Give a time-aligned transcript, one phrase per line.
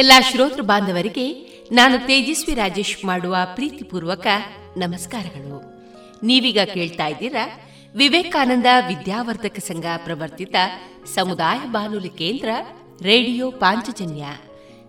[0.00, 1.32] ಎಲ್ಲ ಶ್ರೋತೃ ಬಾಂಧವರಿಗೆ
[1.72, 4.26] ನಾನು ತೇಜಸ್ವಿ ರಾಜೇಶ್ ಮಾಡುವ ಪ್ರೀತಿಪೂರ್ವಕ
[4.76, 5.62] ನಮಸ್ಕಾರಗಳು.
[6.22, 7.58] ನೀವೀಗ ಕೇಳ್ತಾ ಇದ್ದೀರಾ
[7.96, 10.54] ವಿವೇಕಾನಂದ ವಿದ್ಯಾವರ್ಧಕ ಸಂಘ ಪ್ರವರ್ತಿತ
[11.14, 12.48] ಸಮುದಾಯ ಬಾನುಲಿ ಕೇಂದ್ರ
[13.02, 14.24] radio Panchajanya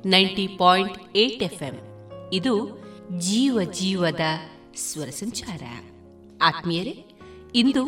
[0.05, 1.79] ninety point eight FM.
[2.33, 2.85] ಇದು
[3.17, 4.21] ಜೀವ ಜೀವದ
[4.75, 5.63] ಸ್ವರ ಸಂಚಾರ.
[6.41, 7.05] ಆತ್ಮೀಯರೇ,
[7.55, 7.85] ಇಂದು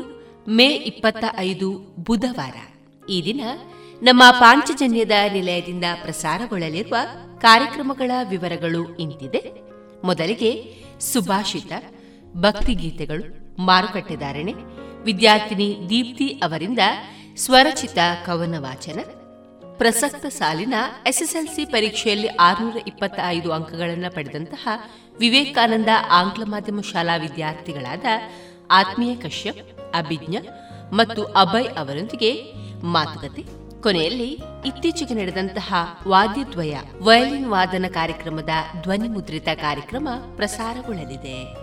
[0.48, 2.56] ಮೇ ಇಪ್ಪತ್ತ ಐದು ಬುಧವಾರ.
[3.10, 3.42] ಈ ದಿನ
[4.04, 6.96] ನಮ್ಮ ಪಾಂಚಜನ್ಯದ ನಿಲಯದಿಂದ ಪ್ರಸಾರಗೊಳ್ಳಲಿರುವ
[7.40, 9.54] ಕಾರ್ಯಕ್ರಮಗಳ ವಿವರಗಳು ಇಂತಿದೆ.
[10.04, 11.72] ಮೊದಲಿಗೆ ಸುಭಾಷಿತ,
[12.38, 14.54] ಭಕ್ತಿಗೀತೆಗಳು ಮಾರುಕಟ್ಟೆದಾರಣೆ
[15.04, 16.80] ವಿದ್ಯಾರ್ಥಿನಿ ದೀಪ್ತಿ ಅವರಿಂದ
[17.36, 19.00] ಸ್ವರಚಿತ ಕವನ ವಾಚನ
[19.78, 20.74] ಪ್ರಸಕ್ತ ಸಾಲಿನ
[21.06, 24.68] ಎಸ್ಎಸ್ಎಲ್ಸಿ ಪರೀಕ್ಷೆಯಲ್ಲಿ ಆರುನೂರ ಇಪ್ಪತ್ತ ಐದು ಅಂಕಗಳನ್ನು ಪಡೆದಂತಹ
[25.20, 28.06] ವಿವೇಕಾನಂದ ಆಂಗ್ಲ ಮಾಧ್ಯಮ ಶಾಲಾ ವಿದ್ಯಾರ್ಥಿಗಳಾದ
[28.72, 30.38] ಆತ್ಮೀಯ ಕಶ್ಯಪ್, ಅಭಿಜ್ಞ
[30.94, 32.54] ಮತ್ತು ಅಭಯ್ ಅವರೊಂದಿಗೆ
[32.84, 33.63] ಮಾತುಕತೆ.
[33.84, 34.30] ಕೊನೆಯಲ್ಲಿ
[34.66, 35.74] ಇತ್ತೀಚೆಗೆ ನಡೆದಂತಹ
[36.08, 38.50] ವಾದ್ಯದ್ವಯ ವಯಲಿನ್ ವಾದನ ಕಾರ್ಯಕ್ರಮದ
[38.82, 41.63] ಧ್ವನಿ ಮುದ್ರಿತ ಕಾರ್ಯಕ್ರಮ ಪ್ರಸಾರಗೊಳ್ಳಲಿದೆ.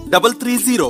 [0.11, 0.89] double three zero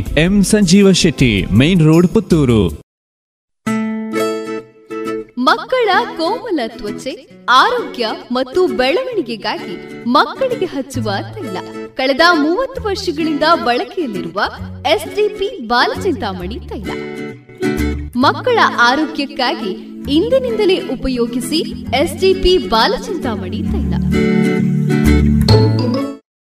[0.00, 2.80] M Sanjeeva Shetty, main road Puttur.
[5.38, 11.56] ಮಕ್ಕಳ ಕೋಮಲ ತ್ವಚೆ, ಆರೋಗ್ಯ ಮತ್ತು ಬೆಳವಣಿಗೆಗಾಗಿ ಮಕ್ಕಳಿಗೆ ಹಚ್ಚುವ ತೈಲ.
[11.94, 14.40] ಕಳೆದ ಮೂವತ್ತು ವರ್ಷಗಳಿಂದ ಬಳಕೆಯಲ್ಲಿರುವ
[14.86, 16.90] ಎಸ್ಡಿಪಿ ಬಾಲಚಿಂತಾಮಣಿ ತೈಲ.
[18.16, 19.70] ಮಕ್ಕಳ ಆರೋಗ್ಯಕ್ಕಾಗಿ
[20.12, 21.58] ಇಂದಿನಿಂದಲೇ ಉಪಯೋಗಿಸಿ
[21.96, 23.94] ಎಸ್ಡಿಪಿ ಬಾಲಚಿಂತಾಮಣಿ ತೈಲ.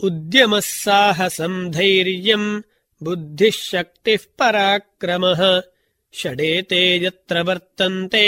[0.00, 2.48] उद्यमः साहसम् धैर्यम्
[3.02, 5.42] बुद्धिः शक्तिः पराक्रमः
[6.14, 8.24] षडेते यत्र ವರ್ತಂತೆ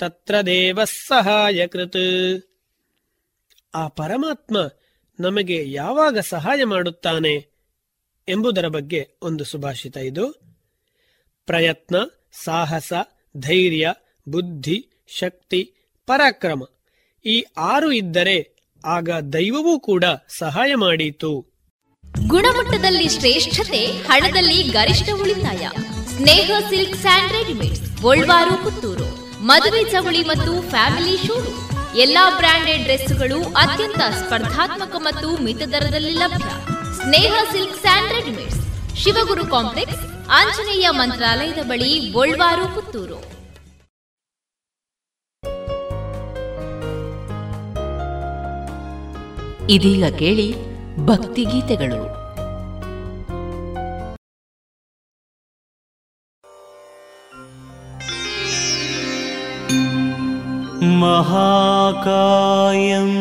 [0.00, 2.02] ತತ್ರ ದೇವಃ ಸಹಾಯಕೃತ್
[3.74, 4.56] ಆ ಪರಮಾತ್ಮ
[5.18, 7.34] ನಮಗೆ ಯಾವಾಗ ಸಹಾಯ ಮಾಡುತ್ತಾನೆ
[8.28, 10.24] ಎಂಬುದರ ಬಗ್ಗೆ ಒಂದು ಸುಭಾಷಿತ ಇದು
[11.48, 11.96] ಪ್ರಯತ್ನ
[12.44, 12.90] ಸಾಹಸ
[13.34, 13.86] ಧೈರ್ಯ
[14.26, 14.78] ಬುದ್ಧಿ
[15.12, 15.60] ಶಕ್ತಿ
[16.08, 16.62] ಪರಾಕ್ರಮ
[17.24, 17.36] ಈ
[17.70, 18.36] ಆರು ಇದ್ದರೆ
[18.95, 20.05] ಆಗ ದೈವವೂ ಕೂಡ
[20.37, 21.31] ಸಹಾಯ ಮಾಡಿತು.
[22.27, 25.63] ಗುಣಮಟ್ಟದಲ್ಲಿ ಶ್ರೇಷ್ಠತೆ, ಹಣದಲ್ಲಿ ಗರಿಷ್ಠ ಉಳಿತಾಯ.
[26.15, 27.79] Sneha silk and readymade
[28.63, 29.07] Puttur.
[29.41, 31.51] ಮದುವೆ ಚವಳಿ ಮತ್ತು ಫ್ಯಾಮಿಲಿ ಶೂರು.
[31.97, 36.51] ಎಲ್ಲಾ ಬ್ರಾಂಡೆಡ್ ಡ್ರೆಸ್ಗಳು ಅತ್ಯಂತ ಸ್ಪರ್ಧಾತ್ಮಕ ಮತ್ತು ಮಿತ ದರದಲ್ಲಿ ಲಭ್ಯ.
[36.95, 38.61] Sneha silk and readymades,
[38.95, 43.36] Shivaguru complex, Anjaneya ಮಂತ್ರಾಲಯದ ಬಳಿ ಗೋಲ್ವಾರು, ಪುತ್ತೂರು.
[49.76, 50.48] ಇದೀಗ ಕೇಳಿ
[51.08, 52.02] ಭಕ್ತಿಗೀತೆಗಳು
[61.74, 63.16] महाकायम्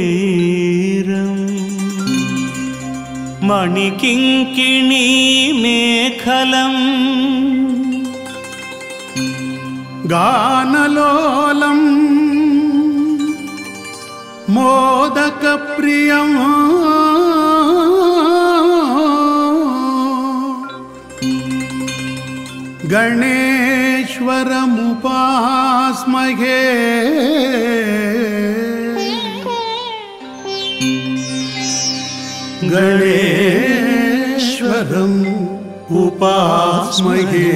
[0.00, 1.40] महावीरम्
[3.48, 5.06] मणिकिङ्किणी
[5.62, 6.80] मेखलम्
[10.11, 11.85] गानलोलम्
[14.55, 16.35] मोदकप्रियम्
[25.25, 26.61] गणेश्वरमुपास्महे
[33.85, 35.19] गणेश्वरम्
[36.01, 37.49] उपास्महे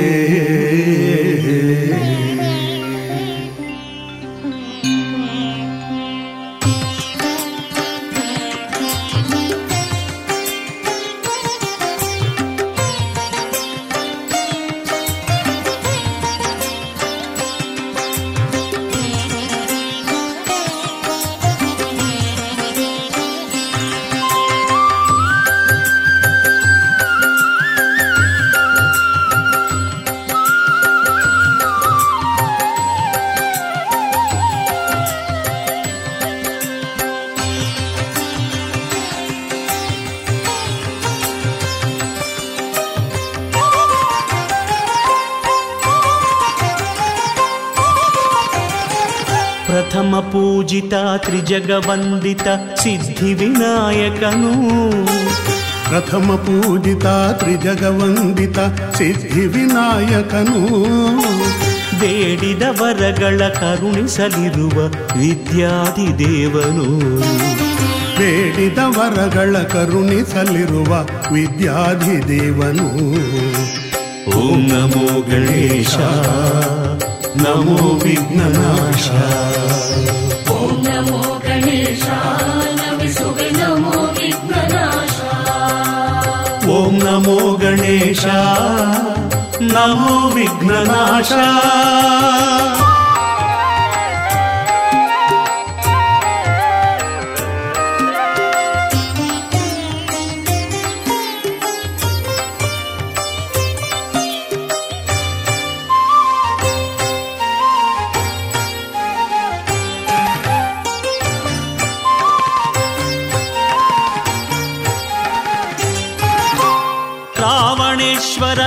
[51.69, 52.47] ತ್ರಿಜಗವಂದಿತ
[52.81, 54.53] ಸಿದ್ಧಿ ವಿನಾಯಕನು.
[55.89, 58.59] ಪ್ರಥಮ ಪೂಜಿತ ತ್ರಿಜಗವಂದಿತ
[58.97, 60.61] ಸಿದ್ಧಿ ವಿನಾಯಕನು.
[61.99, 64.87] ಬೇಡಿದ ವರಗಳ ಕರುಣಿಸಲಿರುವ
[65.21, 66.87] ವಿದ್ಯಾಧಿದೇವನು
[68.19, 72.89] ಬೇಡಿದ ವರಗಳ ಕರುಣಿಸಲಿರುವ ವಿದ್ಯಾಧಿದೇವನು
[74.37, 75.95] ಓಂ ನಮೋ ಗಣೇಶ
[77.47, 79.09] ನಮೋ ವಿಘ್ನನಾಶ.
[87.19, 88.41] नमो गणेशा
[89.61, 91.47] नमो विघ्ननाशा।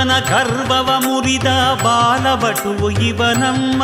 [0.02, 1.46] ರಾವಣೇಶ್ವರನ ಗರ್ಭವ ಮುರಿದ
[1.82, 3.82] ಬಾಲವಟು ಇವನಮ್ಮ.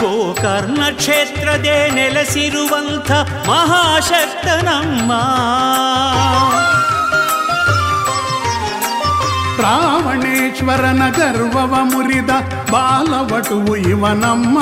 [0.00, 3.12] ಗೋಕರ್ಣ ಕ್ಷೇತ್ರದೇ ನೆಲೆಸಿರುವಂಥ
[3.48, 5.12] ಮಹಾಶಕ್ತನಮ್ಮ.
[9.62, 12.30] ರಾವಣೇಶ್ವರನ ಗರ್ವವ ಮುರಿದ
[12.70, 14.58] ಬಾಲವಟುವು ಇವನಮ್ಮ.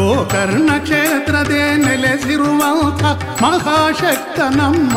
[0.00, 3.02] ಗೋಕರ್ಣ ಕ್ಷೇತ್ರದೇ ನೆಲೆಸಿರುವಂಥ
[3.42, 4.96] ಮಹಾಶಕ್ತನಮ್ಮ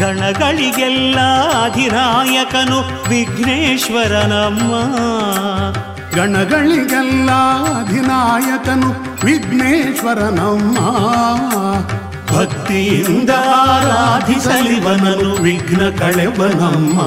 [0.00, 1.18] ಗಣಗಳಿಗೆಲ್ಲ
[1.64, 2.78] ಅಧಿನಾಯಕನು
[3.10, 4.72] ವಿಘ್ನೇಶ್ವರನಮ್ಮ
[6.16, 7.30] ಗಣಗಳಿಗೆಲ್ಲ
[7.80, 8.90] ಅಧಿನಾಯಕನು
[9.24, 10.78] ವಿಘ್ನೇಶ್ವರನಮ್ಮ
[12.32, 13.30] ಭಕ್ತಿಯಿಂದ
[13.60, 16.98] ಆರಾಧಿಸಲಿವನನು ವಿಘ್ನ ಕಳೆವನಮ್ಮ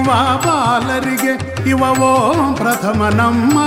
[0.05, 1.33] ಕಲಿಯುವ ಬಾಲರಿಗೆ
[1.71, 3.59] ಇವ ಓಂ ಪ್ರಥಮ ನಮ್ಮ.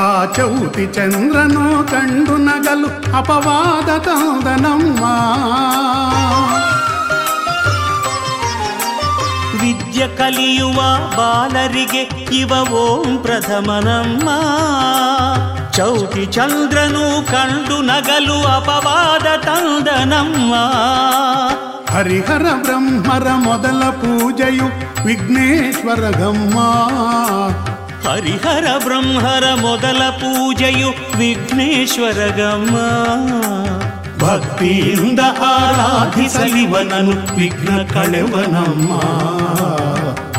[0.00, 5.02] ಆ ಚೌತಿ ಚಂದ್ರನು ಕಂಡು ನಗಲು ಅಪವಾದ ತಂದನಮ್ಮ
[9.60, 10.78] ವಿದ್ಯೆ ಕಲಿಯುವ
[11.16, 12.02] ಬಾಲರಿಗೆ
[12.36, 14.28] ಇವ ಓಂ ಪ್ರಥಮನಮ್ಮ
[15.80, 20.52] ಚೌಟಿ ಚಂದ್ರನು ಕಂಡು ನಗಲು ಅಪವಾದ ತಂದನಮ್ಮ
[21.92, 24.66] ಹರಿಹರ ಬ್ರಹ್ಮರ ಮೊದಲ ಪೂಜೆಯು
[25.06, 26.58] ವಿಘ್ನೇಶ್ವರ ಗಮ್ಮ
[28.04, 32.76] ಹರಿಹರ ಬ್ರಹ್ಮರ ಮೊದಲ ಪೂಜೆಯು ವಿಘ್ನೇಶ್ವರಗಮ್ಮ
[34.22, 35.20] ಭಕ್ತಿಯಿಂದ
[35.50, 38.90] ಆರಾಧಿಸಲಿವನನು ವಿಘ್ನ ಕಳೆವನಮ್ಮ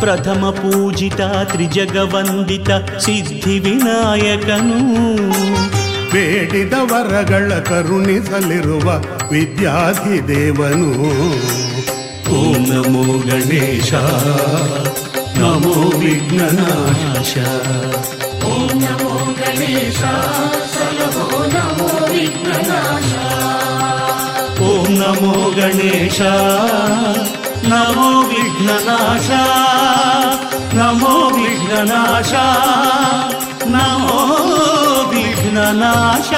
[0.00, 1.20] ಪ್ರಥಮ ಪೂಜಿತ
[1.52, 4.80] ತ್ರಿಜಗವಂದಿತ ಸಿದ್ಧಿ ವಿನಾಯಕನು
[6.12, 8.88] ಬೇಡಿದ ವರಗಳ ಕರುಣಿಸಲಿರುವ
[9.30, 10.90] ವಿದ್ಯಾಧಿದೇವನು
[12.36, 13.90] ಓಂ ನಮೋ ಗಣೇಶ
[15.38, 17.34] ನಮೋ ವಿಘ್ನನಾಶ
[18.50, 20.00] ಓಂ ನಮೋ ಗಣೇಶ
[20.74, 23.12] ಸಲಹೋ ನಮೋ ವಿಘ್ನನಾಶ
[24.68, 26.18] ಓಂ ನಮೋ ಗಣೇಶ
[27.71, 29.29] ನಮೋ ವಿಘ್ನನಾಶ
[30.73, 32.33] ನಮೋ ವಿಘ್ನನಾಶ
[33.65, 34.17] ನಮೋ
[35.09, 36.31] ವಿಘ್ನನಾಶ.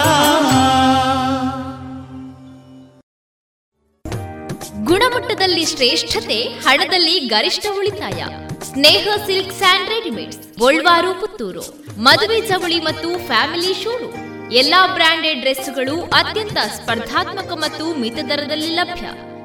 [4.84, 8.24] ಗುಣಮಟ್ಟದಲ್ಲಿ ಶ್ರೇಷ್ಠತೆ, ಹಣದಲ್ಲಿ ಗರಿಷ್ಠ ಉಳಿತಾಯ.
[8.64, 11.66] Sneha silk and readymades, Golwaru, Puttur.
[11.98, 14.10] ಮದುವೆ ಚವಳಿ ಮತ್ತು ಫ್ಯಾಮಿಲಿ ಶೂರು
[14.54, 19.33] ಎಲ್ಲಾ ಬ್ರಾಂಡೆಡ್ ಡ್ರೆಸ್ಗಳು ಅತ್ಯಂತ ಸ್ಪರ್ಧಾತ್ಮಕ ಮತ್ತು ಮಿತ ದರದಲ್ಲಿ ಲಭ್ಯ.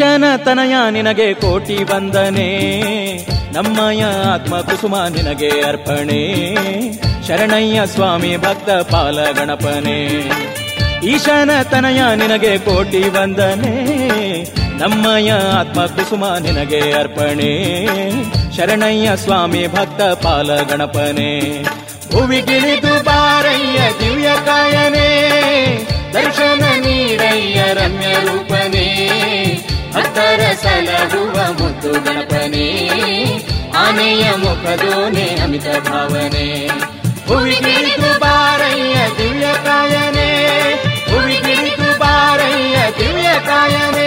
[0.00, 2.72] ಈಶನ ತನಯ ನಿನಗೆ ಕೋಟಿ ವಂದನೆ.
[3.52, 6.54] ನಮ್ಮಯ ಆತ್ಮ ಕುಸುಮ ನಿನಗೆ ಅರ್ಪಣೆ.
[7.28, 10.06] ಶರಣಯ್ಯ ಸ್ವಾಮಿ ಭಕ್ತ ಪಾಲ ಗಣಪನೆ.
[11.06, 13.76] ಈಶನ ತನಯ ನಿನಗೆ ಕೋಟಿ ವಂದನೆ.
[14.78, 17.86] ನಮ್ಮಯ ಆತ್ಮ ಕುಸುಮ ನಿನಗೆ ಅರ್ಪಣೆ.
[18.56, 21.62] ಶರಣಯ್ಯ ಸ್ವಾಮಿ ಭಕ್ತ ಪಾಲ ಗಣಪನೆ.
[22.12, 25.30] ಭುವಿಗಿಳಿದು ಬಾರಯ್ಯ ದಿವ್ಯ ಕಾಯನೆ.
[26.12, 29.10] ದರ್ಶನ ನೀಡಯ್ಯ ರಮ್ಯ ರೂಪನೇ.
[29.94, 32.68] ಭಕ್ತರ ಸಲಹುವ ಮುದ್ದು ಗಣಪನೇ,
[33.76, 36.46] ಆನೆಯ ಮುಖದೋನೆ ಅಮಿತ ಭಾವನೆ.
[37.26, 40.30] ಭುವಿಗಿಳಿದು ಬಾರಯ್ಯ ದಿವ್ಯ ಕಾಯನೆ
[41.10, 43.99] ಭುವಿಗಿಳಿದು ಬಾರಯ್ಯ ದಿವ್ಯ ಕಾಯನೆ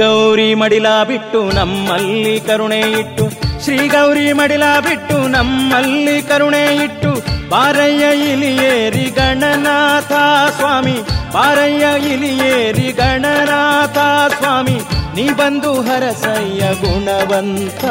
[0.00, 3.24] ಗೌರಿ ಮಡಿಲ ಬಿಟ್ಟು ನಮ್ಮಲ್ಲಿ ಕರುಣೆ ಇಟ್ಟು,
[3.64, 7.10] ಶ್ರೀ ಗೌರಿ ಮಡಿಲ ಬಿಟ್ಟು ನಮ್ಮಲ್ಲಿ ಕರುಣೆ ಇಟ್ಟು,
[7.50, 10.12] ಬಾರಯ್ಯ ಇಲಿಯೇರಿ ಗಣನಾಥ
[10.56, 10.96] ಸ್ವಾಮಿ,
[11.34, 13.98] ಬಾರಯ್ಯ ಇಲಿಯೇರಿ ಗಣನಾಥ
[14.38, 14.78] ಸ್ವಾಮಿ,
[15.16, 17.84] ನೀ ಬಂದು ಹರಸಯ್ಯ ಗುಣವಂತ,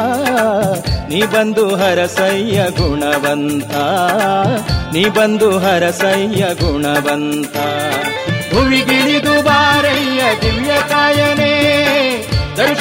[1.10, 3.74] ನೀ ಬಂದು ಹರಸಯ್ಯ ಗುಣವಂತ,
[4.94, 7.56] ನೀ ಬಂದು ಹರಸಯ್ಯ ಗುಣವಂತ.
[8.52, 11.39] ಭುವಿಗಿಳಿದು ಬಾರಯ್ಯ ದಿವ್ಯ ಕಾಯನೆ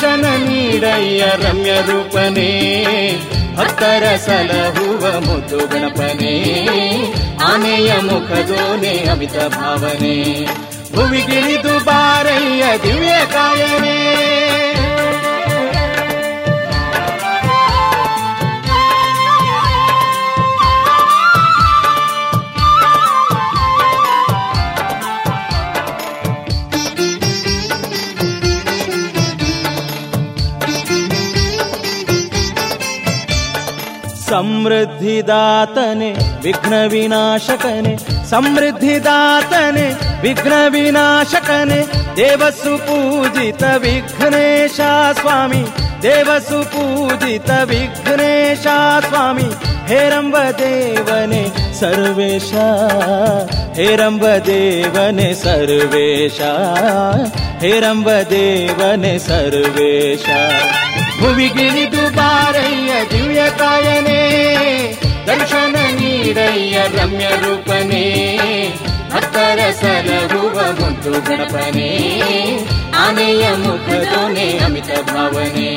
[0.02, 2.86] ದರ್ಶನ ನೀಡಯ್ಯ ರಮ್ಯ ರೂಪನೇ.
[3.56, 6.36] ಭಕ್ತರ ಸಲಹುವ ಮುದ್ದು ಗಣಪನೇ.
[7.44, 10.46] ಆನೆಯ ಮುಖದೋನೆ ಅಮಿತ ಭಾವನೆ.
[10.96, 14.00] ಭುವಿಗಿಳಿದು ಬಾರಯ್ಯ ದಿವ್ಯ ಕಾಯನೆ.
[34.30, 36.12] समृद्धिदातने
[36.44, 37.96] विघ्नविनाशकने
[38.30, 39.88] समृद्धिदातने
[40.24, 41.82] विघ्नविनाशकने
[42.20, 45.64] देवसु पूजित विघ्नेशा स्वामी
[46.06, 49.50] देवसु पूजित विघ्नेशा स्वामी
[49.90, 51.44] हैरम्बदेवने
[51.80, 52.68] सर्वेशा
[53.80, 56.52] हैरम्बदेवन सर्वेशा
[57.64, 60.26] हैरम्बदेवन सर्वेश।
[61.20, 64.22] ಭುವಿಗಿಳಿದು ಬಾರಯ್ಯ ದಿವ್ಯ ಕಾಯನೆ
[65.28, 68.06] ದರ್ಶನ ನೀಡಯ್ಯ ರಮ್ಯ ರೂಪನೆ.
[69.14, 71.90] ಭಕ್ತರ ಸಲಹುವ ಮುದ್ದು ಗಣಪನೆ,
[72.96, 75.70] ಆನೆಯ ಮುಖದೊನೆ ಅಮಿತ ಭಾವನೆ.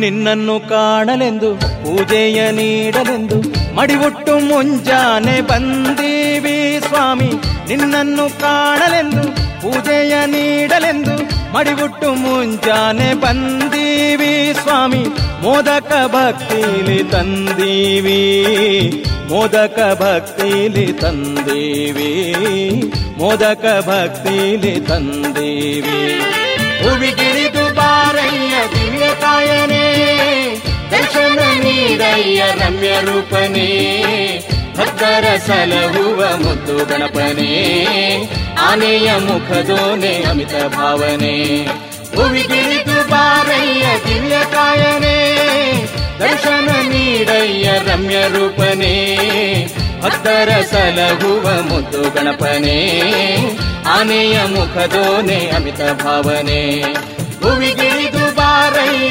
[0.00, 1.50] ನಿನ್ನನ್ನು ಕಾಣಲೆಂದು,
[1.82, 3.38] ಪೂಜೆಯ ನೀಡಲೆಂದು,
[3.76, 6.56] ಮಡಿವುಟ್ಟು ಮುಂಜಾನೆ ಬಂದೀವಿ
[6.88, 7.30] ಸ್ವಾಮಿ.
[7.68, 9.24] ನಿನ್ನನ್ನು ಕಾಣಲೆಂದು,
[9.62, 11.16] ಪೂಜೆಯ ನೀಡಲೆಂದು,
[11.54, 14.32] ಮಡಿವುಟ್ಟು ಮುಂಜಾನೆ ಬಂದೀವಿ
[14.62, 15.02] ಸ್ವಾಮಿ.
[15.42, 18.20] ಮೋದಕ ಭಕ್ತಿಲಿ ತಂದೀವಿ,
[19.28, 22.10] ಮೋದಕ ಭಕ್ತಿಲಿ ತಂದೀವಿ,
[23.18, 25.98] ಮೋದಕ ಭಕ್ತಿಲಿ ತಂದೀವಿ.
[26.82, 27.59] ಹುವಿಗಿಳಿದು
[28.10, 29.84] ಬಾರಯ್ಯ ದಿವ್ಯ ಕಾಯನೇ
[30.90, 33.66] ದರ್ಶನ ನೀರಯ್ಯ ರಮ್ಯ ರೂಪನೇ,
[34.78, 37.50] ಭಕ್ತರ ಸಲಹುವ ಮುದ್ದು ಗಣಪನೇ,
[38.70, 41.36] ಆನೆಯ ಮುಖದೋನೆ ಅಮಿತ ಭಾವನೆ.
[42.16, 45.18] ಹುವಿಗಿಳಿದು ಬಾರಯ್ಯ ದಿವ್ಯ ಕಾಯನೇ
[46.18, 48.94] ದರ್ಶನ ನೀಡಯ್ಯ ರಮ್ಯ ರೂಪನೇ,
[50.02, 52.78] ಭಕ್ತರ ಸಲಹುವ ಮುದ್ದು ಗಣಪನೇ,
[53.88, 56.60] ಆನೆಯ ಮುಖದೋನೆ ಅಮಿತ ಭಾವನೆ.
[57.42, 57.89] ಭುವಿಗಿಳಿದು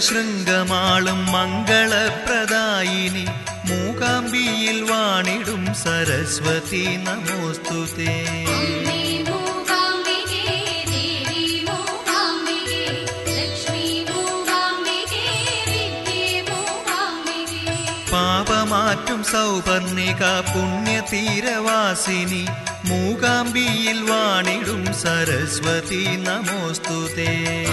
[0.00, 3.26] ശൃംഗമാളും മംഗളപ്രദായിനി.
[3.70, 8.46] മൂകാംബിയിൽ വാണിടും സരസ്വതി നമോസ്തുതേ.
[18.12, 22.46] പാപമാറ്റും സൗപർണിക പുണ്യതീരവാസിനി.
[22.84, 27.66] മൂകാംബിയിൽ വാണിടും സരസ്വതി നമോസ്തുതേ.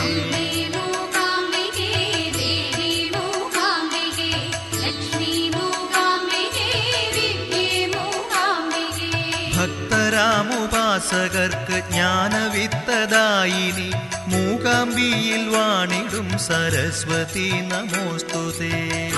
[11.07, 13.89] ഭക്തരാമുപാസകർക്ക് ജ്ഞാനവിത്തദായിനി
[14.33, 18.73] മൂകാംബിയിൽ വാണിടും സരസ്വതി നമോസ്തുതേ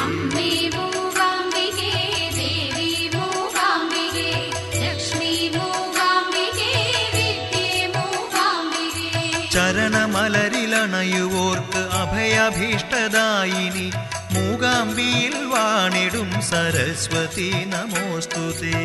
[0.05, 1.93] അമ്മേ മൂകാംബികേ
[2.37, 2.87] ദേവി
[3.17, 4.29] മൂകാംബികേ
[4.77, 6.71] ലക്ഷ്മീ മൂകാംബികേ
[7.14, 7.64] വിദ്യേ
[7.97, 9.25] മൂകാംബികേ
[9.57, 13.88] ചരണമലരിലണയുവോർക്ക് അഭയഭീഷ്ടദായിനി
[14.37, 18.79] മൂകാംബിയിൽ വാണിടും സരസ്വതി നമോസ്തുതേ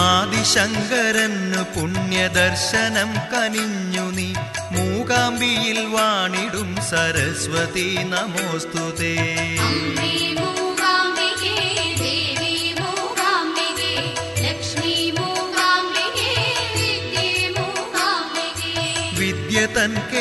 [0.04, 4.30] ആദിശങ്കരന് പുണ്യദർശനം കനിഞ്ഞു നീ
[4.72, 9.16] മൂക മൂകാംബിയിൽ വാണിടും സരസ്വതി നമോസ്തുതേ।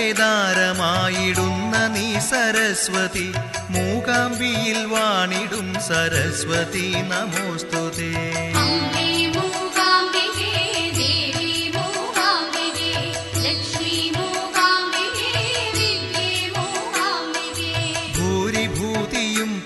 [0.02, 3.32] കേദാരമായിടുന്ന നീ സരസ്വതി?
[3.70, 8.12] മൂകാംബിയിൽ വാണിടും സരസ്വതി നമോസ്തുതേ.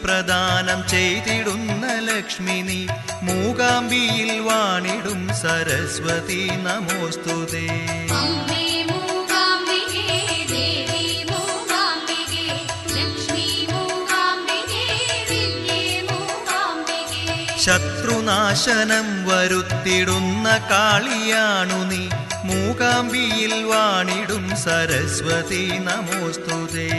[0.05, 2.87] പ്രദാനം ചെയ്തിടുന്ന ലക്ഷ്മി നീ
[3.22, 7.66] മൂകാംബിയിൽ വാണിടും സരസ്വതി നമോസ്തുതേ.
[18.26, 22.08] നാശനം വരുത്തിടുന്ന കാളിയാണു നീ.
[22.44, 26.90] മൂകാംബിയിൽ വാണിടും സരസ്വതി നമോസ്തുതേ.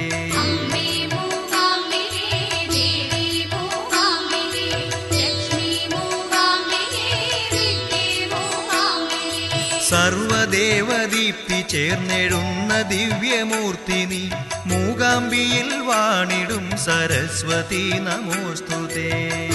[9.89, 14.29] സർവദേവദീപ്തി ചേർന്നെഴുന്ന ദിവ്യമൂർത്തി നീ.
[14.65, 19.49] മൂകാംബിയിൽ വാണിടും സരസ്വതി നമോസ്തുതേ.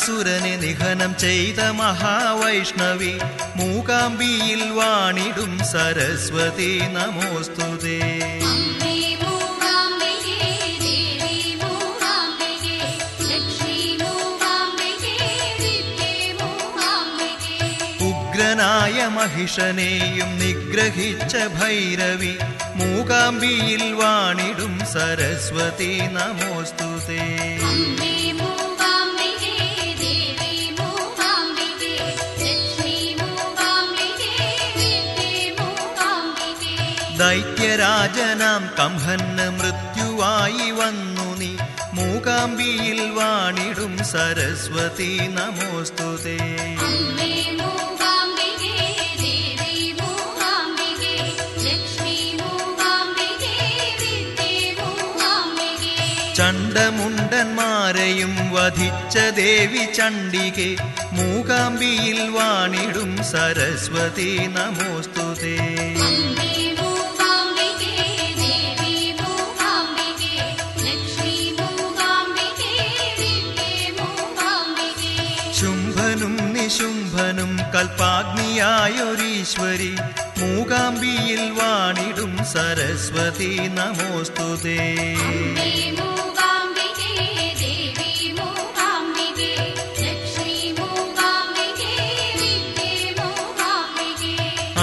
[0.00, 3.10] മഹിഷാസുരനെ നിഹനം ചെയ്ത മഹാവൈഷ്ണവി
[3.58, 7.98] മൂകാംബിയിൽ വാണിടും സരസ്വതി നമോസ്തുതേ
[18.08, 22.34] ഉഗ്രനായ മഹിഷനെയും നിഗ്രഹിച്ച ഭൈരവി
[22.80, 27.24] മൂകാംബിയിൽ വാണിടും സരസ്വതി നമോസ്തുതേ
[37.18, 41.52] ദൈത്യരാജനാം കംഹന് മൃത്യുവായി വന്നു നീ.
[41.94, 46.38] മൂകാംബിയിൽ വാണിടും സരസ്വതി നമോസ്തുതേ
[57.00, 60.70] ചണ്ടമുണ്ടന്മാരെയും വധിച്ച ദേവി ചണ്ഡികെ
[61.12, 65.56] മൂകാംബിയിൽ വാണിടും സരസ്വതി നമോസ്തുതേ
[77.74, 79.94] കൽപാഗ്നിയായൊരീശ്വരി
[80.38, 84.78] മൂകാംബിയിൽ വാണിടും സരസ്വതി നമോസ്തുതേ.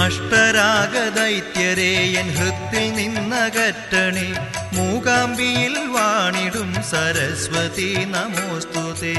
[0.04, 4.34] അഷ്ടരാഗദൈത്യരെ എൻ ഹൃത്തിൽ നിന്നകറ്റണേ
[4.72, 9.14] മൂകാംബിയിൽ വാണിടും സരസ്വതി നമോസ്തുതേ.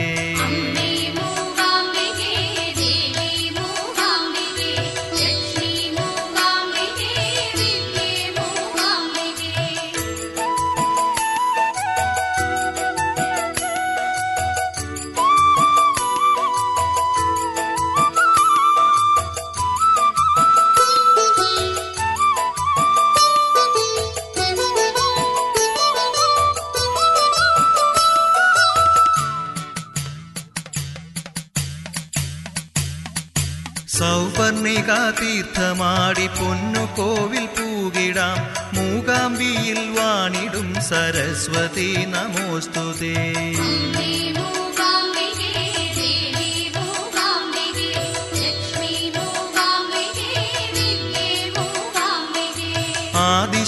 [36.40, 38.40] പൊന്നു കോവിൽ പൂകിടാം
[38.74, 43.34] മൂകാംബിയിൽ വാണിടും സരസ്വതി നമോസ്തുതേ.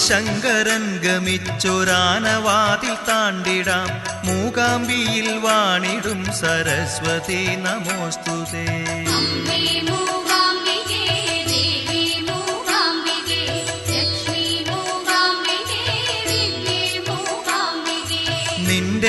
[0.08, 3.88] ശങ്കരൻ ഗമിച്ചൊരാനവാതിൽ താണ്ടിടാം.
[4.26, 8.84] മൂകാംബിയിൽ വാണിടും സരസ്വതി നമോസ്തുതേ.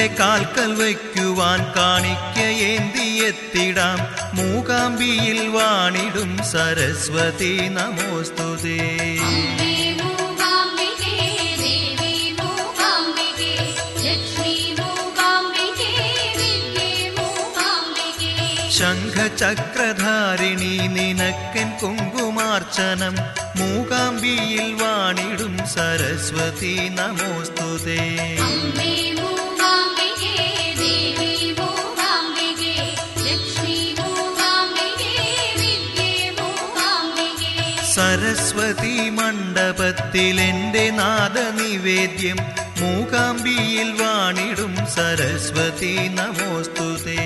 [0.01, 3.97] നിന്റെ കാൽക്കൽ വയ്ക്കുവാൻ കാണിക്ക ഏന്തിയെത്തിടാം
[4.33, 9.17] മൂകാംബിയിൽ വാണിടും സരസ്വതി നമോസ്തുതേ.
[18.71, 23.15] ശംഖചക്രധാരിണി നിനക്കൻ കുങ്കുമാർച്ചനം.
[23.55, 28.37] മൂകാംബിയിൽ വാണിടും സരസ്വതി നമോസ്തുതേ.
[38.33, 42.37] സരസ്വതി മണ്ഡപത്തിലെന്റെ നാദനിവേദ്യം
[42.79, 47.25] മൂകാംബിയിൽ വാണിടും സരസ്വതി നമോസ്തുതേ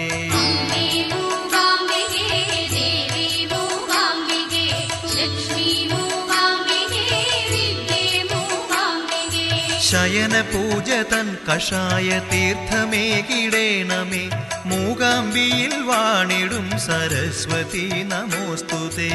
[9.88, 14.26] ശയന പൂജ തൻ കഷായ തീർത്ഥമേ കിടേണമേ
[14.68, 19.14] മൂകാംബിയിൽ വാണിടും സരസ്വതി നമോസ്തുതേ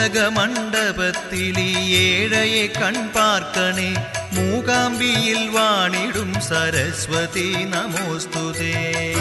[0.00, 3.94] ജനകമണ്ഡപത്തിലി ഏഴയെ കൺപാർക്കണേ
[4.32, 9.14] മൂകാംബിയിൽ വാണിടും സരസ്വതി നമോസ്തുതേ.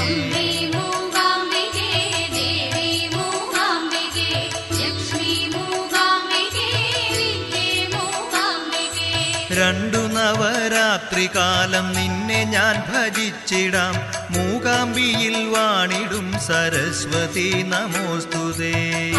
[9.54, 13.96] രണ്ടു നവരാത്രി കാലം നിന്നെ ഞാൻ ഭജിച്ചിടാം.
[14.32, 19.12] മൂകാംബിയിൽ വാണിടും സരസ്വതി നമോസ്തുതേ.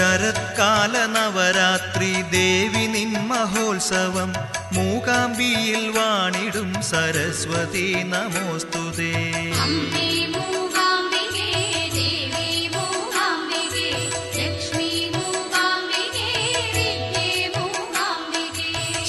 [0.00, 4.30] ശരത്കാല നവരാത്രി ദേവി നിൻ മഹോത്സവം
[4.74, 9.12] മൂകാംബിയിൽ വാണിടും സരസ്വതി നമോസ്തുതേ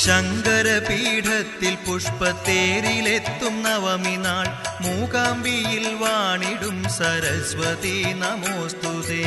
[0.04, 4.48] ശങ്കരപീഠത്തിൽ പുഷ്പത്തേരിലെത്തും നവമി നാൾ
[4.82, 9.26] മൂകാംബിയിൽ വാണിടും സരസ്വതി നമോസ്തുതേ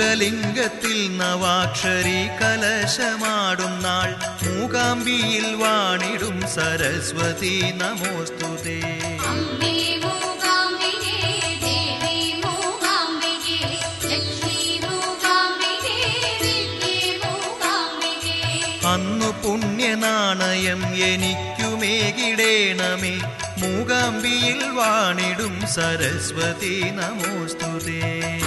[0.00, 4.14] മൂലലിംഗത്തിൽ നവാക്ഷരി കലശമാടും നാൾ.
[4.44, 8.80] മൂകാംബിയിൽ വാണിടും സരസ്വതി നമോസ്തുതേ.
[18.86, 23.20] അന്നു പുണ്യനാണയം എനിക്കുമേകിടേണമേ.
[23.58, 28.40] മൂകാംബിയിൽ വാണിടും സരസ്വതി നമോസ്തുതേ.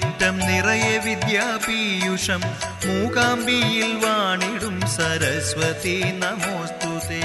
[0.00, 2.42] മുറ്റം നിറയെ വിദ്യാപീയുഷം.
[2.86, 7.24] മൂകാംബിയിൽ വാണിടും സരസ്വതി നമോസ്തുതേ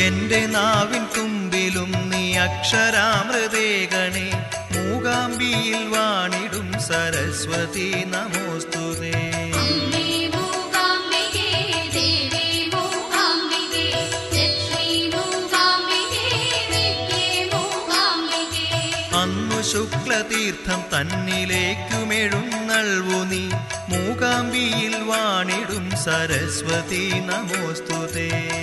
[0.00, 4.26] എന്റെ നാവിൻ തുമ്പിലും നീ അക്ഷരാമൃതേകണേ
[4.74, 9.14] മൂകാംബിയിൽ വാണിടും സരസ്വതി നമോസ്തുതേ
[20.48, 23.50] തീർത്ഥം തന്നിലേക്കുമെഴുന്നൾവു നീ.
[23.88, 28.58] മൂകാംബിയിൽ വാണിടും സരസ്വതി നമോസ്തുതേ.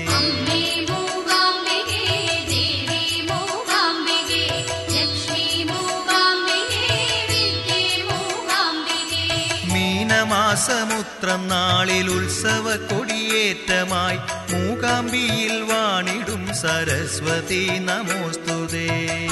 [10.30, 14.18] മാസമുത്രം നാളിൽ ഉത്സവ കൊടിയേറ്റമായി
[14.52, 19.28] മൂകാംബിയിൽ വാണിടും സരസ്വതി നമോസ്തുതേ.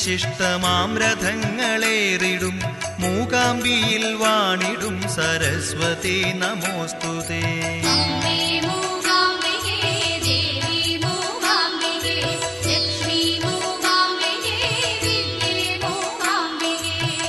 [0.00, 2.60] വിശിഷ്ടമാം രഥങ്ങളേറിടും
[2.98, 7.42] മൂകാംബിയിൽ വാണിടും സരസ്വതി നമോസ്തുതേ.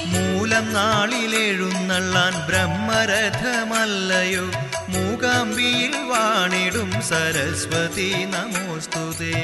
[0.05, 4.45] മൂലം നാളിലെഴുന്നള്ളാൻ ബ്രഹ്മരഥമല്ലയോ.
[4.89, 9.37] മൂകാംബിയിൽ വാണിടും സരസ്വതി നമോസ്തുതേ.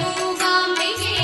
[0.00, 1.15] മൂകാംബികേ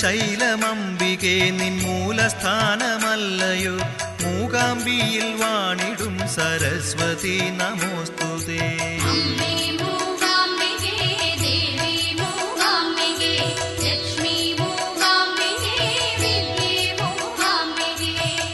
[0.00, 3.76] ശൈലമംബികേ നിൻ മൂലസ്ഥാനമല്ലയോ?
[4.22, 8.88] മൂകാംബിയിൽ വാണിടും സരസ്വതി നമോസ്തുതേ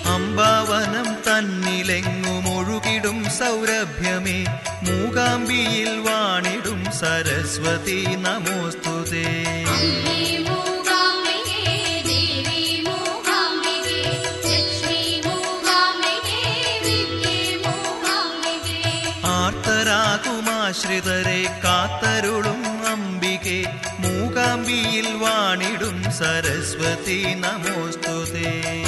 [0.06, 4.44] അമ്പാവനം തന്നിലെങ്ങുമൊഴുകിടും സൗരഭ്യമേ.
[4.82, 9.43] മൂകാംബിയിൽ വാണിടും സരസ്വതി നമോസ്തുതേ
[20.94, 23.64] അമൃതരെ കാത്തരുളും അംബികെ.
[23.98, 28.84] മൂകാംബിയിൽ വാണിടും സരസ്വതി നമോസ്തുതേ.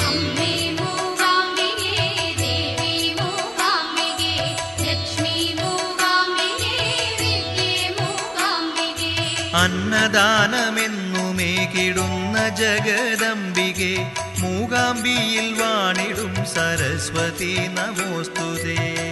[9.55, 14.11] അന്നദാനമെന്നുമേ കിടുന്ന ജഗദംബികെ.
[14.39, 19.07] മൂകാംബിയിൽ വാണിടും സരസ്വതി നമോസ്തുതേ.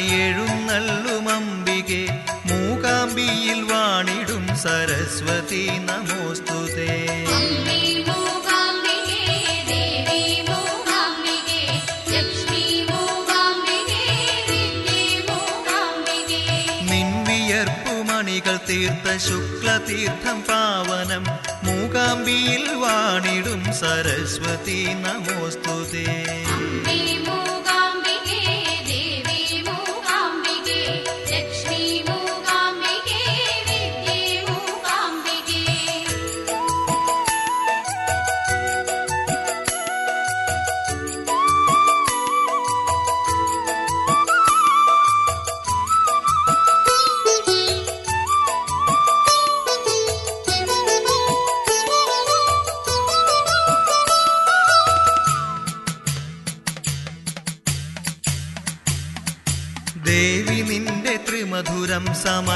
[0.00, 2.08] എഴുന്നള്ളുമമ്പികെ
[2.46, 7.24] മൂകാംബിയിൽ വാണിടും സരസ്വതി നമോസ്തുതേ.
[18.08, 21.24] മണികൾ തീർത്ത ശുക്ലതീർത്ഥം പാവനം
[21.64, 26.34] മൂകാംബിയിൽ വാണിടും സരസ്വതി നമോസ്തുതേ.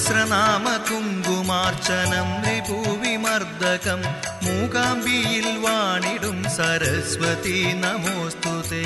[0.00, 4.00] സഹസ്രനാമ കുങ്കുമാർച്ചനം രിപുവിമർദ്ദകം
[4.44, 8.84] മൂകാംബിയിൽ വാണിടും സരസ്വതി നമോസ്തുതേ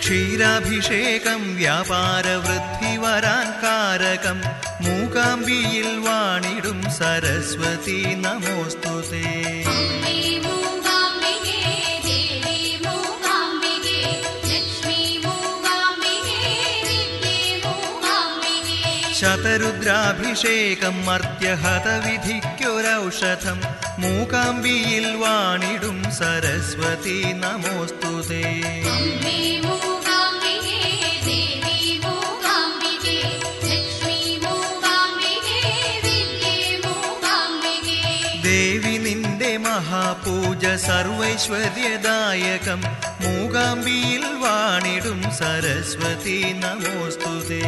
[0.00, 4.38] ക്ഷീരാഭിഷേകം വ്യാപാരവൃദ്ധി വരാൻ കാരകം
[4.84, 9.26] മൂകാംബിയിൽ വാണിടും സരസ്വതി നമോസ്തുതേ
[19.18, 23.58] ശതരുദ്രാഭിഷേകം മർത്യഹതവിധിക്കൊരൗഷധം.
[23.98, 28.44] മൂകാംബിയിൽ വാണിടും സരസ്വതി നമോസ്തുതേ
[38.42, 42.80] ദേവി നിന്റെ മഹാപൂജ സർവൈശ്വര്യദായകം
[43.24, 47.64] മൂകാംബിയിൽ വാണിടും സരസ്വതി നമോസ്തുതേ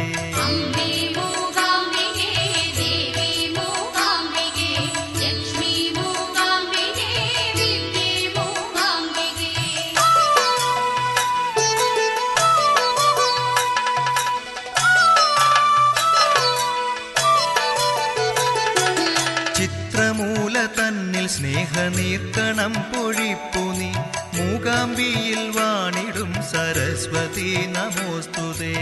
[22.11, 23.91] തീർക്കണം പൊഴിപ്പുനി
[24.35, 28.73] മൂകാംബിയിൽ വാണിടും സരസ്വതി നമോസ്തുതേ.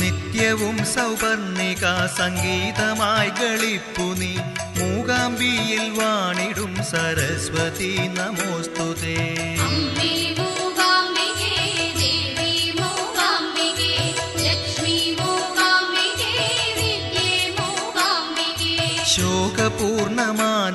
[0.00, 1.84] നിത്യവും സൗപർണിക
[2.18, 4.34] സംഗീതമായി കളിപ്പുനി
[4.78, 9.20] മൂകാംബിയിൽ വാണിടും സരസ്വതി നമോസ്തുതേ.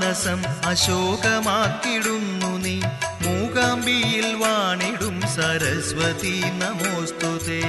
[0.09, 2.79] ശോകപൂർണമാനസം അശോകമാക്കിടുന്നു നീ.
[3.27, 7.61] മൂകാംബിയിൽ വാണിടും സരസ്വതി നമോസ്തുതേ.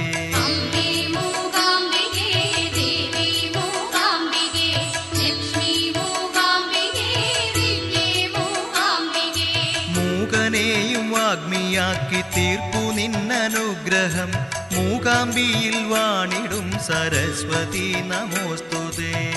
[9.87, 14.31] മൂകനെയും വാഗ്മിയാക്കി തീർപ്പു നിന്നനുഗ്രഹം.
[14.75, 19.27] മൂകാംബിയിൽ വാണിടും സരസ്വതി നമോസ്തുതേ.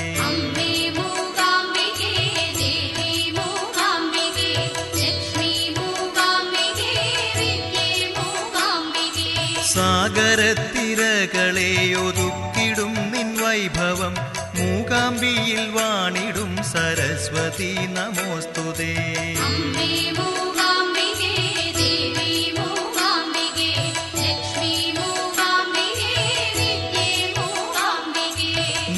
[9.75, 14.15] സാഗരത്തിരകളെ ഒതുക്കിടും നിൻ വൈഭവം.
[14.55, 19.35] മൂകാംബിയിൽ വാണിടും സരസ്വതി നമോസ്തുതേ.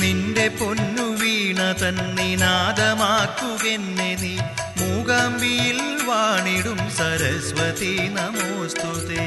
[0.01, 4.37] നിന്റെ പൊന്നു വീണ തന്നിനാദമാക്കുകെന്നെ നീ.
[5.17, 9.27] മൂകാംബിയിൽ വാണിടും സരസ്വതി നമോസ്തുതേ.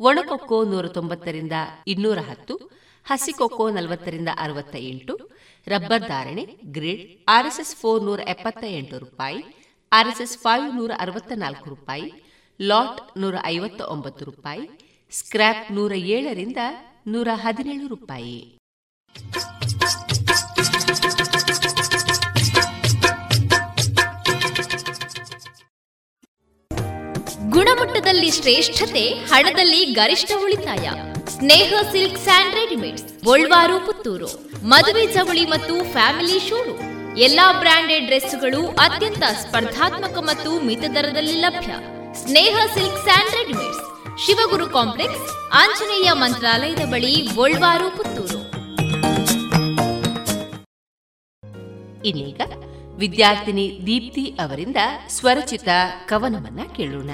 [0.00, 1.52] ಒಣಕೊಕ್ಕೋ ನೂರ ತೊಂಬತ್ತರಿಂದ
[1.86, 2.70] ಇನ್ನೂರ ಹತ್ತು,
[3.06, 5.30] ಹಸಿಕೊಕ್ಕೋ ನಲವತ್ತರಿಂದ ಅರವತ್ತ ಎಂಟು
[5.66, 9.44] ರಬ್ಬರ್ ಧಾರಣೆ, ಗ್ರಿಡ್, ಆರ್ಎಸ್ಎಸ್ ಫೋರ್ ನೂರ ಎಪ್ಪತ್ತ ಎಂಟು ರೂಪಾಯಿ,
[9.92, 12.12] ಆರ್ಎಸ್ಎಸ್ ಫೈವ್ ನೂರ ಅರವತ್ತ ನಾಲ್ಕು ರೂಪಾಯಿ,
[12.60, 14.70] ಲಾಟ್ ನೂರ ಐವತ್ತ ಒಂಬತ್ತು ರೂಪಾಯಿ,
[15.10, 16.56] ಸ್ಕ್ರ್ಯಾಪ್ ನೂರ ಏಳರಿಂದ
[17.06, 18.58] ನೂರ ಹದಿನೇಳು ರೂಪಾಯಿ.
[27.52, 30.90] ಗುಣಮಟ್ಟದಲ್ಲಿ ಶ್ರೇಷ್ಠತೆ, ಹಣದಲ್ಲಿ ಗರಿಷ್ಠ ಉಳಿತಾಯ.
[31.30, 34.30] Sneha silk and readymades, Golwaru, Puttur.
[34.66, 37.18] ಮದುವೆ ಚವಳಿ ಮತ್ತು ಫ್ಯಾಮಿಲಿ ಶೋರೂಮ್.
[37.18, 41.72] ಎಲ್ಲಾ ಬ್ರಾಂಡೆಡ್ ಡ್ರೆಸ್ಗಳು ಅತ್ಯಂತ ಸ್ಪರ್ಧಾತ್ಮಕ ಮತ್ತು ಮಿತ ದರದಲ್ಲಿ ಲಭ್ಯ.
[42.22, 43.84] Sneha silk and readymades.
[44.26, 48.40] Shivaguru complex, Anjaneya ಮಂತ್ರಾಲಯದ ಬಳಿ ಗೋಲ್ವಾರು, ಪುತ್ತೂರು.
[52.04, 52.40] ಇನ್ನೀಗ
[52.98, 54.76] ವಿದ್ಯಾರ್ಥಿನಿ ದೀಪ್ತಿ ಅವರಿಂದ
[55.08, 55.68] ಸ್ವರಚಿತ
[56.06, 57.10] ಕವನವನ್ನ ಕೇಳೋಣ.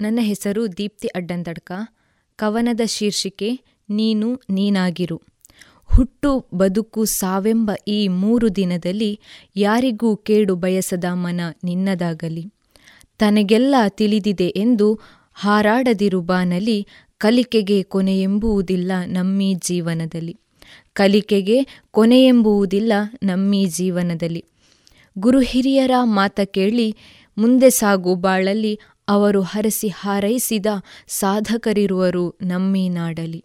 [0.00, 1.72] ನನ್ನ ಹೆಸರು ದೀಪ್ತಿ ಅಡ್ಡಂದಡ್ಕ
[2.36, 5.22] ಕವನದ ಶೀರ್ಷಿಕೆ, ನೀನು ನೀನಾಗಿರು.
[5.84, 9.20] ಹುಟ್ಟು ಬದುಕು ಸಾವೆಂಬ ಈ ಮೂರು ದಿನದಲ್ಲಿ
[9.56, 12.44] ಯಾರಿಗೂ ಕೇಡು ಬಯಸದ ಮನ ನಿನ್ನದಾಗಲಿ.
[13.18, 15.00] ತನಗೆಲ್ಲ ತಿಳಿದಿದೆ ಎಂದು
[15.34, 16.86] ಹಾರಾಡದಿರು ಬಾನಲಿ
[17.18, 20.36] ಕಲಿಕೆಗೆ ಕೊನೆಯೆಂಬುವುದಿಲ್ಲ ನಮ್ಮೀ ಜೀವನದಲ್ಲಿ.
[20.92, 22.92] ಕಲಿಕೆಗೆ ಕೊನೆಯೆಂಬುವುದಿಲ್ಲ
[23.22, 24.44] ನಮ್ಮೀ ಜೀವನದಲ್ಲಿ.
[25.18, 26.96] ಗುರು ಹಿರಿಯರ ಮಾತ ಕೇಳಿ
[27.38, 28.78] ಮುಂದೆ ಸಾಗು ಬಾಳಲ್ಲಿ
[29.08, 30.66] ಅವರು ಹರಸಿ ಹಾರೈಸಿದ
[31.08, 33.44] ಸಾಧಕರಿರುವರು ನಮ್ಮಿ ನಾಡಲಿ.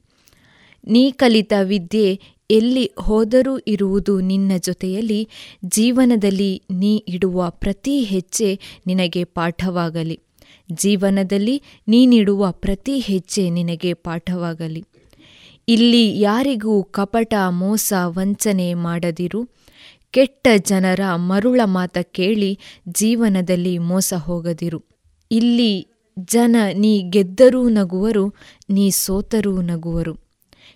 [0.88, 5.30] ನೀ ಕಲಿತ ವಿದ್ಯೆ ಎಲ್ಲಿ ಹೋದರೂ ಇರುವುದು ನಿನ್ನ ಜೊತೆಯಲ್ಲಿ,
[5.66, 10.20] ಜೀವನದಲ್ಲಿ ನೀ ಇಡುವ ಪ್ರತಿ ಹೆಜ್ಜೆ ನಿನಗೆ ಪಾಠವಾಗಲಿ.
[10.72, 14.86] ಜೀವನದಲ್ಲಿ ನೀನಿಡುವ ಪ್ರತಿ ಹೆಜ್ಜೆ ನಿನಗೆ ಪಾಠವಾಗಲಿ.
[15.68, 19.50] ಇಲ್ಲಿ ಯಾರಿಗೂ ಕಪಟ, ಮೋಸ, ವಂಚನೆ ಮಾಡದಿರು.
[20.12, 22.60] ಕೆಟ್ಟ ಜನರ ಮರುಳ ಮಾತ ಕೇಳಿ
[22.90, 24.93] ಜೀವನದಲ್ಲಿ ಮೋಸ ಹೋಗದಿರು.
[25.34, 25.88] ಇಲ್ಲಿ
[26.20, 28.36] ಜನ ನೀ ಗೆದ್ದರೂ ನಗುವರು,
[28.70, 30.14] ನೀ ಸೋತರೂ ನಗುವರು.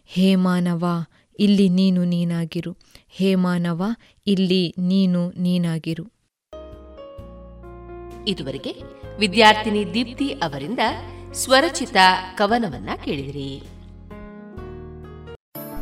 [0.06, 0.86] ಹೇ ಮಾನವ
[1.40, 2.72] ಇಲ್ಲಿ ನೀನು ನೀನಾಗಿರು.
[3.10, 3.84] ಹೇ ಮಾನವ
[4.28, 6.06] ಇಲ್ಲಿ ನೀನು ನೀನಾಗಿರು.
[8.28, 8.74] ಇದುವರೆಗೆ
[9.20, 10.80] ವಿದ್ಯಾರ್ಥಿನಿ ದೀಪ್ತಿ ಅವರಿಂದ
[11.34, 11.98] ಸ್ವರಚಿತ
[12.38, 13.77] ಕವನವನ್ನ ಕೇಳಿದಿರಿ.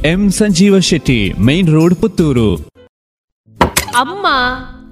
[0.00, 2.56] M Sanjeeva Shetty main road Puttur.
[3.94, 4.26] ಅಮ್ಮ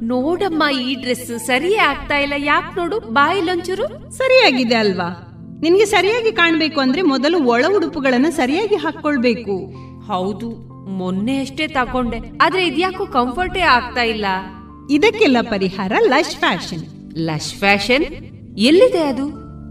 [0.03, 2.33] ನೋಡಮ್ಮ ಈ ಡ್ರೆಸ್ ಸರಿಯೇ ಆಗ್ತಾ ಇಲ್ಲ.
[2.37, 5.27] ಯಾಕೆ ನೋಡು ಬಾಯಿಲೊಂಚೂರು ಸರಿಯಾಗಿದೆ ಅಲ್ವಾ?
[5.61, 9.73] ನಿನ್ಗೆ ಸರಿಯಾಗಿ ಕಾಣ್ಬೇಕು ಅಂದ್ರೆ ಮೊದಲು ಒಳ ಉಡುಪುಗಳನ್ನ ಸರಿಯಾಗಿ ಹಾಕೊಳ್ಬೇಕು
[10.07, 10.51] ಹೌದು
[10.91, 14.25] ಮೊನ್ನೆ ಅಷ್ಟೇ ತಕೊಂಡೆ ಆದ್ರೆ ಇದ್ಯಾಕೋ ಕಂಫರ್ಟೇ ಆಗ್ತಾ ಇಲ್ಲ.
[14.91, 17.15] ಇದಕ್ಕೆಲ್ಲ ಪರಿಹಾರ ಲಶ್ ಫ್ಯಾಷನ್.
[17.17, 18.05] Lush fashion?
[18.59, 19.27] ಎಲ್ಲಿದೆ ಅದು?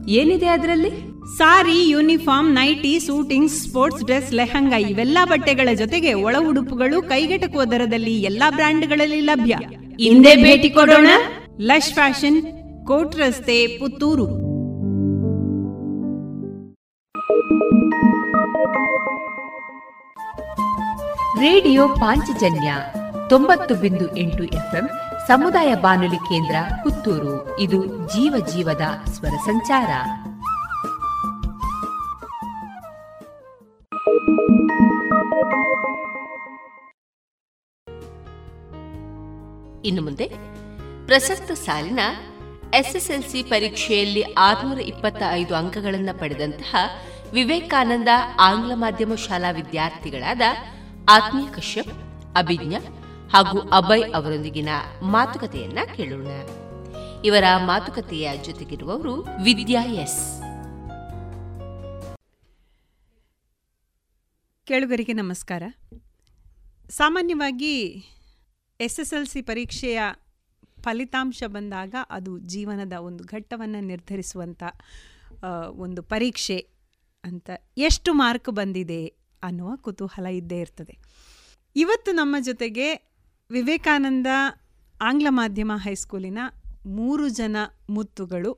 [0.08, 1.09] ಏನಿದೆ ಅದರಲ್ಲಿ?
[1.38, 8.52] Sari, uniform, nightie, suiting, sports dress, lehenga ಇವೆಲ್ಲಾ ಬಟ್ಟೆಗಳ ಜೊತೆಗೆ ಒಳ ಉಡುಪುಗಳು ಕೈಗೆಟಕುವ ದರದಲ್ಲಿ ಎಲ್ಲಾ
[8.52, 9.56] ಬ್ರ್ಯಾಂಡ್ಗಳಲ್ಲಿ ಲಭ್ಯ.
[10.00, 11.08] ಹಿಂದೆ ಭೇಟಿ ಕೊಡೋಣ.
[11.60, 12.42] ಲಶ್ ಫ್ಯಾಷನ್,
[12.88, 14.50] ಕೋಟ್ ರಸ್ತೆ, ಪುತ್ತೂರು.
[21.42, 22.74] ರೇಡಿಯೋ ಪಾಂಚಜನ್ಯ
[23.30, 24.90] ತೊಂಬತ್ತು ಬಿಂದು ಎಂಟು ಎಫ್ಎಂ
[25.28, 27.60] ಸಮುದಾಯ ಬಾನುಲಿ ಕೇಂದ್ರ ಪುತ್ತೂರು.
[27.60, 29.90] ಇದು ಜೀವ ಜೀವದ ಸ್ವರ ಸಂಚಾರ.
[39.86, 40.28] ಇನ್ನು ಮುಂದೆ
[41.06, 42.00] ಪ್ರಸಕ್ತ ಸಾಲಿನ
[42.74, 46.76] ಎಸ್ಎಸ್ಎಲ್ಸಿ ಪರೀಕ್ಷೆಯಲ್ಲಿ ಆರುನೂರ ಇಪ್ಪತ್ತ ಐದು ಅಂಕಗಳನ್ನು ಪಡೆದಂತಹ
[47.34, 48.08] ವಿವೇಕಾನಂದ
[48.40, 50.42] ಆಂಗ್ಲ ಮಾಧ್ಯಮ ಶಾಲಾ ವಿದ್ಯಾರ್ಥಿಗಳಾದ
[51.10, 51.90] ಆತ್ಮೀಯ ಕಶ್ಯಪ್,
[52.38, 52.76] ಅಭಿಜ್ಞ
[53.34, 54.70] ಹಾಗೂ ಅಭಯ್ ಅವರೊಂದಿಗಿನ
[55.02, 56.28] ಮಾತುಕತೆಯನ್ನ ಕೇಳೋಣ.
[57.26, 60.39] ಇವರ ಮಾತುಕತೆಯ ಜೊತೆಗಿರುವವರು ವಿದ್ಯಾ ಎಸ್.
[64.70, 65.63] ಕೇಳುಗರಿಗೆ ನಮಸ್ಕಾರ.
[66.89, 67.72] ಸಾಮಾನ್ಯವಾಗಿ
[68.80, 69.99] ಎಸ್ ಎಸ್ ಎಲ್ ಸಿ ಪರೀಕ್ಷೆಯ
[70.82, 74.63] ಫಲಿತಾಂಶ ಬಂದಾಗ ಅದು ಜೀವನದ ಒಂದು ಘಟ್ಟವನ್ನು ನಿರ್ಧರಿಸುವಂಥ
[75.86, 76.57] ಒಂದು ಪರೀಕ್ಷೆ
[77.24, 79.01] ಅಂತ ಎಷ್ಟು ಮಾರ್ಕ್ ಬಂದಿದೆ
[79.43, 80.97] ಅನ್ನುವ ಕುತೂಹಲ ಇದ್ದೇ ಇರ್ತದೆ.
[81.76, 82.88] ಇವತ್ತು ನಮ್ಮ ಜೊತೆಗೆ
[83.49, 84.28] ವಿವೇಕಾನಂದ
[85.01, 86.39] ಆಂಗ್ಲ ಮಾಧ್ಯಮ ಹೈಸ್ಕೂಲಿನ
[86.86, 87.57] ಮೂರು ಜನ
[87.89, 88.51] ಮುತ್ತುಗಳು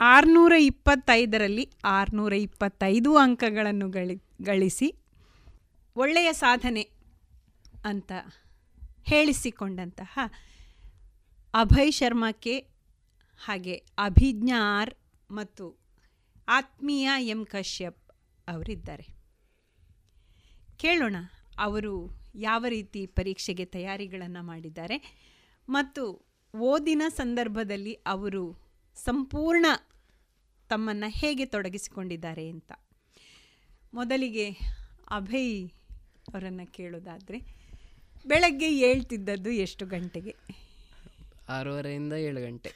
[0.00, 4.90] ಆರುನೂರ ಇಪ್ಪತ್ತೈದರಲ್ಲಿ ಆರುನೂರ ಇಪ್ಪತ್ತೈದು ಅಂಕಗಳನ್ನು ಗಳಿ ಗಳಿಸಿ
[5.96, 6.90] ಒಳ್ಳೆಯ ಸಾಧನೆ
[7.84, 8.12] ಅಂತ
[9.02, 10.18] ಹೇಳಿಸಿಕೊಂಡಂತಹ
[11.54, 12.58] ಅಭಯ್ ಶರ್ಮಾಕ್ಕೆ
[13.38, 14.94] ಹಾಗೆ ಅಭಿಜ್ಞಾರ್
[15.30, 15.76] ಮತ್ತು
[16.48, 18.12] ಆತ್ಮೀಯ ಎಂ ಕಶ್ಯಪ್
[18.48, 19.06] ಅವರಿದ್ದಾರೆ.
[20.76, 21.16] ಕೇಳೋಣ
[21.58, 25.22] ಅವರು ಯಾವ ರೀತಿ ಪರೀಕ್ಷೆಗೆ ತಯಾರಿಗಳನ್ನು ಮಾಡಿದ್ದಾರೆ
[25.68, 28.58] ಮತ್ತು ಓದಿನ ಸಂದರ್ಭದಲ್ಲಿ ಅವರು
[28.96, 29.66] ಸಂಪೂರ್ಣ
[30.68, 32.72] ತಮ್ಮನ್ನು ಹೇಗೆ ತೊಡಗಿಸಿಕೊಂಡಿದ್ದಾರೆ ಅಂತ.
[33.94, 34.50] ಮೊದಲಿಗೆ
[35.10, 35.72] ಅಭಯ್
[36.28, 37.64] ಅವರನ್ನು ಕೇಳೋದಾದರೆ
[38.26, 40.36] ಬೆಳಗ್ಗೆ ಹೇಳ್ತಿದ್ದದ್ದು ಎಷ್ಟು ಗಂಟೆಗೆ?
[41.48, 42.72] ಆರೂವರೆಯಿಂದ ಏಳು ಗಂಟೆ.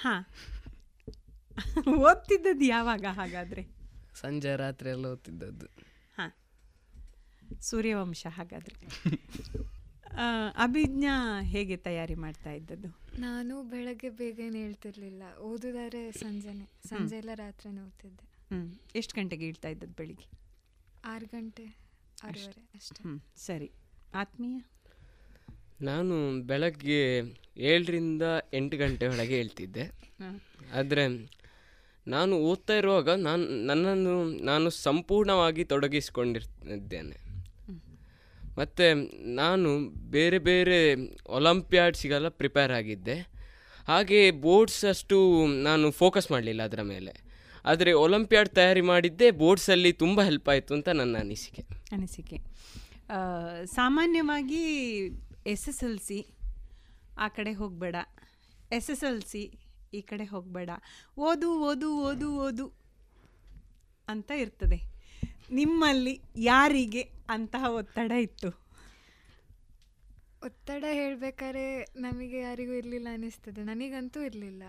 [0.00, 0.26] ಹಾಂ.
[1.96, 3.66] ಓದ್ತಿದ್ದದ್ದು ಯಾವಾಗ ಹಾಗಾದರೆ?
[4.14, 5.66] ಸಂಜೆ ರಾತ್ರಿ ಎಲ್ಲ ಓದ್ತಿದ್ದದ್ದು.
[6.18, 6.32] ಹಾಂ.
[7.60, 9.02] ಸೂರ್ಯವಂಶ ಹಾಗಾದರೆ.
[10.56, 13.20] ಅಭಿಜ್ಞಾ ಹೇಗೆ ತಯಾರಿ ಮಾಡ್ತಾ ಇದ್ದದ್ದು?
[13.20, 15.22] ನಾನು ಬೆಳಗ್ಗೆ ಬೇಗನೆ ಹೇಳ್ತಿರ್ಲಿಲ್ಲ.
[15.38, 16.88] ಓದುದಾರೆ ಸಂಜೆನೆ.
[16.88, 18.54] ಸಂಜೆ ಎಲ್ಲ ರಾತ್ರಿನೇ ಓದ್ತಿದ್ದೆ.
[18.54, 20.26] ಹ್ಞೂ ಎಷ್ಟು ಗಂಟೆಗೆ ಇಡ್ತಾ ಇದ್ದದ್ದು ಬೆಳಿಗ್ಗೆ?
[21.04, 21.87] ಆರು ಗಂಟೆ.
[22.22, 22.62] ಅಷ್ಟೇ.
[23.02, 23.70] ಹ್ಞೂ ಸರಿ.
[24.14, 24.60] ಆತ್ಮೀಯ?
[25.80, 27.20] ನಾನು ಬೆಳಗ್ಗೆ
[27.56, 29.92] ಏಳರಿಂದ ಎಂಟು ಗಂಟೆ ಒಳಗೆ ಹೇಳ್ತಿದ್ದೆ.
[30.74, 31.08] ಆದರೆ
[32.06, 37.28] ನಾನು ಓದ್ತಾ ಇರುವಾಗ ನಾನು ನನ್ನನ್ನು ನಾನು ಸಂಪೂರ್ಣವಾಗಿ ತೊಡಗಿಸಿಕೊಂಡಿರ್ತಿದ್ದೇನೆ.
[38.58, 38.94] ಮತ್ತು
[39.34, 40.94] ನಾನು ಬೇರೆ ಬೇರೆ
[41.26, 43.38] ಒಲಂಪಿಯಾಡ್ಸಿಗೆಲ್ಲ ಪ್ರಿಪೇರ್ ಆಗಿದ್ದೆ.
[43.86, 47.27] ಹಾಗೆ ಬೋರ್ಡ್ಸ್ ಅಷ್ಟು ನಾನು ಫೋಕಸ್ ಮಾಡಲಿಲ್ಲ ಅದರ ಮೇಲೆ.
[47.68, 51.62] ಆದರೆ ಒಲಿಂಪಿಯಾಡ್ ತಯಾರಿ ಮಾಡಿದ್ದೆ ಬೋರ್ಡ್ಸಲ್ಲಿ ತುಂಬ ಹೆಲ್ಪ್ ಆಯಿತು ಅಂತ ನನ್ನ ಅನಿಸಿಕೆ.
[51.92, 52.36] ಅನಿಸಿಕೆ.
[53.10, 53.16] ಆ,
[53.64, 54.64] ಸಾಮಾನ್ಯವಾಗಿ
[55.46, 56.26] ಎಸ್ ಎಸ್ ಎಲ್ ಸಿ
[57.18, 57.96] ಆ ಕಡೆ ಹೋಗಬೇಡ.
[58.72, 59.58] ಎಸ್ ಎಸ್ ಎಲ್ ಸಿ
[59.94, 60.70] ಈ ಕಡೆ ಹೋಗಬೇಡ.
[61.18, 62.72] ಓದು ಓದು ಓದು ಓದು
[64.08, 64.98] ಅಂತ ಇರ್ತದೆ.
[65.52, 68.48] ನಿಮ್ಮಲ್ಲಿ ಯಾರಿಗೆ ಅಂತಹ ಒತ್ತಡ ಇತ್ತು?
[70.44, 73.62] ಒತ್ತಡ ಹೇಳಬೇಕಾದ್ರೆ ನಮಗೆ ಯಾರಿಗೂ ಇರಲಿಲ್ಲ ಅನಿಸ್ತದೆ.
[73.62, 74.62] ನನಗಂತೂ ಇರಲಿಲ್ಲ.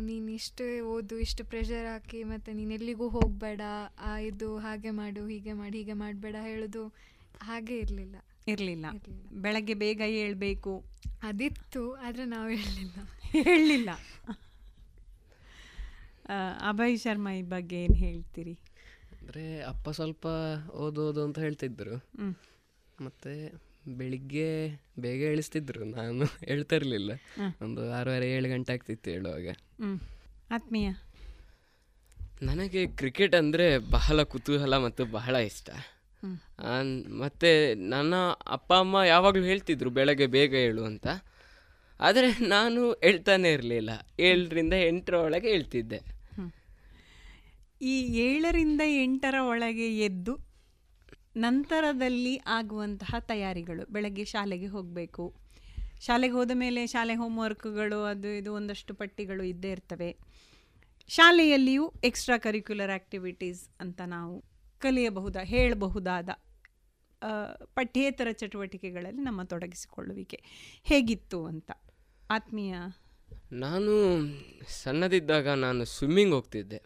[0.00, 3.60] ನೀನು ಇಷ್ಟು ಓದು ಇಷ್ಟು ಪ್ರೆಷರ್ ಹಾಕಿ ಮತ್ತು ನೀನು ಎಲ್ಲಿಗೂ ಹೋಗಬೇಡ
[4.22, 6.84] ಇದು ಹಾಗೆ ಮಾಡು ಹೀಗೆ ಮಾಡಿ ಹೀಗೆ ಮಾಡಬೇಡ ಹೇಳೋದು
[7.42, 8.16] ಹಾಗೆ ಇರಲಿಲ್ಲ.
[8.48, 8.86] ಇರಲಿಲ್ಲ.
[9.42, 10.84] ಬೆಳಗ್ಗೆ ಬೇಗ ಹೇಳಬೇಕು.
[11.22, 12.98] ಅದಿತ್ತು ಆದರೆ ನಾವು ಹೇಳಲಿಲ್ಲ.
[13.22, 13.90] ಹೇಳಲಿಲ್ಲ.
[16.68, 18.54] ಅಭಯ್ ಶರ್ಮಾ ಈ ಬಗ್ಗೆ ಏನು ಹೇಳ್ತೀರಿ?
[19.20, 20.26] ಅಂದರೆ ಅಪ್ಪ ಸ್ವಲ್ಪ
[20.70, 21.96] ಓದು ಓದು ಅಂತ ಹೇಳ್ತಿದ್ರು.
[23.04, 23.32] ಮತ್ತು
[23.98, 25.84] ಬೆಳಿಗ್ಗೆ ಬೇಗ ಎಳಿಸ್ತಿದ್ರು.
[25.84, 27.10] ನಾನು ಹೇಳ್ತಾ ಇರಲಿಲ್ಲ.
[27.62, 29.48] ಒಂದು ಆರೂವರೆ ಏಳು ಗಂಟೆ ಆಗ್ತಿತ್ತು ಹೇಳುವಾಗ.
[30.50, 30.90] ಆತ್ಮೀಯ.
[32.42, 35.70] ನನಗೆ ಕ್ರಿಕೆಟ್ ಅಂದರೆ ಬಹಳ ಕುತೂಹಲ ಮತ್ತು ಬಹಳ ಇಷ್ಟ.
[37.18, 38.14] ಮತ್ತು ನನ್ನ
[38.46, 41.06] ಅಪ್ಪ ಅಮ್ಮ ಯಾವಾಗಲೂ ಹೇಳ್ತಿದ್ರು ಬೆಳಗ್ಗೆ ಬೇಗ ಹೇಳು ಅಂತ.
[42.00, 43.90] ಆದರೆ ನಾನು ಹೇಳ್ತಾನೆ ಇರಲಿಲ್ಲ.
[44.20, 46.00] ಏಳರಿಂದ ಎಂಟರ ಒಳಗೆ ಹೇಳ್ತಿದ್ದೆ.
[47.82, 50.49] ಈ ಏಳರಿಂದ ಎಂಟರ ಒಳಗೆ ಎದ್ದು
[51.36, 53.92] ನಂತರದಲ್ಲಿ ಆಗುವಂತಹ ತಯಾರಿಗಳು.
[53.92, 55.34] ಬೆಳಗ್ಗೆ ಶಾಲೆಗೆ ಹೋಗಬೇಕು.
[56.00, 60.16] ಶಾಲೆಗೆ ಹೋದ ಮೇಲೆ ಶಾಲೆ ಹೋಮ್ವರ್ಕ್ಗಳು ಅದು ಇದು ಒಂದಷ್ಟು ಪಟ್ಟಿಗಳು ಇದ್ದೇ ಇರ್ತವೆ.
[61.08, 64.44] ಶಾಲೆಯಲ್ಲಿಯೂ ಎಕ್ಸ್ಟ್ರಾ ಕರಿಕ್ಯುಲರ್ ಆ್ಯಕ್ಟಿವಿಟೀಸ್ ಅಂತ ನಾವು
[64.78, 66.28] ಕಲಿಯಬಹುದಾ ಹೇಳಬಹುದಾದ
[67.64, 70.42] ಪಠ್ಯೇತರ ಚಟುವಟಿಕೆಗಳಲ್ಲಿ ನಮ್ಮ ತೊಡಗಿಸಿಕೊಳ್ಳುವಿಕೆ.
[70.84, 71.70] ಹೇಗಿತ್ತು ಅಂತ
[72.30, 72.74] ಆತ್ಮೀಯ?
[73.52, 73.92] ನಾನು
[74.82, 76.82] ಸಣ್ಣದಿದ್ದಾಗ ನಾನು ಸ್ವಿಮ್ಮಿಂಗ್ ಹೋಗ್ತಿದ್ದೆ.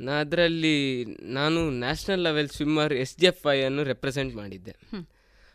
[0.00, 4.74] ನಾ ಅದರಲ್ಲಿ ನಾನು national level swimmer S G F ಐಯನ್ನು ಅನ್ನು ರೆಪ್ರೆಸೆಂಟ್ ಮಾಡಿದ್ದೆ.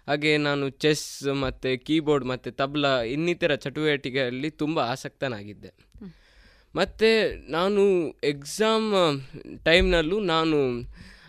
[0.08, 5.72] ಹಾಗೆ ನಾನು ಚೆಸ್ ಮತ್ತು ಕೀಬೋರ್ಡ್ ಮತ್ತು ತಬ್ಲಾ ಇನ್ನಿತರ ಚಟುವಟಿಕೆಯಲ್ಲಿ ತುಂಬ ಆಸಕ್ತನಾಗಿದ್ದೆ.
[6.76, 7.10] ಮತ್ತು
[7.52, 7.84] ನಾನು
[8.24, 8.88] ಎಕ್ಸಾಮ್
[9.64, 10.60] ಟೈಮ್ನಲ್ಲೂ ನಾನು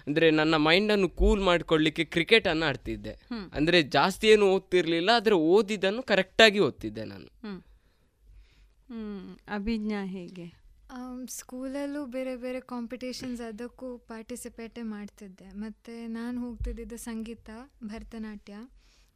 [0.07, 3.15] ಅಂದರೆ ನನ್ನ ಮೈಂಡನ್ನು ಕೂಲ್ ಮಾಡಿಕೊಳ್ಳಿಕ್ಕೆ ಕ್ರಿಕೆಟನ್ನು ಆಡ್ತಿದ್ದೆ.
[3.53, 7.29] ಅಂದರೆ ಜಾಸ್ತಿ ಏನು ಓದ್ತಿರಲಿಲ್ಲ ಆದರೆ ಓದಿದ್ದನ್ನು ಕರೆಕ್ಟಾಗಿ ಓದ್ತಿದ್ದೆ ನಾನು.
[9.55, 10.47] ಅಭಿಜ್ಞಾ ಹೇಗೆ?
[11.29, 15.51] ಸ್ಕೂಲಲ್ಲೂ ಬೇರೆ ಬೇರೆ ಕಾಂಪಿಟೇಷನ್ಸ್ ಅದಕ್ಕೂ ಪಾರ್ಟಿಸಿಪೇಟೇ ಮಾಡ್ತಿದ್ದೆ.
[15.57, 17.51] ಮತ್ತು ನಾನು ಹೋಗ್ತಿದ್ದಿದ್ದು ಸಂಗೀತ
[17.85, 18.57] ಭರತನಾಟ್ಯ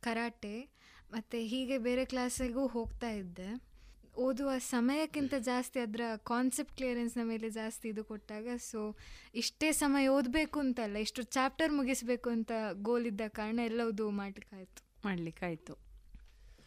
[0.01, 0.69] ಕರಾಟೆ
[1.13, 3.73] ಮತ್ತು ಹೀಗೆ ಬೇರೆ ಕ್ಲಾಸಿಗೂ ಹೋಗ್ತಾ ಇದ್ದೆ.
[4.17, 8.97] ಓದುವ ಸಮಯಕ್ಕಿಂತ ಜಾಸ್ತಿ ಅದರ ಕಾನ್ಸೆಪ್ಟ್ ಕ್ಲಿಯರೆನ್ಸ್ನ ಮೇಲೆ ಜಾಸ್ತಿ ಇದು ಕೊಟ್ಟಾಗ ಸೊ
[9.35, 14.83] ಇಷ್ಟೇ ಸಮಯ ಓದಬೇಕು ಅಂತಲ್ಲ ಇಷ್ಟು ಚಾಪ್ಟರ್ ಮುಗಿಸ್ಬೇಕು ಅಂತ ಗೋಲ್ ಇದ್ದ ಕಾರಣ ಎಲ್ಲವೂ ಮಾಡ್ಲಿಕ್ಕಾಯ್ತು.
[15.05, 15.73] ಮಾಡಲಿಕ್ಕಾಯ್ತು.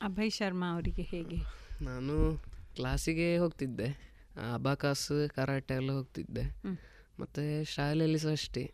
[0.02, 1.38] ಅಭಯ್ ಶರ್ಮಾ ಅವರಿಗೆ ಹೇಗೆ?
[1.84, 2.44] ನಾನು
[2.76, 4.15] ಕ್ಲಾಸಿಗೆ ಹೋಗ್ತಿದ್ದೆ.
[4.58, 6.44] ಅಬಾಕಾಸ್ ಕರಾಟೆ ಎಲ್ಲ ಹೋಗ್ತಿದ್ದೆ.
[7.20, 8.74] ಮತ್ತು ಶಾಲೆಯಲ್ಲಿ ಸಹ ಅಷ್ಟೇ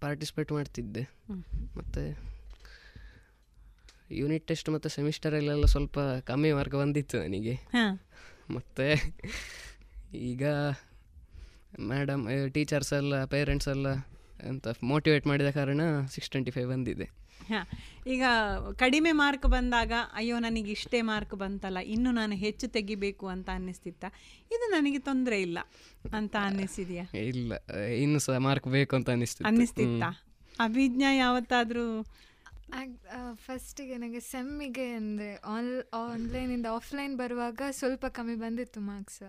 [0.00, 1.02] ಪಾರ್ಟಿಸಿಪೇಟ್ ಮಾಡ್ತಿದ್ದೆ.
[1.76, 2.02] ಮತ್ತು
[4.10, 7.54] ಯೂನಿಟ್ ಟೆಸ್ಟ್ ಮತ್ತು ಸೆಮಿಸ್ಟರಲ್ಲೆಲ್ಲ ಸ್ವಲ್ಪ ಕಮ್ಮಿ ಮಾರ್ಕ್ ಬಂದಿತ್ತು ನನಗೆ.
[8.50, 8.86] ಮತ್ತು
[10.12, 10.44] ಈಗ
[11.80, 13.86] ಮೇಡಮ್ ಟೀಚರ್ಸ್ ಎಲ್ಲ ಪೇರೆಂಟ್ಸ್ ಎಲ್ಲ
[14.48, 17.66] ಎಂತ ಮೋಟಿವೇಟ್ ಮಾಡಿದ ಕಾರಣ ಸಿಕ್ಸ್ ಟ್ವೆಂಟಿ ಫೈವ್ ಬಂದಿದೆ ಹಾಂ.
[18.06, 18.24] ಈಗ
[18.76, 24.04] ಕಡಿಮೆ ಮಾರ್ಕ್ ಬಂದಾಗ ಅಯ್ಯೋ ನನಗೆ ಇಷ್ಟೇ ಮಾರ್ಕ್ ಬಂತಲ್ಲ ಇನ್ನು ನಾನು ಹೆಚ್ಚು ತೆಗಿಬೇಕು ಅಂತ ಅನ್ನಿಸ್ತಿತ್ತ?
[24.54, 25.58] ಇದು ನನಗೆ ತೊಂದರೆ ಇಲ್ಲ
[26.14, 27.04] ಅಂತ ಅನ್ನಿಸಿದ್ಯಾ?
[27.24, 27.52] ಇಲ್ಲ
[27.96, 30.04] ಇನ್ನು ಸಹ ಮಾರ್ಕ್ ಬೇಕು ಅಂತ ಅನ್ನಿಸ್ತು ಅನ್ನಿಸ್ತಿತ್ತ.
[30.60, 31.86] ಅಭಿಜ್ಞಾ ಯಾವತ್ತಾದರೂ?
[33.34, 39.24] ಫಸ್ಟಿಗೆ ನನಗೆ ಸೆಮ್ಮಿಗೆ ಅಂದರೆ ಆನ್ ಆನ್ಲೈನಿಂದ ಆಫ್ಲೈನ್ ಬರುವಾಗ ಸ್ವಲ್ಪ ಕಮ್ಮಿ ಬಂದಿತ್ತು ಮಾರ್ಕ್ಸ್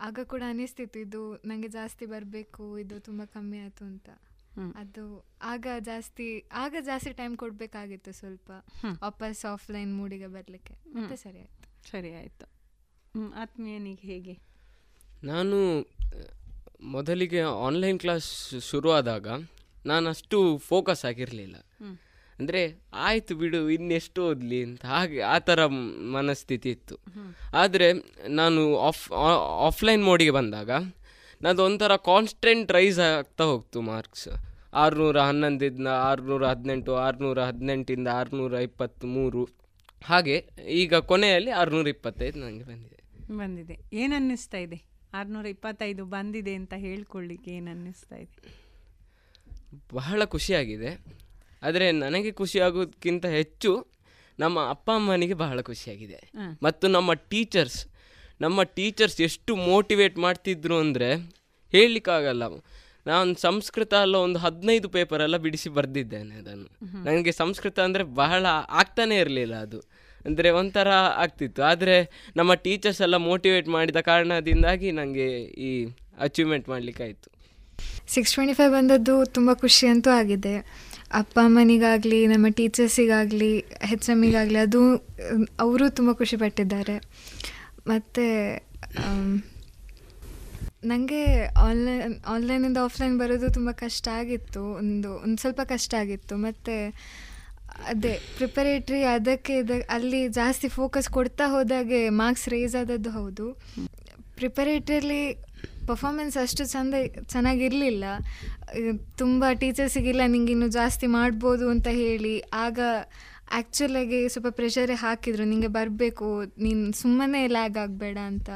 [0.00, 4.08] ಆಗ ಕೂಡ ಅನ್ನಿಸ್ತಿತ್ತು ಇದು ನನಗೆ ಜಾಸ್ತಿ ಬರಬೇಕು ಇದು ತುಂಬ ಕಮ್ಮಿ ಆಯಿತು ಅಂತ.
[4.76, 8.50] ಅದು ಆಗ ಜಾಸ್ತಿ ಆಗ ಜಾಸ್ತಿ ಟೈಮ್ ಕೊಡಬೇಕಾಗಿತ್ತು ಸ್ವಲ್ಪ.
[9.02, 10.74] ವಾಪಸ್ ಆಫ್ಲೈನ್ ಮೂಡಿಗೆ ಬರಲಿಕ್ಕೆ.
[10.94, 11.90] ಮತ್ತೆ ಸರಿ ಆಯ್ತು.
[11.90, 12.46] ಸರಿ ಆಯ್ತು.
[13.34, 14.38] ಆತ್ಮೀಯನಿಗೆ ಹೇಗೆ?
[15.24, 15.58] ನಾನು
[16.80, 19.26] ಮೊದಲಿಗೆ ಆನ್ಲೈನ್ ಕ್ಲಾಸ್ ಶುರುವಾದಾಗ
[19.86, 21.56] ನಾನು ಅಷ್ಟು ಫೋಕಸ್ ಆಗಿರಲಿಲ್ಲ.
[22.38, 24.84] ಅಂದರೆ ಆಯಿತು ಬಿಡು ಇನ್ನೆಷ್ಟು ಓದಲಿ ಅಂತ.
[24.84, 26.98] ಹಾಗೆ ಆ ಥರ ಮನಸ್ಥಿತಿ ಇತ್ತು.
[27.54, 27.92] ಆದರೆ
[28.28, 29.12] ನಾನು ಆಫ್
[29.66, 30.70] ಆಫ್ಲೈನ್ ಮೋಡಿಗೆ ಬಂದಾಗ
[31.42, 34.28] ನನ್ನದು ಒಂಥರ ಕಾನ್ಸ್ಟೆಂಟ್ ರೈಸ್ ಆಗ್ತಾ ಹೋಗ್ತು ಮಾರ್ಕ್ಸ್
[34.74, 39.48] ಆರುನೂರ ಹನ್ನೊಂದಿಂದ ಆರುನೂರ ಹದಿನೆಂಟು ಆರುನೂರ ಹದಿನೆಂಟಿಂದ ಆರುನೂರ ಇಪ್ಪತ್ತ್ಮೂರು
[40.04, 43.02] ಹಾಗೆ ಈಗ ಕೊನೆಯಲ್ಲಿ ಆರುನೂರ ಇಪ್ಪತ್ತೈದು ನನಗೆ ಬಂದಿದೆ.
[43.36, 43.72] ಬಂದಿದೆ.
[43.72, 44.82] ಏನನ್ನಿಸ್ತಾ ಅನ್ನಿಸ್ತಾ ಇದೆ?
[45.14, 48.62] ಆರುನೂರ ಇಪ್ಪತ್ತೈದು ಬಂದಿದೆ ಅಂತ ಹೇಳ್ಕೊಳ್ಳಿಕ್ಕೆ ಏನು ಅನ್ನಿಸ್ತಾ ಇದೆ?
[49.94, 51.04] ಬಹಳ ಖುಷಿಯಾಗಿದೆ.
[51.62, 53.86] ಆದರೆ ನನಗೆ ಖುಷಿಯಾಗೋದಕ್ಕಿಂತ ಹೆಚ್ಚು
[54.38, 56.32] ನಮ್ಮ ಅಪ್ಪ ಅಮ್ಮನಿಗೆ ಬಹಳ ಖುಷಿಯಾಗಿದೆ.
[56.62, 57.86] ಮತ್ತು ನಮ್ಮ ಟೀಚರ್ಸ್
[58.44, 61.10] ನಮ್ಮ ಟೀಚರ್ಸ್ ಎಷ್ಟು ಮೋಟಿವೇಟ್ ಮಾಡ್ತಿದ್ರು ಅಂದರೆ
[61.72, 62.44] ಹೇಳಲಿಕ್ಕಾಗಲ್ಲ.
[63.10, 66.68] ನಾನು ಸಂಸ್ಕೃತ ಅಲ್ಲ ಒಂದು ಹದಿನೈದು ಪೇಪರ್ ಎಲ್ಲ ಬಿಡಿಸಿ ಬರೆದಿದ್ದೇನೆ ಅದನ್ನು.
[67.06, 68.44] ನನಗೆ ಸಂಸ್ಕೃತ ಅಂದರೆ ಬಹಳ
[68.80, 69.80] ಆಗ್ತಾನೇ ಇರಲಿಲ್ಲ ಅದು.
[70.28, 70.88] ಅಂದರೆ ಒಂಥರ
[71.22, 71.60] ಆಗ್ತಿತ್ತು.
[71.70, 71.96] ಆದರೆ
[72.38, 75.28] ನಮ್ಮ ಟೀಚರ್ಸ್ ಎಲ್ಲ ಮೋಟಿವೇಟ್ ಮಾಡಿದ ಕಾರಣದಿಂದಾಗಿ ನನಗೆ
[75.68, 75.70] ಈ
[76.26, 77.28] ಅಚೀವ್ಮೆಂಟ್ ಮಾಡಲಿಕ್ಕಾಯಿತು.
[78.14, 80.54] ಸಿಕ್ಸ್ ಟ್ವೆಂಟಿ ಫೈವ್ ಬಂದದ್ದು ತುಂಬ ಖುಷಿ ಅಂತೂ ಆಗಿದೆ.
[81.20, 83.50] ಅಪ್ಪ ಅಮ್ಮನಿಗಾಗಲಿ ನಮ್ಮ ಟೀಚರ್ಸಿಗಾಗಲಿ
[83.90, 84.82] ಹೆಚ್ ಎಮ್ಮಿಗಾಗಲಿ ಅದು
[85.64, 86.96] ಅವರು ತುಂಬ ಖುಷಿಪಟ್ಟಿದ್ದಾರೆ
[87.86, 88.24] ಮತ್ತು
[90.84, 94.64] ನನಗೆ ಆನ್ಲೈನ್ ಆನ್ಲೈನಿಂದ ಆಫ್ಲೈನ್ ಬರೋದು ತುಂಬ ಕಷ್ಟ ಆಗಿತ್ತು.
[94.64, 96.36] ಒಂದು ಒಂದು ಸ್ವಲ್ಪ ಕಷ್ಟ ಆಗಿತ್ತು.
[96.36, 96.94] ಮತ್ತು,
[97.86, 103.52] ಅದೇ ಪ್ರಿಪರೇಟ್ರಿ ಅದಕ್ಕೆ ಇದ, ಅಲ್ಲಿ ಜಾಸ್ತಿ ಫೋಕಸ್ ಕೊಡ್ತಾ ಹೋದಾಗೆ ಮಾರ್ಕ್ಸ್ ರೇಸ್ ಆದದ್ದು ಹೌದು.
[104.36, 105.44] ಪ್ರಿಪರೇಟ್ರಿಯಲ್ಲಿ
[105.86, 106.94] ಪರ್ಫಾಮೆನ್ಸ್ ಅಷ್ಟು ಚೆಂದ,
[107.28, 108.04] ಚೆನ್ನಾಗಿರಲಿಲ್ಲ.
[109.18, 112.78] ತುಂಬ ಟೀಚರ್ಸಿಗೆಲ್ಲ ನಿಂಗೆ ಇನ್ನೂ ಜಾಸ್ತಿ ಮಾಡ್ಬೋದು ಅಂತ ಹೇಳಿ, ಆಗ
[113.52, 116.28] ಆ್ಯಕ್ಚುಲಾಗಿ ಸ್ವಲ್ಪ ಪ್ರೆಷರೇ ಹಾಕಿದ್ರು, ನಿಂಗೆ ಬರಬೇಕು,
[116.58, 118.50] ನೀನು ಸುಮ್ಮನೆ ಲ್ಯಾಗ್ ಆಗಬೇಡ ಅಂತ.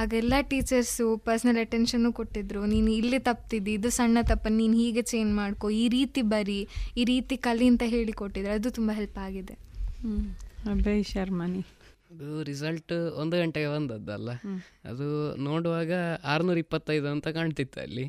[0.00, 5.70] ಆಗೆಲ್ಲ ಟೀಚರ್ಸು ಪರ್ಸ್ನಲ್ ಅಟೆನ್ಷನ್ನು ಕೊಟ್ಟಿದ್ರು, ನೀನು ಇಲ್ಲಿ ತಪ್ತಿದ್ದಿ, ಇದು ಸಣ್ಣ ತಪ್ಪ, ನೀನು ಹೀಗೆ ಚೇಂಜ್ ಮಾಡ್ಕೊ,
[5.82, 6.60] ಈ ರೀತಿ ಬರಿ,
[6.96, 8.52] ಈ ರೀತಿ ಕಲಿ ಅಂತ ಹೇಳಿ ಕೊಟ್ಟಿದ್ರು.
[8.52, 9.56] ಅದು ತುಂಬ ಹೆಲ್ಪ್ ಆಗಿದೆ.
[10.72, 11.62] ಅಭಯ್ ಶರ್ಮನಿ.
[12.10, 12.92] ಅದು ರಿಸಲ್ಟ್
[13.22, 14.30] ಒಂದು ಗಂಟೆಗೆ ಬಂದದ್ದಲ್ಲ.
[14.90, 15.06] ಅದು
[15.36, 15.92] ನೋಡುವಾಗ
[16.24, 18.04] ಆರ್ನೂರ ಇಪ್ಪತ್ತೈದು ಅಂತ ಕಾಣ್ತಿತ್ತು ಅಲ್ಲಿ.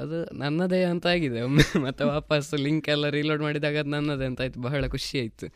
[0.00, 1.40] ಅದು ನನ್ನದೇ ಅಂತ ಆಗಿದೆ.
[1.42, 4.60] ಒಮ್ಮೆ ಮತ್ತೆ ವಾಪಸ್ ಲಿಂಕ್ ಎಲ್ಲ ರೀಲೋಡ್ ಮಾಡಿದಾಗ ಅದು ನನ್ನದೇ ಅಂತ ಆಯ್ತು.
[4.60, 5.48] ಬಹಳ ಖುಷಿ ಆಯ್ತು.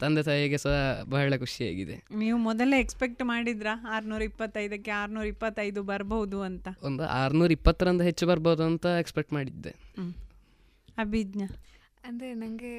[0.00, 0.74] ತಂದೆ ತಾಯಿಗೆ ಸಹ
[1.08, 3.74] ಬಹಳ ಖುಷಿಯಾಗಿದೆ ನೀವು ಮೊದಲೇ ಎಕ್ಸ್ಪೆಕ್ಟ್ ಮಾಡಿದ್ರಾ?
[3.88, 6.68] ಆರ್ನೂರ ಇಪ್ಪತ್ತೈದಕ್ಕೆ ಆರ್ನೂರ ಇಪ್ಪತ್ತೈದು ಬರಬಹುದು ಅಂತ?
[6.82, 9.74] ಒಂದು ಆರ್ನೂರ ಇಪ್ಪತ್ತರಿಂದ ಹೆಚ್ಚು ಬರ್ಬೋದು ಅಂತ ಎಕ್ಸ್ಪೆಕ್ಟ್ ಮಾಡಿದ್ದೆ.
[10.98, 11.42] ಅಭಿಜ್ಞ?
[12.04, 12.72] ಅಂದರೆ ನನಗೆ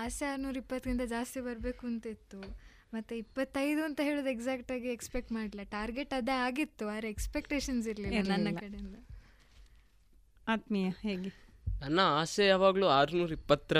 [0.00, 2.40] ಆಸೆ ಆರ್ನೂರ ಇಪ್ಪತ್ತರಿಂದ ಜಾಸ್ತಿ ಬರಬೇಕು ಅಂತ ಇತ್ತು
[2.96, 5.64] ಮತ್ತು ಇಪ್ಪತ್ತೈದು ಅಂತ ಹೇಳೋದು ಎಕ್ಸಾಕ್ಟಾಗಿ ಎಕ್ಸ್ಪೆಕ್ಟ್ ಮಾಡಲಿಲ್ಲ.
[5.64, 8.56] ಟಾರ್ಗೆಟ್ ಅದೇ ಆಗಿತ್ತು ಆದರೆ ಎಕ್ಸ್ಪೆಕ್ಟೇಷನ್ಸ್ ಇರಲಿಲ್ಲ ನನ್ನ.
[8.60, 8.96] ಕಡೆಯಿಂದ.
[10.48, 11.30] ಆತ್ಮೀಯ ಹೇಗೆ?
[11.80, 13.78] ನನ್ನ ಆಸೆ ಯಾವಾಗಲೂ ಆರುನೂರ ಇಪ್ಪತ್ತರ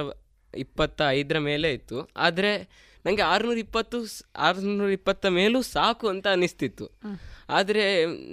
[0.55, 1.99] ಇಪ್ಪತ್ತ ಐದರ ಮೇಲೆ ಇತ್ತು.
[2.17, 2.51] ಆದರೆ
[3.05, 3.99] ನನಗೆ ಆರುನೂರ ಇಪ್ಪತ್ತು
[4.37, 6.87] ಆರುನೂರ ಇಪ್ಪತ್ತ ಮೇಲೂ ಸಾಕು ಅಂತ ಅನಿಸ್ತಿತ್ತು.
[7.49, 7.85] ಆದರೆ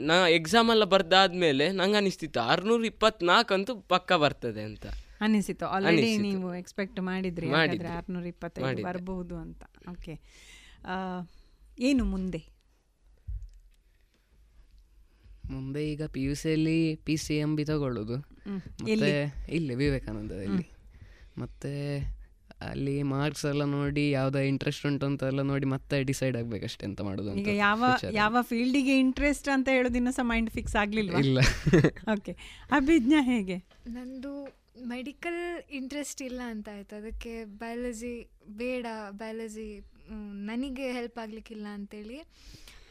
[0.05, 4.86] ನಾ ಎಕ್ಸಾಮ್ ಎಲ್ಲ ಬರ್ದಾದ್ಮೇಲೆ ನಂಗೆ ಅನಿಸ್ತಿತ್ತು ಆರುನೂರ ಇಪ್ಪತ್ನಾಲ್ಕಂತೂ ಪಕ್ಕ ಬರ್ತದೆ ಅಂತ.
[5.21, 5.65] ಅನಿಸಿತು.
[5.65, 7.49] ಆಲ್ರೆಡಿ ನೀವು ಎಕ್ಸ್ಪೆಕ್ಟ್ ಮಾಡಿದ್ರಿ
[7.97, 8.84] ಆರ್ನೂರ ಇಪ್ಪತ್ತೈದು.
[8.84, 9.63] ಬರಬಹುದು ಅಂತ.
[9.91, 10.15] ಓಕೆ
[11.79, 12.41] ಏನು ಮುಂದೆ
[15.49, 18.17] ಮುಂದೆ ಈಗ ಪಿ ಯು ಸಿಯಲ್ಲಿ ಪಿ ಸಿ ಎಂ ಬಿ ತಗೊಳ್ಳೋದು.
[18.84, 19.09] ಮತ್ತೆ?
[19.49, 20.65] ಇಲ್ಲಿ ವಿವೇಕಾನಂದದಲ್ಲಿ
[21.38, 21.71] ಮತ್ತೆ
[22.61, 27.29] ಅಲ್ಲಿ ಮಾರ್ಕ್ಸ್ ಎಲ್ಲ ನೋಡಿ ಯಾವ್ದು ಇಂಟ್ರೆಸ್ಟ್ ಉಂಟು ಅಂತ ಎಲ್ಲ ನೋಡಿ ಮತ್ತೆ ಡಿಸೈಡ್ ಆಗ್ಬೇಕಷ್ಟೇ ಅಷ್ಟೇ ಮಾಡೋದು
[27.29, 27.84] ಅಂತ ಈಗ ಯಾವ.
[28.11, 31.39] ಯಾವ ಫೀಲ್ಡಿಗೆ ಇಂಟ್ರೆಸ್ಟ್ ಅಂತ ಹೇಳೋದು ಇನ್ನೂ ಸಹ ಮೈಂಡ್ ಫಿಕ್ಸ್ ಆಗಲಿಲ್ಲ ಇಲ್ಲ.
[32.15, 32.34] ಓಕೆ
[32.71, 33.57] ಅಭಿಜ್ಞ ಹೇಗೆ
[33.89, 34.34] ನಂದು
[34.88, 38.15] ಮೆಡಿಕಲ್ ಇಂಟ್ರೆಸ್ಟ್ ಇಲ್ಲ ಅಂತ ಆಯ್ತು ಅದಕ್ಕೆ ಬಯಾಲಜಿ
[38.57, 39.69] ಬೇಡ ಬಯಾಲಜಿ
[40.34, 42.24] ನನಗೆ ಹೆಲ್ಪ್ ಆಗಲಿಕ್ಕಿಲ್ಲ ಅಂತೇಳಿ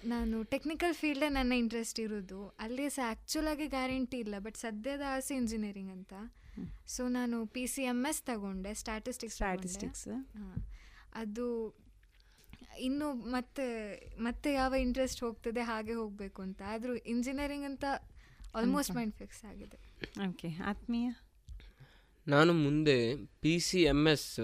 [0.05, 2.57] ನಾನು ಟೆಕ್ನಿಕಲ್ ಫೀಲ್ಡೇ ನನ್ನ ಇಂಟ್ರೆಸ್ಟ್ ಇರೋದು.
[2.61, 6.13] ಅಲ್ಲಿ ಸಹ ಆ್ಯಕ್ಚುಲಾಗಿ ಗ್ಯಾರಂಟಿ ಇಲ್ಲ ಬಟ್ ಸದ್ಯದ ಆಸೆ ಇಂಜಿನಿಯರಿಂಗ್ ಅಂತ.
[6.87, 10.09] ಸೊ ನಾನು ಪಿ ಸಿ ಎಂ ಎಸ್ ತಗೊಂಡೆ ಸ್ಟ್ಯಾಟಿಸ್ಟಿಕ್ಸ್ Statistics.
[11.15, 11.77] ಅದು
[12.79, 13.67] ಇನ್ನು ಮತ್ತೆ
[14.19, 16.63] ಮತ್ತೆ ಯಾವ ಇಂಟ್ರೆಸ್ಟ್ ಹೋಗ್ತದೆ ಹಾಗೆ ಹೋಗಬೇಕು ಅಂತ.
[16.67, 17.85] ಆದರೂ ಇಂಜಿನಿಯರಿಂಗ್ ಅಂತ
[18.55, 19.79] ಆಲ್ಮೋಸ್ಟ್ ಮೈಂಡ್ ಫಿಕ್ಸ್ ಆಗಿದೆ.
[20.29, 21.13] ಓಕೆ ಆತ್ಮೀಯ?
[22.29, 24.41] ನಾನು ಮುಂದೆ P C M S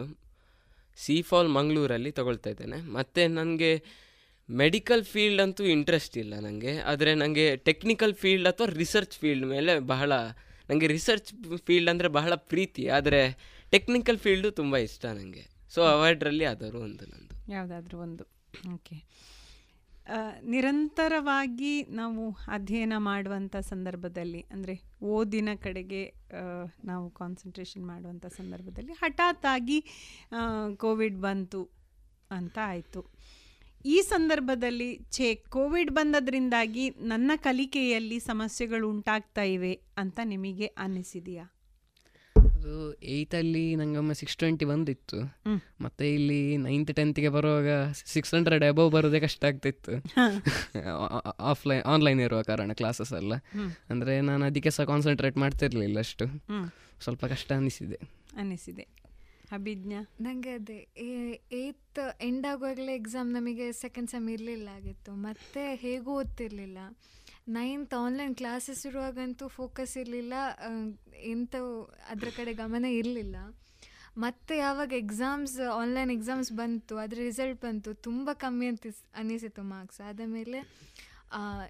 [1.04, 2.78] C fall ಮಂಗಳೂರಲ್ಲಿ ತಗೊಳ್ತಾ ಇದ್ದೇನೆ.
[2.90, 3.72] ಮತ್ತು ನನಗೆ
[4.48, 10.12] ಮೆಡಿಕಲ್ ಫೀಲ್ಡ್ ಅಂತೂ ಇಂಟ್ರೆಸ್ಟ್ ಇಲ್ಲ ನನಗೆ ಆದರೆ ನನಗೆ ಟೆಕ್ನಿಕಲ್ ಫೀಲ್ಡ್ ಅಥವಾ ರಿಸರ್ಚ್ ಫೀಲ್ಡ್ ಮೇಲೆ ಬಹಳ
[10.70, 11.30] ನನಗೆ ರಿಸರ್ಚ್
[11.66, 12.88] ಫೀಲ್ಡ್ ಅಂದರೆ ಬಹಳ ಪ್ರೀತಿ.
[12.88, 13.20] ಆದರೆ
[13.70, 15.44] ಟೆಕ್ನಿಕಲ್ ಫೀಲ್ಡು ತುಂಬ ಇಷ್ಟ ನನಗೆ
[15.74, 17.52] ಸೊ ಅವಾರ್ಡ್ರಲ್ಲಿ ಆದರೂ ಒಂದು ನಂದು.
[17.52, 18.24] ಯಾವುದಾದ್ರೂ ಒಂದು.
[18.74, 18.96] ಓಕೆ
[20.42, 26.02] ನಿರಂತರವಾಗಿ ನಾವು ಅಧ್ಯಯನ ಮಾಡುವಂಥ ಸಂದರ್ಭದಲ್ಲಿ, ಅಂದರೆ ಓದಿನ ಕಡೆಗೆ
[26.84, 29.78] ನಾವು ಕಾನ್ಸಂಟ್ರೇಷನ್ ಮಾಡುವಂಥ ಸಂದರ್ಭದಲ್ಲಿ ಹಠಾತ್ತಾಗಿ
[30.76, 31.62] ಕೋವಿಡ್ ಬಂತು
[32.30, 33.02] ಅಂತ ಆಯಿತು.
[33.86, 41.44] ಈ ಸಂದರ್ಭದಲ್ಲಿ ಛೇ ಕೋವಿಡ್ ಬಂದದ್ರಿಂದಾಗಿ ನನ್ನ ಕಲಿಕೆಯಲ್ಲಿ ಸಮಸ್ಯೆಗಳು ಉಂಟಾಗ್ತಾ ಇವೆ ಅಂತ ನಿಮಗೆ ಅನ್ನಿಸಿದೆಯಾ?
[42.58, 42.76] ಅದು
[43.14, 45.18] ಏಯ್ತಲ್ಲಿ ನಂಗೆ ಒಮ್ಮೆ ಸಿಕ್ಸ್ ಟ್ವೆಂಟಿ ಬಂದಿತ್ತು.
[45.84, 47.68] ಮತ್ತೆ ಇಲ್ಲಿ ನೈನ್ತ್ ಟೆಂತ್ಗೆ ಬರುವಾಗ
[48.14, 49.92] ಸಿಕ್ಸ್ ಹಂಡ್ರೆಡ್ ಅಬೌವ್ ಬರೋದೇ ಕಷ್ಟ ಆಗ್ತಿತ್ತು.
[51.52, 53.34] ಆಫ್ಲೈನ್ ಆನ್ಲೈನ್ ಇರುವ ಕಾರಣ ಕ್ಲಾಸಸ್ ಎಲ್ಲ.
[53.92, 56.26] ಅಂದರೆ ನಾನು ಅದಕ್ಕೆ ಸಹ ಕಾನ್ಸಂಟ್ರೇಟ್ ಮಾಡ್ತಿರ್ಲಿಲ್ಲ ಅಷ್ಟು.
[57.04, 57.98] ಸ್ವಲ್ಪ ಕಷ್ಟ ಅನಿಸಿದೆ
[58.42, 58.86] ಅನಿಸಿದೆ
[59.56, 60.00] ಅಭಿಜ್ಞಾ?
[60.24, 60.80] ನನಗೆ ಅದೇ
[61.60, 65.12] ಏಯ್ತ್ ಎಂಡ್ ಆಗುವಾಗಲೇ ಎಕ್ಸಾಮ್ ನಮಗೆ ಸೆಕೆಂಡ್ ಸೆಮ್ ಇರಲಿಲ್ಲ ಆಗಿತ್ತು.
[65.26, 66.78] ಮತ್ತೆ ಹೇಗೂ ಓದ್ತಿರ್ಲಿಲ್ಲ.
[67.48, 70.34] ನೈನ್ತ್ ಆನ್ಲೈನ್ ಕ್ಲಾಸಸ್ ಇರುವಾಗಂತೂ ಫೋಕಸ್ ಇರಲಿಲ್ಲ.
[71.22, 73.36] ಎಂಥವು ಅದರ ಕಡೆ ಗಮನ ಇರಲಿಲ್ಲ.
[74.18, 80.20] ಮತ್ತೆ ಯಾವಾಗ ಎಕ್ಸಾಮ್ಸ್ ಆನ್ಲೈನ್ ಎಕ್ಸಾಮ್ಸ್ ಬಂತು, ಅದರ ರಿಸಲ್ಟ್ ಬಂತು, ತುಂಬ ಕಮ್ಮಿ ಅಂತ ಅನ್ನಿಸಿತು ಮಾರ್ಕ್ಸ್ ಆದ
[80.26, 80.60] ಮೇಲೆ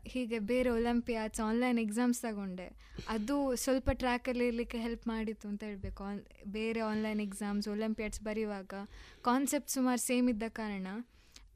[0.04, 2.66] ಹೀಗೆ ಬೇರೆ ಒಲಿಂಪಿಯಾಡ್ಸ್ ಆನ್ಲೈನ್ ಎಕ್ಸಾಮ್ಸ್ ತಗೊಂಡೆ.
[3.08, 6.04] ಅದು ಸ್ವಲ್ಪ ಟ್ರ್ಯಾಕಲ್ಲಿ ಇರಲಿಕ್ಕೆ ಹೆಲ್ಪ್ ಮಾಡಿತ್ತು ಅಂತ ಹೇಳಬೇಕು.
[6.04, 8.74] ಆನ್, ಬೇರೆ ಆನ್ಲೈನ್ ಎಕ್ಸಾಮ್ಸ್ ಒಲಿಂಪಿಯಾಡ್ಸ್ ಬರೆಯುವಾಗ
[9.22, 10.86] ಕಾನ್ಸೆಪ್ಟ್ ಸುಮಾರು ಸೇಮ್ ಇದ್ದ ಕಾರಣ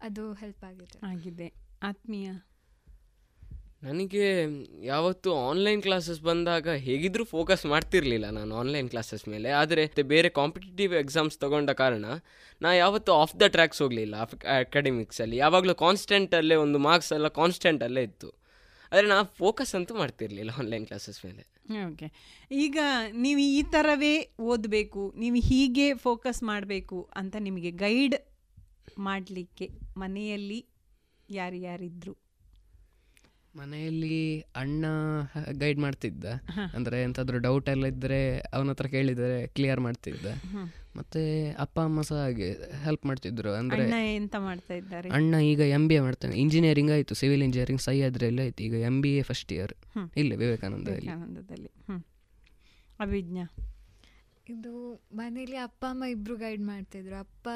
[0.03, 0.99] ಅದು ಹೆಲ್ಪ್ ಆಗಿದೆ.
[1.07, 1.49] ಆಗಿದೆ.
[1.83, 2.31] ಆತ್ಮೀಯ.
[3.87, 4.27] ನನಗೆ
[4.91, 9.49] ಯಾವತ್ತು ಆನ್ಲೈನ್ ಕ್ಲಾಸಸ್ ಬಂದಾಗ ಹೇಗಿದ್ರು ಫೋಕಸ್ ಮಾಡ್ತಿರ್ಲಿಲ್ಲ ನಾನು ಆನ್ಲೈನ್ ಕ್ಲಾಸಸ್ ಮೇಲೆ.
[9.61, 12.05] ಆದರೆ ಬೇರೆ ಕಾಂಪಿಟೇಟಿವ್ ಎಕ್ಸಾಮ್ಸ್ ತಗೊಂಡ ಕಾರಣ
[12.65, 14.15] ನಾ ಯಾವತ್ತು ಆಫ್ ದ ಟ್ರ್ಯಾಕ್ಸ್ ಹೋಗಲಿಲ್ಲ
[14.61, 18.31] ಅಕಾಡೆಮಿಕ್ಸಲ್ಲಿ ಯಾವಾಗಲೂ ಕಾನ್ಸ್ಟೆಂಟಲ್ಲೇ ಒಂದು ಮಾರ್ಕ್ಸ್ ಎಲ್ಲ ಕಾನ್ಸ್ಟೆಂಟಲ್ಲೇ ಇತ್ತು.
[18.93, 21.43] ಆದರೆ ನಾ ಫೋಕಸ್ ಅಂತೂ ಮಾಡ್ತಿರ್ಲಿಲ್ಲ ಆನ್ಲೈನ್ ಕ್ಲಾಸಸ್ ಮೇಲೆ.
[21.91, 22.07] ಓಕೆ
[22.65, 22.79] ಈಗ
[23.25, 24.15] ನೀವು ಈ ಥರವೇ
[24.53, 28.17] ಓದಬೇಕು, ನೀವು ಹೀಗೆ ಫೋಕಸ್ ಮಾಡಬೇಕು ಅಂತ ನಿಮಗೆ ಗೈಡ್
[29.09, 29.69] ಮಾಡಲಿಕ್ಕೆ
[30.03, 30.61] ಮನೆಯಲ್ಲಿ
[31.29, 32.15] ಯಾರ್ಯಾರಿದ್ರು?
[33.57, 34.85] ಮನೆಯಲ್ಲಿ ಅಣ್ಣ
[35.53, 36.25] ಗೈಡ್ ಮಾಡ್ತಿದ್ದ.
[36.75, 40.27] ಅಂದ್ರೆ ಎಂತಾದ್ರೂ ಡೌಟ್ ಎಲ್ಲ ಇದ್ದರೆ ಅವನ ಹತ್ರ ಕೇಳಿದರೆ ಕ್ಲಿಯರ್ ಮಾಡ್ತಿದ್ದ.
[40.97, 42.53] ಮತ್ತೆ ಅಪ್ಪ ಅಮ್ಮ ಸಹ ಹಾಗೆ
[42.85, 43.53] ಹೆಲ್ಪ್ ಮಾಡ್ತಿದ್ರು.
[43.53, 45.09] ಅಂದ್ರೆ ಅಣ್ಣ ಎಂತ ಮಾಡ್ತಾ ಇದ್ದಾರೆ?
[45.09, 46.37] ಅಣ್ಣ ಈಗ ಎಂ ಬಿ ಎ ಮಾಡ್ತಾನೆ.
[46.37, 48.65] ಇಂಜಿನಿಯರಿಂಗ್ ಆಯ್ತು ಸಿವಿಲ್ ಇಂಜಿನಿಯರಿಂಗ್ ಸಹ್ಯಾದ್ರಿಯಲ್ಲಿ ಆಯ್ತು.
[48.65, 49.75] ಈಗ M B A first year
[50.17, 51.11] ಇಲ್ಲ ವಿವೇಕಾನಂದದಲ್ಲಿ.
[53.01, 53.45] ಅಭಿಜ್ಞಾ?
[54.49, 57.17] ಇದು ಮನೇಲಿ ಅಪ್ಪ ಅಮ್ಮ ಇಬ್ರು ಗೈಡ್ ಮಾಡ್ತಿದ್ರು.
[57.17, 57.49] ಅಪ್ಪ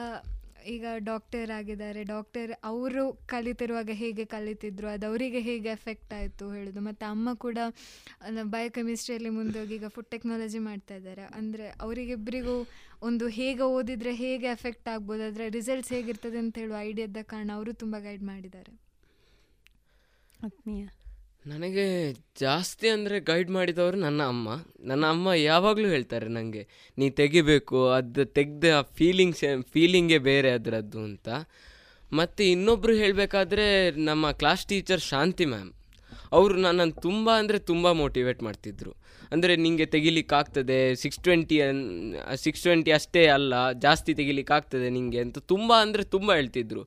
[0.74, 3.02] ಈಗ ಡಾಕ್ಟರ್ ಆಗಿದ್ದಾರೆ ಡಾಕ್ಟರ್ ಅವರು
[3.32, 6.80] ಕಲಿತಿರುವಾಗ ಹೇಗೆ ಕಲಿತಿದ್ರು, ಅದು ಅವರಿಗೆ ಹೇಗೆ ಎಫೆಕ್ಟ್ ಆಯಿತು ಹೇಳೋದು.
[6.88, 7.58] ಮತ್ತು ಅಮ್ಮ ಕೂಡ
[8.54, 11.24] ಬಯೋಕೆಮಿಸ್ಟ್ರಿಯಲ್ಲಿ ಮುಂದೋಗಿ ಈಗ ಫುಡ್ ಟೆಕ್ನಾಲಜಿ ಮಾಡ್ತಾ ಇದ್ದಾರೆ.
[11.38, 12.56] ಅಂದರೆ ಅವರಿಗಿಬ್ಬರಿಗೂ
[13.08, 17.96] ಒಂದು ಹೇಗೆ ಓದಿದರೆ ಹೇಗೆ ಎಫೆಕ್ಟ್ ಆಗ್ಬೋದು, ಅದರ ರಿಸಲ್ಟ್ಸ್ ಹೇಗಿರ್ತದೆ ಅಂತ ಹೇಳುವ ಐಡಿಯಾದ ಕಾರಣ ಅವರು ತುಂಬ
[18.08, 18.72] ಗೈಡ್ ಮಾಡಿದ್ದಾರೆ.
[20.48, 20.84] ಆತ್ಮೀಯ.
[21.50, 21.84] ನನಗೆ
[22.42, 24.48] ಜಾಸ್ತಿ ಅಂದರೆ ಗೈಡ್ ಮಾಡಿದವರು ನನ್ನ ಅಮ್ಮ.
[24.88, 26.62] ನನ್ನ ಅಮ್ಮ ಯಾವಾಗಲೂ ಹೇಳ್ತಾರೆ ನನಗೆ
[26.98, 29.42] ನೀ ತೆಗಿಬೇಕು, ಅದು ತೆಗೆದ ಫೀಲಿಂಗ್ಸ್
[29.74, 31.28] ಫೀಲಿಂಗೇ ಬೇರೆ ಅದರದ್ದು ಅಂತ.
[32.12, 33.66] ಮತ್ತು ಇನ್ನೊಬ್ಬರು ಹೇಳಬೇಕಾದ್ರೆ
[34.08, 35.72] ನಮ್ಮ ಕ್ಲಾಸ್ ಟೀಚರ್ ಶಾಂತಿ ಮ್ಯಾಮ್
[36.36, 38.92] ಅವರು ನನ್ನನ್ನು ತುಂಬ ಅಂದರೆ ತುಂಬ ಮೋಟಿವೇಟ್ ಮಾಡ್ತಿದ್ರು.
[39.32, 41.82] ಅಂದರೆ ನಿಮಗೆ ತೆಗಿಲಿಕ್ಕಾಗ್ತದೆ six twenty on
[42.44, 43.54] six twenty ಅಷ್ಟೇ ಅಲ್ಲ,
[43.86, 46.82] ಜಾಸ್ತಿ ತೆಗಿಲಿಕ್ಕಾಗ್ತದೆ ನಿಮಗೆ ಅಂತ ತುಂಬ ಅಂದರೆ ತುಂಬ ಹೇಳ್ತಿದ್ರು.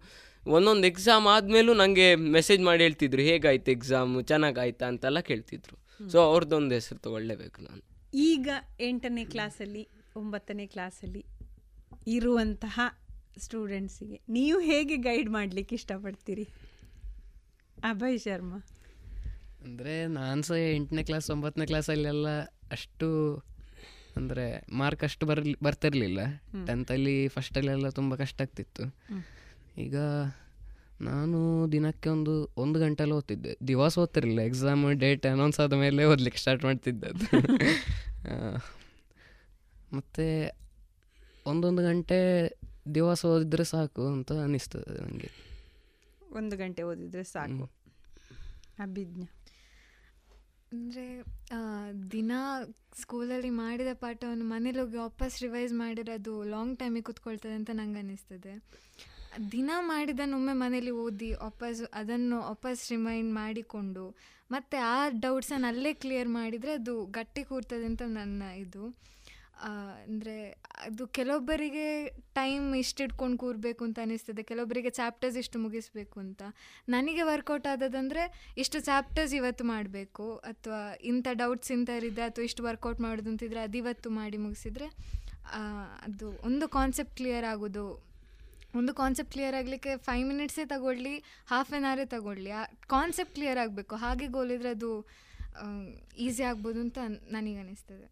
[0.50, 4.88] ಒಂದೊಂದು ಎಕ್ಸಾಮ್ ಆದಮೇಲೂ ನನಗೆ ಮೆಸೇಜ್ ಮಾಡಿ ಹೇಳ್ತಿದ್ರು ಹೇಗಾಯ್ತು ಎಕ್ಸಾಮ್ ಚೆನ್ನಾಗಾಯ್ತಾ?
[4.88, 6.10] ಅಂತೆಲ್ಲ ಕೇಳ್ತಿದ್ರು.
[6.10, 7.82] ಸೊ ಅವ್ರದ್ದೊಂದು ಹೆಸರು ತಗೊಳ್ಳೇಬೇಕು ನಾನು.
[8.14, 11.26] ಈಗ ಎಂಟನೇ ಕ್ಲಾಸಲ್ಲಿ ಒಂಬತ್ತನೇ ಕ್ಲಾಸಲ್ಲಿ
[12.08, 12.80] ಇರುವಂತಹ
[13.38, 16.44] ಸ್ಟೂಡೆಂಟ್ಸಿಗೆ ನೀವು ಹೇಗೆ ಗೈಡ್ ಮಾಡಲಿಕ್ಕೆ ಇಷ್ಟಪಡ್ತೀರಿ?
[17.84, 18.68] ಅಭಯ್ ಶರ್ಮಾ.
[19.64, 22.28] ಅಂದರೆ ನಾನು ಸಹ ಎಂಟನೇ ಕ್ಲಾಸ್ ಒಂಬತ್ತನೇ ಕ್ಲಾಸಲ್ಲೆಲ್ಲ
[22.72, 23.08] ಅಷ್ಟು
[24.18, 26.20] ಅಂದರೆ ಮಾರ್ಕ್ ಅಷ್ಟು ಬರಲಿ ಬರ್ತಿರಲಿಲ್ಲ.
[26.68, 28.84] ಟೆಂತಲ್ಲಿ ಫಸ್ಟಲ್ಲೆಲ್ಲ ತುಂಬ ಕಷ್ಟ ಆಗ್ತಿತ್ತು.
[29.80, 29.98] ಈಗ
[31.02, 31.40] ನಾನು
[31.72, 33.58] ದಿನಕ್ಕೆ ಒಂದು ಒಂದು ಗಂಟೆಲ್ಲ ಓದ್ತಿದ್ದೆ.
[33.68, 37.28] ದಿವಸ ಓದ್ತಿರಲಿಲ್ಲ ಎಕ್ಸಾಮ್ ಡೇಟ್ ಅನೌನ್ಸ್ ಆದ ಮೇಲೆ ಓದ್ಲಿಕ್ಕೆ ಸ್ಟಾರ್ಟ್ ಮಾಡ್ತಿದ್ದದ್ದು
[39.94, 40.26] ಮತ್ತು
[41.46, 42.18] ಒಂದೊಂದು ಗಂಟೆ
[42.96, 45.30] ದಿವಸ ಓದಿದ್ರೆ ಸಾಕು ಅಂತ ಅನಿಸ್ತದೆ ನನಗೆ
[46.32, 47.66] ಒಂದು ಗಂಟೆ ಓದಿದ್ರೆ ಸಾಕು.
[48.80, 49.24] ಅಭಿಜ್ಞ.
[50.72, 51.06] ಅಂದರೆ
[52.12, 52.32] ದಿನ
[53.02, 58.54] ಸ್ಕೂಲಲ್ಲಿ ಮಾಡಿದ ಪಾಠವನ್ನು ಮನೇಲಿ ಹೋಗಿ ವಾಪಸ್ ರಿವೈಸ್ ಮಾಡಿರೋದು ಲಾಂಗ್ ಟೈಮಿಗೆ ಕೂತ್ಕೊಳ್ತದೆ ಅಂತ ನಂಗೆ ಅನ್ನಿಸ್ತದೆ
[59.54, 64.06] ದಿನ ಮಾಡಿದನ್ನು ಒಮ್ಮೆ ಮನೇಲಿ ಓದಿ ವಾಪಸ್ ಅದನ್ನು ವಾಪಸ್ ರಿಮೈಂಡ್ ಮಾಡಿಕೊಂಡು,
[64.54, 68.84] ಮತ್ತು ಆ ಡೌಟ್ಸನ್ನು ಅಲ್ಲೇ ಕ್ಲಿಯರ್ ಮಾಡಿದರೆ ಅದು ಗಟ್ಟಿ ಕೂರ್ತದೆ ಅಂತ ನನ್ನ ಇದು.
[70.12, 70.36] ಅಂದರೆ
[70.88, 71.86] ಅದು ಕೆಲವೊಬ್ಬರಿಗೆ
[72.40, 76.42] ಟೈಮ್ ಇಷ್ಟು ಇಟ್ಕೊಂಡು ಕೂರಬೇಕು ಅಂತ ಅನಿಸ್ತದೆ, ಕೆಲವೊಬ್ಬರಿಗೆ ಚಾಪ್ಟರ್ಸ್ ಇಷ್ಟು ಮುಗಿಸ್ಬೇಕು ಅಂತ.
[76.96, 78.24] ನನಗೆ ವರ್ಕೌಟ್ ಆದದಂದರೆ
[78.64, 84.12] ಇಷ್ಟು ಚಾಪ್ಟರ್ಸ್ ಇವತ್ತು ಮಾಡಬೇಕು, ಅಥವಾ ಇಂಥ ಡೌಟ್ಸ್ ಇಂಥರಿದೆ ಅಥವಾ ಇಷ್ಟು ವರ್ಕೌಟ್ ಮಾಡೋದು ಅಂತಿದ್ರೆ ಅದು ಇವತ್ತು
[84.20, 84.90] ಮಾಡಿ ಮುಗಿಸಿದರೆ
[86.08, 87.86] ಅದು ಒಂದು ಕಾನ್ಸೆಪ್ಟ್ ಕ್ಲಿಯರ್ ಆಗೋದು
[88.76, 91.14] ಒಂದು ಕಾನ್ಸೆಪ್ಟ್ ಕ್ಲಿಯರ್ ಆಗಲಿಕ್ಕೆ ಫೈವ್ ಮಿನಿಟ್ಸೇ ತಗೊಳ್ಳಿ
[91.48, 92.52] ಹಾಫ್ ಆನ್ ಅವರೇ ತಗೊಳ್ಳಿ.
[92.52, 93.96] ಆ ಕಾನ್ಸೆಪ್ಟ್ ಕ್ಲಿಯರ್ ಆಗಬೇಕು.
[93.96, 94.92] ಹಾಗೆ ಗೋಲಿದ್ರೆ ಅದು
[96.18, 96.98] ಈಸಿ ಆಗ್ಬೋದು ಅಂತ
[97.32, 98.08] ನನಗೆ ಅನಿಸ್ತದೆ.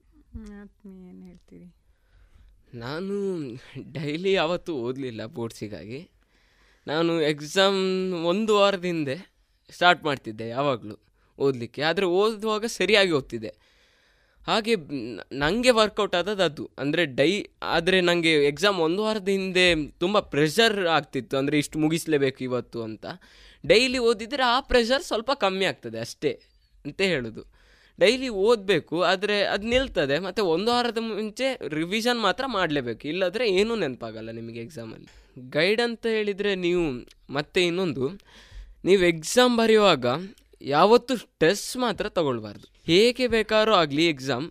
[1.08, 1.68] ಏನು ಹೇಳ್ತೀರಿ?
[2.74, 3.16] ನಾನು
[3.92, 6.00] ಡೈಲಿ ಯಾವತ್ತೂ ಓದಲಿಲ್ಲ ಬೋರ್ಡ್ಸಿಗಾಗಿ
[6.88, 7.80] ನಾನು ಎಕ್ಸಾಮ್
[8.32, 9.16] ಒಂದು ವಾರದ ಹಿಂದೆ
[9.70, 10.98] ಸ್ಟಾರ್ಟ್ ಮಾಡ್ತಿದ್ದೆ ಯಾವಾಗಲೂ
[11.40, 11.82] ಓದಲಿಕ್ಕೆ.
[11.82, 13.52] ಆದರೆ ಓದುವಾಗ ಸರಿಯಾಗಿ ಓದ್ತಿದ್ದೆ.
[14.48, 14.74] ಹಾಗೆ
[15.44, 16.66] ನನಗೆ ವರ್ಕೌಟ್ ಆದದ್ದು ಅದು.
[16.82, 17.32] ಅಂದರೆ ಡೈ,
[17.76, 19.68] ಆದರೆ ನನಗೆ ಎಕ್ಸಾಮ್ ಒಂದು ವಾರದ ಹಿಂದೆ
[20.04, 21.36] ತುಂಬ ಪ್ರೆಷರ್ ಆಗ್ತಿತ್ತು.
[21.42, 23.06] ಅಂದರೆ ಇಷ್ಟು ಮುಗಿಸಲೇಬೇಕು ಇವತ್ತು ಅಂತ.
[23.64, 26.32] ಡೈಲಿ ಓದಿದರೆ ಆ ಪ್ರೆಷರ್ ಸ್ವಲ್ಪ ಕಮ್ಮಿ ಆಗ್ತದೆ ಅಷ್ಟೇ
[26.86, 27.44] ಅಂತ ಹೇಳೋದು.
[28.00, 30.16] ಡೈಲಿ ಓದಬೇಕು, ಆದರೆ ಅದು ನಿಲ್ತದೆ.
[30.26, 31.48] ಮತ್ತು ಒಂದು ವಾರದ ಮುಂಚೆ
[31.80, 33.04] ರಿವಿಷನ್ ಮಾತ್ರ ಮಾಡಲೇಬೇಕು.
[33.14, 35.10] ಇಲ್ಲಾದರೆ ಏನೂ ನೆನಪಾಗಲ್ಲ ನಿಮಗೆ ಎಕ್ಸಾಮಲ್ಲಿ
[35.56, 36.84] ಗೈಡ್ ಅಂತ ಹೇಳಿದರೆ ನೀವು,
[37.38, 38.06] ಮತ್ತೆ ಇನ್ನೊಂದು,
[38.88, 40.06] ನೀವು ಎಕ್ಸಾಮ್ ಬರೆಯುವಾಗ
[40.62, 42.68] ಯಾವತ್ತೂ ಸ್ಟ್ರೆಸ್ ಮಾತ್ರ ತಗೊಳ್ಬಾರ್ದು.
[42.86, 44.48] ಹೇಗೆ ಬೇಕಾದ್ರೂ ಆಗಲಿ ಎಕ್ಸಾಮ್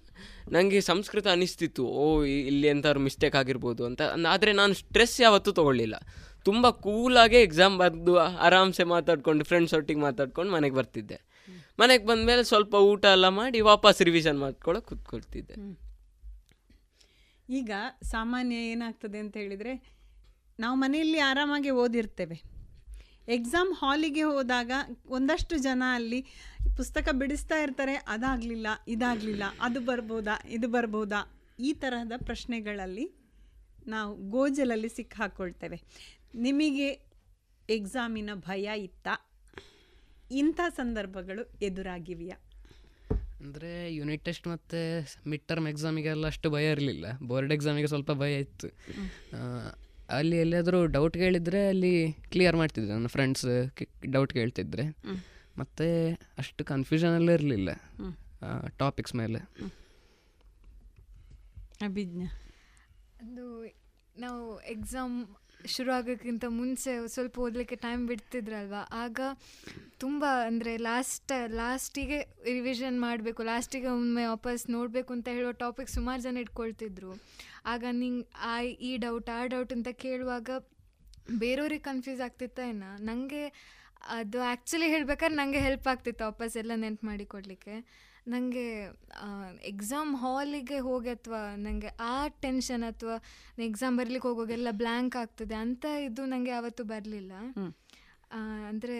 [0.53, 4.03] ನನಗೆ ಸಂಸ್ಕೃತ ಅನಿಸ್ತಿತ್ತು, ಓ ಇಲ್ಲಿ ಎಂಥವ್ರು ಮಿಸ್ಟೇಕ್ ಆಗಿರ್ಬೋದು ಅಂತ.
[4.35, 5.97] ಆದರೆ ನಾನು ಸ್ಟ್ರೆಸ್ ಯಾವತ್ತೂ ತೊಗೊಳ್ಳಿಲ್ಲ.
[6.45, 11.19] ತುಂಬ ಕೂಲಾಗೆ ಎಕ್ಸಾಮ್ ಬರೆದು ಆರಾಮ್ಸೆ ಮಾತಾಡ್ಕೊಂಡು ಫ್ರೆಂಡ್ಸ್ ಒಟ್ಟಿಗೆ ಮಾತಾಡ್ಕೊಂಡು ಮನೆಗೆ ಬರ್ತಿದ್ದೆ.
[11.79, 15.57] ಮನೆಗೆ ಬಂದಮೇಲೆ ಸ್ವಲ್ಪ ಊಟ ಎಲ್ಲ ಮಾಡಿ ವಾಪಸ್ ರಿವಿಷನ್ ಮಾಡ್ಕೊಳ್ಳೋಕೆ ಕೂತ್ಕೊಳ್ತಿದ್ದೆ.
[17.49, 17.71] ಈಗ
[18.03, 19.75] ಸಾಮಾನ್ಯ ಏನಾಗ್ತದೆ ಅಂತ ಹೇಳಿದರೆ,
[20.61, 22.56] ನಾವು ಮನೆಯಲ್ಲಿ ಆರಾಮಾಗಿ ಓದಿರ್ತೇವೆ.
[23.29, 24.73] ಎಕ್ಸಾಮ್ ಹಾಲಿಗೆ ಹೋದಾಗ
[25.07, 26.27] ಒಂದಷ್ಟು ಜನ ಅಲ್ಲಿ
[26.77, 31.39] ಪುಸ್ತಕ ಬಿಡಿಸ್ತಾ ಇರ್ತಾರೆ ಅದಾಗಲಿಲ್ಲ ಇದಾಗಲಿಲ್ಲ ಅದು ಬರ್ಬೋದಾ ಇದು ಬರ್ಬೋದಾ?
[31.61, 33.13] ಈ ತರಹದ ಪ್ರಶ್ನೆಗಳಲ್ಲಿ
[33.87, 35.83] ನಾವು ಗೋಜಲಲ್ಲಿ ಸಿಕ್ಕಾಕೊಳ್ತೇವೆ.
[36.35, 36.89] ನಿಮಗೆ
[37.71, 39.39] ಎಕ್ಸಾಮಿನ ಭಯ ಇತ್ತಾ?
[40.31, 42.37] ಇಂಥ ಸಂದರ್ಭಗಳು ಎದುರಾಗಿವೆಯಾ?
[43.41, 47.07] ಅಂದರೆ ಯೂನಿಟ್ ಟೆಸ್ಟ್ ಮತ್ತು ಮಿಡ್ ಟರ್ಮ್ ಎಕ್ಸಾಮಿಗೆಲ್ಲ ಅಷ್ಟು ಭಯ ಇರಲಿಲ್ಲ.
[47.23, 48.69] ಬೋರ್ಡ್ ಎಕ್ಸಾಮಿಗೆ ಸ್ವಲ್ಪ ಭಯ ಇತ್ತು.
[50.09, 53.73] ಅಲ್ಲಿ ಎಲ್ಲಾದರೂ ಡೌಟ್ ಕೇಳಿದರೆ ಅಲ್ಲಿ ಕ್ಲಿಯರ್ ಮಾಡ್ತಿದ್ದೆ ನನ್ನ ಫ್ರೆಂಡ್ಸ್
[54.07, 54.97] ಡೌಟ್ ಕೇಳ್ತಿದ್ರೆ.
[55.59, 57.69] ಮತ್ತು ಅಷ್ಟು ಕನ್ಫ್ಯೂಷನ್ ಇರಲಿಲ್ಲ.
[58.79, 59.39] ಟಾಪಿಕ್ಸ್ ಮೇಲೆ.
[61.81, 62.27] ಅಭಿಜ್ಞಾ.
[63.21, 63.65] ಅದು
[64.21, 65.27] ನಾವು ಎಕ್ಸಾಮ್
[65.67, 68.75] ಶುರು ಆಗೋಕ್ಕಿಂತ ಮುಂಚೆ ಸ್ವಲ್ಪ ಓದಲಿಕ್ಕೆ ಟೈಮ್ ಬಿಡ್ತಿದ್ರಲ್ವ?
[68.93, 69.21] ಆಗ
[69.99, 76.37] ತುಂಬ ಅಂದರೆ ಲಾಸ್ಟ್ ಲಾಸ್ಟಿಗೆ ರಿವಿಷನ್ ಮಾಡಬೇಕು ಲಾಸ್ಟಿಗೆ ಒಮ್ಮೆ ವಾಪಸ್ ನೋಡಬೇಕು ಅಂತ ಹೇಳೋ ಟಾಪಿಕ್ ಸುಮಾರು ಜನ
[76.37, 77.23] ಇಟ್ಕೊಳ್ತಿದ್ರು.
[77.67, 80.51] ಆಗ ನಿಂಗೆ, ಆ, ಈ ಡೌಟ್ ಆ ಡೌಟ್ ಅಂತ ಕೇಳುವಾಗ
[81.39, 83.05] ಬೇರೆಯವ್ರಿಗೆ ಕನ್ಫ್ಯೂಸ್ ಆಗ್ತಿತ್ತ ಏನು?
[83.05, 83.77] ನನಗೆ
[84.09, 88.67] ಅದು ಆ್ಯಕ್ಚುಲಿ ಹೇಳ್ಬೇಕಾದ್ರೆ ನನಗೆ ಹೆಲ್ಪ್ ಆಗ್ತಿತ್ತು ವಾಪಸ್ ಎಲ್ಲ ನೆನ್ಪು ಮಾಡಿ ಕೊಡಲಿಕ್ಕೆ ನನಗೆ
[89.71, 93.17] ಎಕ್ಸಾಮ್ ಹಾಲಿಗೆ ಹೋಗಿ ಅಥವಾ ನನಗೆ ಆ ಟೆನ್ಷನ್ ಅಥವಾ
[93.69, 97.33] ಎಕ್ಸಾಮ್ ಬರಲಿಕ್ಕೆ ಹೋಗೋಗೆಲ್ಲ ಬ್ಲ್ಯಾಂಕ್ ಆಗ್ತದೆ ಅಂತ ಇದು ನನಗೆ ಯಾವತ್ತೂ ಬರಲಿಲ್ಲ.
[98.71, 98.99] ಅಂದರೆ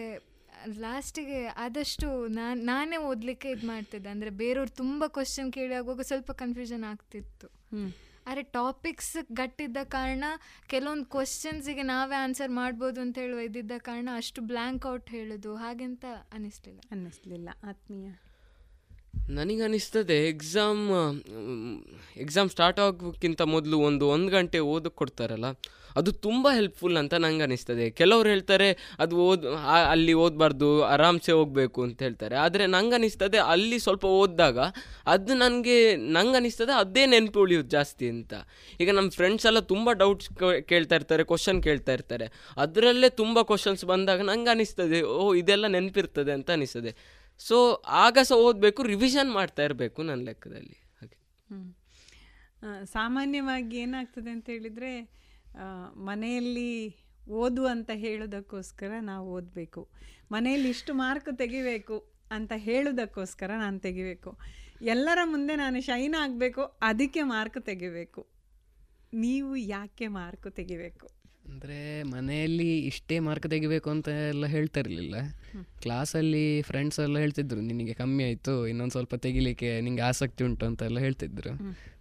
[0.83, 4.09] ಲಾಸ್ಟಿಗೆ ಆದಷ್ಟು ನಾನು ನಾನೇ ಓದಲಿಕ್ಕೆ ಇದು ಮಾಡ್ತಿದ್ದೆ.
[4.15, 7.47] ಅಂದರೆ ಬೇರೆಯವ್ರು ತುಂಬ ಕ್ವಶನ್ ಕೇಳಿ ಆಗುವಾಗ ಸ್ವಲ್ಪ ಕನ್ಫ್ಯೂಷನ್ ಆಗ್ತಿತ್ತು.
[8.27, 10.25] ಆದರೆ ಟಾಪಿಕ್ಸ್ ಗಟ್ಟಿದ್ದ ಕಾರಣ
[10.73, 16.05] ಕೆಲವೊಂದು ಕ್ವಶನ್ಸಿಗೆ ನಾವೇ ಆನ್ಸರ್ ಮಾಡ್ಬೋದು ಅಂತ ಹೇಳುವ ಇದ್ದಿದ್ದ ಕಾರಣ ಅಷ್ಟು ಬ್ಲ್ಯಾಂಕ್ ಔಟ್ ಹೇಳೋದು ಹಾಗೆಂತ
[16.37, 18.09] ಅನ್ನಿಸ್ಲಿಲ್ಲ ಅನ್ನಿಸ್ಲಿಲ್ಲ ಆತ್ಮೀಯ.
[19.37, 20.83] ನನಗನಿಸ್ತದೆ ಎಕ್ಸಾಮ್
[22.23, 25.47] ಎಕ್ಸಾಮ್ ಸ್ಟಾರ್ಟ್ ಆಗೋಕ್ಕಿಂತ ಮೊದಲು ಒಂದು ಒಂದು ಗಂಟೆ ಓದಕ್ಕೆ ಕೊಡ್ತಾರಲ್ಲ,
[25.99, 28.67] ಅದು ತುಂಬ ಹೆಲ್ಪ್ಫುಲ್ ಅಂತ ನಂಗೆ ಅನಿಸ್ತದೆ ಕೆಲವ್ರು ಹೇಳ್ತಾರೆ,
[29.03, 29.45] ಅದು ಓದ್
[29.93, 32.35] ಅಲ್ಲಿ ಓದಬಾರ್ದು, ಆರಾಮ್ಸೆ ಹೋಗಬೇಕು ಅಂತ ಹೇಳ್ತಾರೆ.
[32.45, 34.59] ಆದರೆ ನಂಗೆ ಅನಿಸ್ತದೆ ಅಲ್ಲಿ ಸ್ವಲ್ಪ ಓದಿದಾಗ
[35.13, 35.77] ಅದು ನನಗೆ
[36.17, 38.33] ನಂಗೆ ಅನಿಸ್ತದೆ ಅದೇ ನೆನಪು ಉಳಿಯೋದು ಜಾಸ್ತಿ ಅಂತ.
[38.81, 40.31] ಈಗ ನಮ್ಮ ಫ್ರೆಂಡ್ಸ್ ಎಲ್ಲ ತುಂಬ ಡೌಟ್ಸ್
[40.71, 42.27] ಕೇಳ್ತಾ ಇರ್ತಾರೆ ಕ್ವಶನ್ ಕೇಳ್ತಾ ಇರ್ತಾರೆ.
[42.65, 46.93] ಅದರಲ್ಲೇ ತುಂಬ ಕ್ವಶನ್ಸ್ ಬಂದಾಗ ನಂಗೆ ಅನಿಸ್ತದೆ ಓ ಇದೆಲ್ಲ ನೆನಪಿರ್ತದೆ ಅಂತ ಅನಿಸ್ತದೆ
[47.39, 47.57] ಸೊ
[48.05, 50.77] ಆಗ ಸಹ ಓದಬೇಕು ರಿವಿಷನ್ ಮಾಡ್ತಾ ಇರಬೇಕು ನನ್ನ ಲೆಕ್ಕದಲ್ಲಿ.
[50.99, 51.17] ಹಾಗೆ.
[52.85, 54.91] ಸಾಮಾನ್ಯವಾಗಿ ಏನಾಗ್ತದೆ ಅಂತ ಹೇಳಿದರೆ
[56.09, 56.69] ಮನೆಯಲ್ಲಿ
[57.41, 59.81] ಓದು ಅಂತ ಹೇಳೋದಕ್ಕೋಸ್ಕರ ನಾವು ಓದಬೇಕು.
[60.31, 61.97] ಮನೆಯಲ್ಲಿ ಇಷ್ಟು ಮಾರ್ಕ್ ತೆಗಿಬೇಕು
[62.31, 64.31] ಅಂತ ಹೇಳೋದಕ್ಕೋಸ್ಕರ ನಾನು ತೆಗಿಬೇಕು.
[64.93, 68.21] ಎಲ್ಲರ ಮುಂದೆ ನಾನು ಶೈನ್ ಆಗಬೇಕು, ಅದಕ್ಕೆ ಮಾರ್ಕ್ ತೆಗಿಬೇಕು.
[69.13, 71.07] ನೀವು ಯಾಕೆ ಮಾರ್ಕ್ ತೆಗಿಬೇಕು?
[71.47, 75.15] ಅಂದರೆ ಮನೆಯಲ್ಲಿ ಇಷ್ಟೇ ಮಾರ್ಕ್ ತೆಗಿಬೇಕು ಅಂತ ಎಲ್ಲ ಹೇಳ್ತಾ ಇರಲಿಲ್ಲ.
[75.81, 80.99] ಕ್ಲಾಸಲ್ಲಿ ಫ್ರೆಂಡ್ಸ್ ಎಲ್ಲ ಹೇಳ್ತಿದ್ರು ನಿನಗೆ ಕಮ್ಮಿ ಆಯಿತು ಇನ್ನೊಂದು ಸ್ವಲ್ಪ ತೆಗಿಲಿಕ್ಕೆ ನಿಂಗೆ ಆಸಕ್ತಿ ಉಂಟು ಅಂತ ಎಲ್ಲ
[80.99, 81.53] ಹೇಳ್ತಿದ್ರು.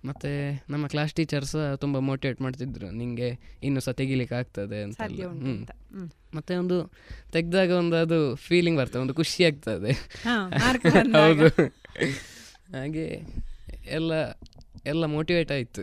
[0.05, 6.57] ಮತ್ತು ನಮ್ಮ ಕ್ಲಾಸ್ ಟೀಚರ್ಸ್ ತುಂಬ ಮೋಟಿವೇಟ್ ಮಾಡ್ತಿದ್ರು ನಿಂಗೆ ಇನ್ನೂ ಸಹ ತೆಗಿಲಿಕ್ಕೆ ಆಗ್ತದೆ ಅಂತ ಹ್ಞೂ ಮತ್ತೆ
[6.57, 6.93] ಒಂದು
[7.33, 9.93] ತೆಗೆದಾಗ ಒಂದು ಅದು ಫೀಲಿಂಗ್ ಬರ್ತದೆ ಒಂದು ಖುಷಿ ಆಗ್ತದೆ.
[11.15, 11.49] ಹೌದು.
[12.73, 13.23] ಹಾಗೆ
[13.87, 14.13] ಎಲ್ಲ
[14.87, 15.83] ಎಲ್ಲ ಮೋಟಿವೇಟ್ ಆಯಿತು.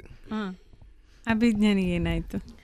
[1.27, 2.62] ಅಭಿಜ್ಞಾನಿಗೆ ಏನಾಯಿತು?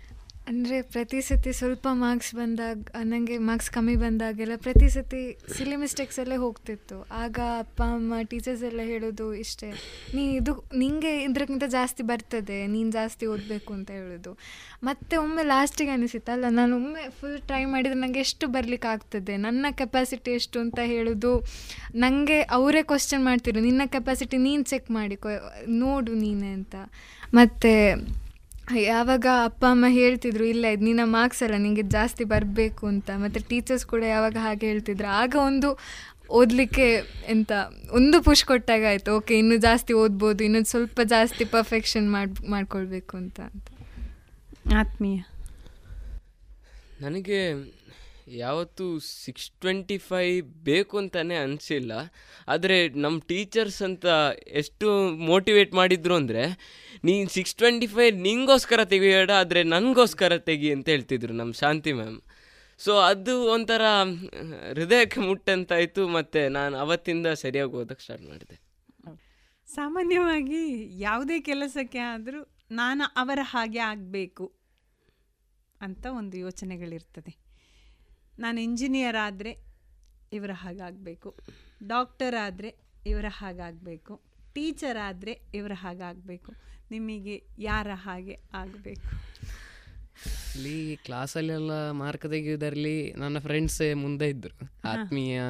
[0.49, 2.77] ಅಂದರೆ ಪ್ರತಿ ಸತಿ ಸ್ವಲ್ಪ ಮಾರ್ಕ್ಸ್ ಬಂದಾಗ
[3.11, 5.19] ನನಗೆ ಮಾರ್ಕ್ಸ್ ಕಮ್ಮಿ ಬಂದಾಗೆಲ್ಲ ಪ್ರತಿ ಸತಿ
[5.55, 6.97] ಸಿಲಿ ಮಿಸ್ಟೇಕ್ಸಲ್ಲೇ ಹೋಗ್ತಿತ್ತು.
[7.23, 9.69] ಆಗ ಅಪ್ಪ, ಅಮ್ಮ ಟೀಚರ್ಸ್ ಎಲ್ಲ ಹೇಳೋದು ಇಷ್ಟೇ.
[10.15, 10.53] ನೀ ಇದು
[10.83, 14.31] ನಿಂಗೆ ಇದಕ್ಕಿಂತ ಜಾಸ್ತಿ ಬರ್ತದೆ, ನೀನು ಜಾಸ್ತಿ ಓದಬೇಕು ಅಂತ ಹೇಳೋದು.
[14.89, 19.65] ಮತ್ತೆ ಒಮ್ಮೆ ಲಾಸ್ಟಿಗೆ ಅನಿಸಿತ್ತು, ಅಲ್ಲ ನಾನು ಒಮ್ಮೆ ಫುಲ್ ಟ್ರೈ ಮಾಡಿದರೆ ನನಗೆ ಎಷ್ಟು ಬರಲಿಕ್ಕೆ ಆಗ್ತದೆ ನನ್ನ
[19.81, 21.33] ಕೆಪಾಸಿಟಿ ಎಷ್ಟು ಅಂತ ಹೇಳೋದು.
[22.05, 25.17] ನನಗೆ ಅವರೇ ಕ್ವಶನ್ ಮಾಡ್ತಿರು ನಿನ್ನ ಕೆಪಾಸಿಟಿ ನೀನು ಚೆಕ್ ಮಾಡಿ
[25.83, 26.75] ನೋಡು ನೀನೆ ಅಂತ.
[27.39, 27.73] ಮತ್ತು
[28.75, 33.09] ಯಾವಾಗ ಅಪ್ಪ ಅಮ್ಮ ಹೇಳ್ತಿದ್ರು ಇಲ್ಲ ಇದು ನಿನ್ನ ಮಾರ್ಕ್ಸ್ ಅಲ್ಲ ನಿಂಗೆ ಜಾಸ್ತಿ ಬರಬೇಕು ಅಂತ.
[33.15, 35.07] ಮತ್ತು ಟೀಚರ್ಸ್ ಕೂಡ ಯಾವಾಗ ಹಾಗೆ ಹೇಳ್ತಿದ್ರು.
[35.07, 35.79] ಆಗ ಒಂದು
[36.29, 36.95] ಓದಲಿಕ್ಕೆ
[37.27, 37.51] ಎಂತ
[37.91, 43.39] ಒಂದು ಪುಷ್ ಕೊಟ್ಟಾಗ ಆಯಿತು ಓಕೆ ಇನ್ನೂ ಜಾಸ್ತಿ ಓದ್ಬೋದು ಇನ್ನೊಂದು ಸ್ವಲ್ಪ ಜಾಸ್ತಿ ಪರ್ಫೆಕ್ಷನ್ ಮಾಡಿ ಮಾಡ್ಕೊಳ್ಬೇಕು ಅಂತ
[43.39, 43.67] ಅಂತ.
[44.75, 45.19] ಆತ್ಮೀಯ.
[47.01, 47.53] ನನಗೆ
[48.37, 51.91] ಯಾವತ್ತೂ ಸಿಕ್ಸ್ ಟ್ವೆಂಟಿ ಫೈ ಬೇಕು ಅಂತಲೇ ಅನಿಸಿಲ್ಲ.
[52.47, 54.05] ಆದರೆ ನಮ್ಮ ಟೀಚರ್ಸ್ ಅಂತ
[54.61, 54.87] ಎಷ್ಟು
[55.31, 56.43] ಮೋಟಿವೇಟ್ ಮಾಡಿದ್ರು ಅಂದರೆ
[57.03, 62.19] ನೀನು ಸಿಕ್ಸ್ ಟ್ವೆಂಟಿ ಫೈ ನಿಂಗೋಸ್ಕರ ತೆಗಿಬೇಡ ಆದರೆ ನನಗೋಸ್ಕರ ತೆಗಿ ಅಂತ ಹೇಳ್ತಿದ್ರು ನಮ್ಮ ಶಾಂತಿ ಮ್ಯಾಮ್
[62.79, 63.81] ಸೊ ಅದು ಒಂಥರ,
[64.73, 68.55] ಹೃದಯಕ್ಕೆ ಮುಟ್ಟಂತಾಯಿತು ಮತ್ತು ನಾನು ಅವತ್ತಿಂದ ಸರಿಯಾಗಿ ಓದಕ್ಕೆ ಸ್ಟಾರ್ಟ್ ಮಾಡಿದೆ.
[69.67, 70.61] ಸಾಮಾನ್ಯವಾಗಿ
[70.99, 72.39] ಯಾವುದೇ ಕೆಲಸಕ್ಕೆ ಆದರೂ
[72.71, 74.45] ನಾನು ಅವರ ಹಾಗೆ ಆಗಬೇಕು
[75.81, 77.31] ಅಂತ ಒಂದು ಯೋಚನೆಗಳಿರ್ತದೆ.
[78.39, 79.57] ನಾನು ಇಂಜಿನಿಯರ್ ಆದರೆ
[80.33, 81.35] ಇವರ ಹಾಗಾಗಬೇಕು.
[81.87, 82.75] ಡಾಕ್ಟರ್ ಆದರೆ
[83.05, 84.21] ಇವರ ಹಾಗಾಗಬೇಕು.
[84.53, 86.53] ಟೀಚರ್ ಆದರೆ ಇವರ ಹಾಗಾಗಬೇಕು.
[86.91, 89.09] ನಿಮಗೆ ಯಾರ ಹಾಗೆ ಆಗಬೇಕು?
[90.55, 95.41] ಇಲ್ಲಿ ಕ್ಲಾಸಲ್ಲೆಲ್ಲ ಮಾರ್ಕ್ ತೆಗೆಯುವುದರಲ್ಲಿ ನನ್ನ ಫ್ರೆಂಡ್ಸೇ ಮುಂದೆ ಇದ್ದರು ಆತ್ಮೀಯ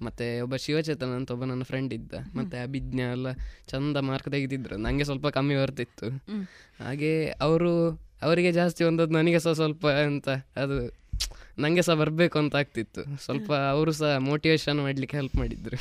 [0.00, 2.14] ಮತ್ತೆ ಒಬ್ಬ ಶಿವಚೇತನ ಅಂತ ಒಬ್ಬ ನನ್ನ ಫ್ರೆಂಡ್ ಇದ್ದ.
[2.34, 3.32] ಮತ್ತೆ ಅಭಿಜ್ಞಾ ಎಲ್ಲ
[3.66, 4.76] ಚಂದ ಮಾರ್ಕ್ ತೆಗೆದಿದ್ರು.
[4.76, 6.08] ನನಗೆ ಸ್ವಲ್ಪ ಕಮ್ಮಿ ಬರ್ತಿತ್ತು.
[6.84, 7.90] ಹಾಗೆ ಅವರು
[8.22, 11.01] ಅವರಿಗೆ ಜಾಸ್ತಿ ಒಂದದ್ದು ನನಗೆ ಸಹ ಸ್ವಲ್ಪ ಅಂತ ಅದು
[11.58, 13.02] ನನಗೆ ಸಹ ಬರಬೇಕು ಅಂತ ಆಗ್ತಿತ್ತು.
[13.16, 15.78] ಸ್ವಲ್ಪ ಅವರು ಸಹ ಮೋಟಿವೇಶನ್ ಮಾಡಲಿಕ್ಕೆ ಹೆಲ್ಪ್ ಮಾಡಿದ್ರು.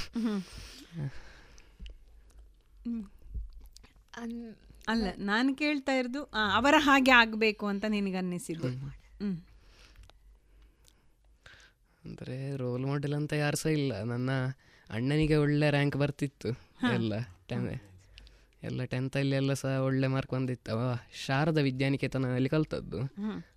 [4.87, 6.23] ಅಲ್ಲ ನಾನು ಕೇಳ್ತಾ ಇರೋದು
[6.53, 8.69] ಅವರ ಹಾಗೆ ಆಗಬೇಕು ಅಂತ ನಿನಗನ್ನಿಸಿದ್ದು ಅನ್ನಿಸಿದ್ದು.
[12.03, 14.03] ಅಂದರೆ ರೋಲ್ ಮಾಡೆಲ್ ಅಂತ ಯಾರು ಸಹ ಇಲ್ಲ.
[14.03, 14.31] ನನ್ನ
[14.89, 16.49] ಅಣ್ಣನಿಗೆ ಒಳ್ಳೆ ರ್ಯಾಂಕ್ ಬರ್ತಿತ್ತು
[16.93, 17.13] ಎಲ್ಲ
[18.63, 20.75] ಎಲ್ಲ ಟೆಂತಲ್ಲಿ ಎಲ್ಲ ಸಹ ಒಳ್ಳೆ ಮಾರ್ಕ್ ಬಂದಿತ್ತು
[21.25, 22.99] ಶಾರದಾ ವಿದ್ಯಾನಿಕೇತನಲ್ಲಿ ಕಲ್ತದ್ದು.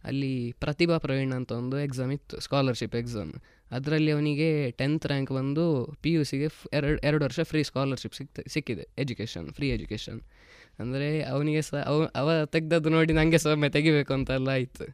[0.04, 3.32] ಅಲ್ಲಿ ಪ್ರತಿಭಾ ಪ್ರವೀಣ್ ಅಂತ ಒಂದು ಎಕ್ಸಾಮ್ ಇತ್ತು ಸ್ಕಾಲರ್ಶಿಪ್ ಎಕ್ಸಾಮ್
[3.70, 5.64] ಅದರಲ್ಲಿ ಅವನಿಗೆ ಟೆಂತ್ ರ್ಯಾಂಕ್ ಬಂದು
[6.02, 10.20] ಪಿ ಯು ಸಿಗೆ ಎರಡು ಎರಡು ವರ್ಷ ಫ್ರೀ ಸ್ಕಾಲರ್ಶಿಪ್ ಸಿಕ್ತ ಸಿಕ್ಕಿದೆ ಎಜುಕೇಷನ್ ಫ್ರೀ ಎಜುಕೇಷನ್
[10.78, 14.86] ಅಂದರೆ ಅವನಿಗೆ ಸಹ ಅವ ಅವ ತೆಗ್ದದ್ದು ನೋಡಿ ನನಗೆ ಸಹ ಒಮ್ಮೆ ತೆಗಿಬೇಕು ಅಂತೆಲ್ಲ ಆಯಿತು.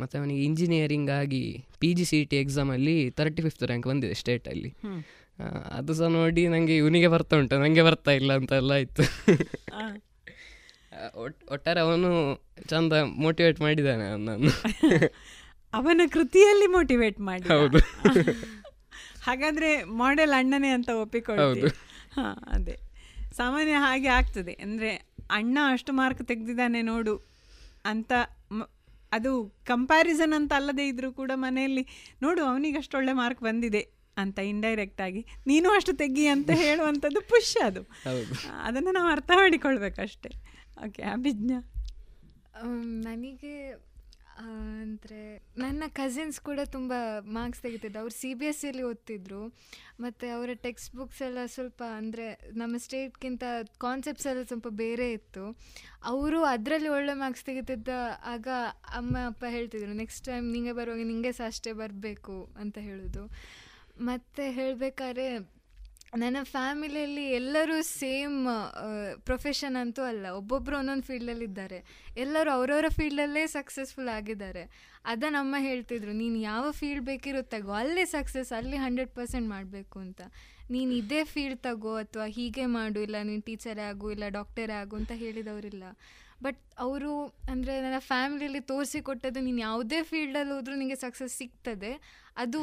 [0.00, 1.44] ಮತ್ತು ಅವನಿಗೆ ಇಂಜಿನಿಯರಿಂಗ್ ಆಗಿ
[1.80, 4.70] ಪಿ ಜಿ ಸಿ ಟಿ ಎಕ್ಸಾಮಲ್ಲಿ ತರ್ಟಿ ಫಿಫ್ತ್ ರ್ಯಾಂಕ್ ಬಂದಿದೆ ಸ್ಟೇಟಲ್ಲಿ.
[5.70, 9.04] ಅದು ಸಹ ನೋಡಿ ನನಗೆ ಇವನಿಗೆ ಬರ್ತಾ ಉಂಟು ನನಗೆ ಬರ್ತಾ ಇಲ್ಲ ಅಂತೆಲ್ಲ ಆಯಿತು.
[9.74, 9.84] ಆ.
[11.50, 12.08] ಒಟ್ಟಾರೆ ಅವನು
[12.68, 14.50] ಚಂದ ಮೋಟಿವೇಟ್ ಮಾಡಿದ್ದಾನೆ ಅವನನ್ನು
[15.72, 17.78] ಅವನ ಕೃತಿಯಲ್ಲಿ ಮೋಟಿವೇಟ್ ಮಾಡಿ ಹೌದು.
[19.22, 21.68] ಹಾಗಾದ್ರೆ ಮಾಡೆಲ್ ಅಣ್ಣನೇ ಅಂತ ಒಪ್ಪಿಕೊಳ್ಳಿ ಹೌದು.
[22.12, 22.76] ಹಾ ಅದೇ.
[23.36, 24.52] ಸಾಮಾನ್ಯ ಹಾಗೆ ಆಗ್ತದೆ.
[24.62, 24.90] ಅಂದರೆ
[25.30, 27.14] ಅಣ್ಣ ಅಷ್ಟು ಮಾರ್ಕ್ ತೆಗೆದಿದ್ದಾನೆ ನೋಡು
[27.84, 28.12] ಅಂತ
[29.12, 29.30] ಅದು
[29.66, 31.82] ಕಂಪ್ಯಾರಿಸನ್ ಅಂತ ಅಲ್ಲದೆ ಇದ್ರೂ ಕೂಡ ಮನೆಯಲ್ಲಿ
[32.22, 33.82] ನೋಡು ಅವನಿಗೆ ಅಷ್ಟು ಒಳ್ಳೆ ಮಾರ್ಕ್ ಬಂದಿದೆ.
[34.16, 37.84] ಅಂತ ಇಂಡೈರೆಕ್ಟ್ ಆಗಿ ನೀನು ಅಷ್ಟು ತೆಗಿ ಅಂತ ಹೇಳುವಂಥದ್ದು ಪುಷ್ ಅದು.
[38.66, 40.32] ಅದನ್ನು ನಾವು ಅರ್ಥ ಮಾಡಿಕೊಳ್ಬೇಕಷ್ಟೇ.
[40.86, 41.60] ಓಕೆ ಅಭಿಜ್ಞಾ.
[43.08, 43.54] ನನಗೆ
[44.42, 45.22] ಅಂದರೆ
[45.62, 46.92] ನನ್ನ ಕಸಿನ್ಸ್ ಕೂಡ ತುಂಬ
[47.36, 49.42] ಮಾರ್ಕ್ಸ್ ತೆಗಿತಿದ್ದೆ ಅವ್ರು ಸಿ ಬಿ ಎಸ್ ಸಿಲಿ ಓದ್ತಿದ್ರು.
[50.00, 52.26] ಮತ್ತು ಅವರ ಟೆಕ್ಸ್ಟ್ ಬುಕ್ಸ್ ಎಲ್ಲ ಸ್ವಲ್ಪ ಅಂದರೆ
[52.60, 53.44] ನಮ್ಮ ಸ್ಟೇಟ್ಗಿಂತ
[53.84, 55.44] ಕಾನ್ಸೆಪ್ಟ್ಸ್ ಎಲ್ಲ ಸ್ವಲ್ಪ ಬೇರೆ ಇತ್ತು.
[56.12, 57.88] ಅವರು ಅದರಲ್ಲಿ ಒಳ್ಳೆ ಮಾರ್ಕ್ಸ್ ತೆಗಿತಿದ್ದ
[58.34, 58.48] ಆಗ
[59.00, 63.24] ಅಮ್ಮ ಅಪ್ಪ ಹೇಳ್ತಿದ್ರು ನೆಕ್ಸ್ಟ್ ಟೈಮ್ ನಿಂಗೆ ಬರುವಾಗ ನಿಂಗೆ ಸಹ ಅಷ್ಟೇ ಬರಬೇಕು ಅಂತ ಹೇಳೋದು.
[63.96, 65.26] ಮತ್ತು ಹೇಳಬೇಕಾದ್ರೆ,
[66.14, 68.48] ನನ್ನ ಫ್ಯಾಮಿಲಿಯಲ್ಲಿ ಎಲ್ಲರೂ ಸೇಮ್
[69.24, 70.26] ಪ್ರೊಫೆಷನ್ ಅಂತೂ ಅಲ್ಲ.
[70.30, 71.78] ಒಬ್ಬೊಬ್ಬರು ಒಂದೊಂದು ಫೀಲ್ಡಲ್ಲಿ ಇದ್ದಾರೆ.
[72.16, 74.64] ಎಲ್ಲರೂ ಅವರವರ ಫೀಲ್ಡಲ್ಲೇ ಸಕ್ಸಸ್ಫುಲ್ ಆಗಿದ್ದಾರೆ.
[75.04, 80.20] ಅದನ್ನು ಅಮ್ಮ ಹೇಳ್ತಿದ್ರು, ನೀನು ಯಾವ ಫೀಲ್ಡ್ ಬೇಕಿರೋ ತಗೋ, ಅಲ್ಲೇ ಸಕ್ಸಸ್ ಅಲ್ಲಿ ಹಂಡ್ರೆಡ್ ಪರ್ಸೆಂಟ್ ಮಾಡಬೇಕು ಅಂತ.
[80.70, 85.12] ನೀನು ಇದೇ ಫೀಲ್ಡ್ ತಗೋ, ಅಥವಾ ಹೀಗೆ ಮಾಡು, ಇಲ್ಲ ನೀನು ಟೀಚರೇ ಆಗು, ಇಲ್ಲ ಡಾಕ್ಟರೇ ಆಗು ಅಂತ
[85.12, 85.84] ಹೇಳಿದವರಿಲ್ಲ.
[86.42, 87.12] ಬಟ್ ಅವರು
[87.48, 91.92] ಅಂದರೆ ನನ್ನ ಫ್ಯಾಮಿಲಿಯಲ್ಲಿ ತೋರಿಸಿಕೊಟ್ಟದ್ದು ನೀನು ಯಾವುದೇ ಫೀಲ್ಡಲ್ಲಿ ಹೋದರೂ ನಿನಗೆ ಸಕ್ಸಸ್ ಸಿಗ್ತದೆ.
[92.36, 92.60] ಅದು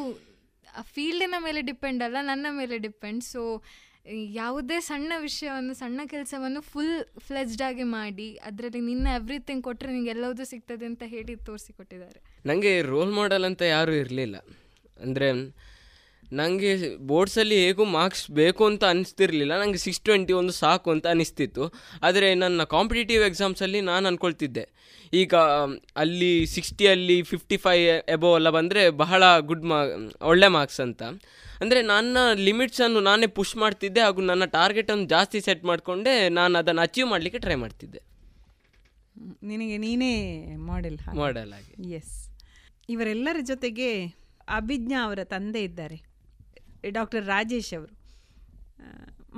[0.81, 3.23] ಫೀಲ್ಡಿನ ಮೇಲೆ ಡಿಪೆಂಡ್ ಅಲ್ಲ, ನನ್ನ ಮೇಲೆ ಡಿಪೆಂಡ್.
[3.23, 3.61] ಸೊ
[4.33, 6.93] ಯಾವುದೇ ಸಣ್ಣ ವಿಷಯವನ್ನು, ಸಣ್ಣ ಕೆಲಸವನ್ನು ಫುಲ್
[7.27, 13.11] ಫ್ಲೆಜ್ಡ್ ಆಗಿ ಮಾಡಿ, ಅದರಲ್ಲಿ ನಿನ್ನ ಎವ್ರಿಥಿಂಗ್ ಕೊಟ್ಟರೆ ನಿಂಗೆ ಎಲ್ಲವೂ ಸಿಗ್ತದೆ ಅಂತ ಹೇಳಿ ತೋರಿಸಿಕೊಟ್ಟಿದ್ದಾರೆ ನನಗೆ ರೋಲ್
[13.11, 14.37] ಮಾಡೆಲ್ ಅಂತ ಯಾರೂ ಇರಲಿಲ್ಲ.
[14.99, 15.27] ಅಂದರೆ
[16.39, 16.71] ನನಗೆ
[17.09, 19.53] ಬೋರ್ಡ್ಸಲ್ಲಿ ಹೇಗೂ ಮಾರ್ಕ್ಸ್ ಬೇಕು ಅಂತ ಅನಿಸ್ತಿರ್ಲಿಲ್ಲ.
[19.61, 21.65] ನನಗೆ ಸಿಕ್ಸ್ ಟ್ವೆಂಟಿ ಒಂದು ಸಾಕು ಅಂತ ಅನಿಸ್ತಿತ್ತು.
[22.03, 24.65] ಆದರೆ ನನ್ನ ಕಾಂಪಿಟೇಟಿವ್ ಎಕ್ಸಾಮ್ಸಲ್ಲಿ ನಾನು ಅಂದ್ಕೊಳ್ತಿದ್ದೆ
[25.13, 25.35] ಈಗ
[26.01, 27.77] ಅಲ್ಲಿ ಸಿಕ್ಸ್ಟಿಯಲ್ಲಿ ಫಿಫ್ಟಿ ಫೈ
[28.15, 29.77] ಎಬೋ ಎಲ್ಲ ಬಂದರೆ ಬಹಳ ಗುಡ್ ಮಾ
[30.31, 31.01] ಒಳ್ಳೆ ಮಾರ್ಕ್ಸ್ ಅಂತ.
[31.61, 37.09] ಅಂದರೆ ನನ್ನ ಲಿಮಿಟ್ಸನ್ನು ನಾನೇ ಪುಷ್ ಮಾಡ್ತಿದ್ದೆ ಹಾಗೂ ನನ್ನ ಟಾರ್ಗೆಟನ್ನು ಜಾಸ್ತಿ ಸೆಟ್ ಮಾಡಿಕೊಂಡೆ ನಾನು ಅದನ್ನು ಅಚೀವ್
[37.13, 38.01] ಮಾಡಲಿಕ್ಕೆ ಟ್ರೈ ಮಾಡ್ತಿದ್ದೆ.
[39.43, 40.13] ನಿನಗೆ ನೀನೇ
[40.69, 41.73] ಮಾಡೆಲ್ ಮಾಡೆಲ್ ಆಗಿ.
[41.97, 42.15] ಎಸ್
[42.89, 43.89] ಇವರೆಲ್ಲರ ಜೊತೆಗೆ
[44.59, 45.97] ಅಭಿಜ್ಞಾ ಅವರ ತಂದೆ ಇದ್ದಾರೆ.
[46.87, 47.93] ಡಾಕ್ಟರ್ ರಾಜೇಶ್ ಅವರು.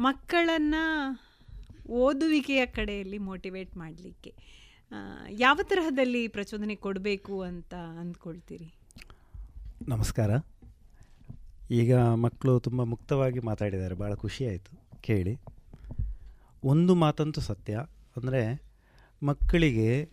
[0.01, 0.83] ಮಕ್ಕಳನ್ನು
[1.89, 4.33] ಓದುವಿಕೆಯ ಕಡೆಯಲ್ಲಿ ಮೋಟಿವೇಟ್ ಮಾಡಲಿಕ್ಕೆ
[5.29, 8.73] ಯಾವ ತರಹದಲ್ಲಿ ಪ್ರಚೋದನೆ ಕೊಡಬೇಕು ಅಂತ ಅಂದ್ಕೊಳ್ತೀರಿ?
[9.87, 10.31] ನಮಸ್ಕಾರ.
[11.71, 13.95] ಈಗ ಮಕ್ಕಳು ತುಂಬ ಮುಕ್ತವಾಗಿ ಮಾತಾಡಿದ್ದಾರೆ.
[13.95, 15.39] ಭಾಳ ಖುಷಿಯಾಯಿತು ಕೇಳಿ.
[16.63, 17.73] ಒಂದು ಮಾತಂತೂ ಸತ್ಯ.
[18.17, 18.41] ಅಂದರೆ
[19.23, 20.09] ಮಕ್ಕಳಿಗೆ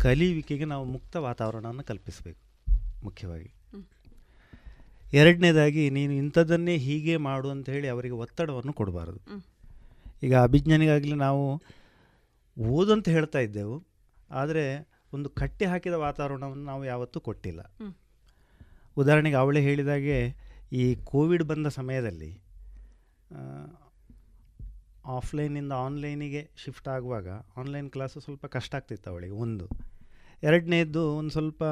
[0.00, 2.42] ಕಲಿಯುವಿಕೆಗೆ ನಾವು ಮುಕ್ತ ವಾತಾವರಣವನ್ನು ಕಲ್ಪಿಸಬೇಕು,
[3.04, 3.50] ಮುಖ್ಯವಾಗಿ.
[5.12, 9.20] ಎರಡನೇದಾಗಿ ನೀನು ಇಂಥದ್ದನ್ನೇ ಹೀಗೆ ಮಾಡು ಅಂತ ಹೇಳಿ ಅವರಿಗೆ ಒತ್ತಡವನ್ನು ಕೊಡಬಾರದು.
[10.22, 11.44] ಈಗ ಅಭಿಜ್ಞಾನಿಗಾಗಲಿ ನಾವು
[12.60, 13.76] ಓದು ಅಂತ ಹೇಳ್ತಾ ಇದ್ದೆವು
[14.30, 14.64] ಆದರೆ
[15.12, 17.60] ಒಂದು ಕಟ್ಟಿ ಹಾಕಿದ ವಾತಾವರಣವನ್ನು ನಾವು ಯಾವತ್ತೂ ಕೊಟ್ಟಿಲ್ಲ.
[18.96, 20.36] ಉದಾಹರಣೆಗೆ ಅವಳೇ ಹೇಳಿದಾಗೆ
[20.72, 22.30] ಈ ಕೋವಿಡ್ ಬಂದ ಸಮಯದಲ್ಲಿ
[25.04, 29.66] ಆಫ್ಲೈನಿಂದ ಆನ್ಲೈನಿಗೆ ಶಿಫ್ಟ್ ಆಗುವಾಗ ಆನ್ಲೈನ್ ಕ್ಲಾಸು ಸ್ವಲ್ಪ ಕಷ್ಟ ಆಗ್ತಿತ್ತು ಅವಳಿಗೆ ಒಂದು.
[30.42, 31.62] ಎರಡನೇದ್ದು ಒಂದು ಸ್ವಲ್ಪ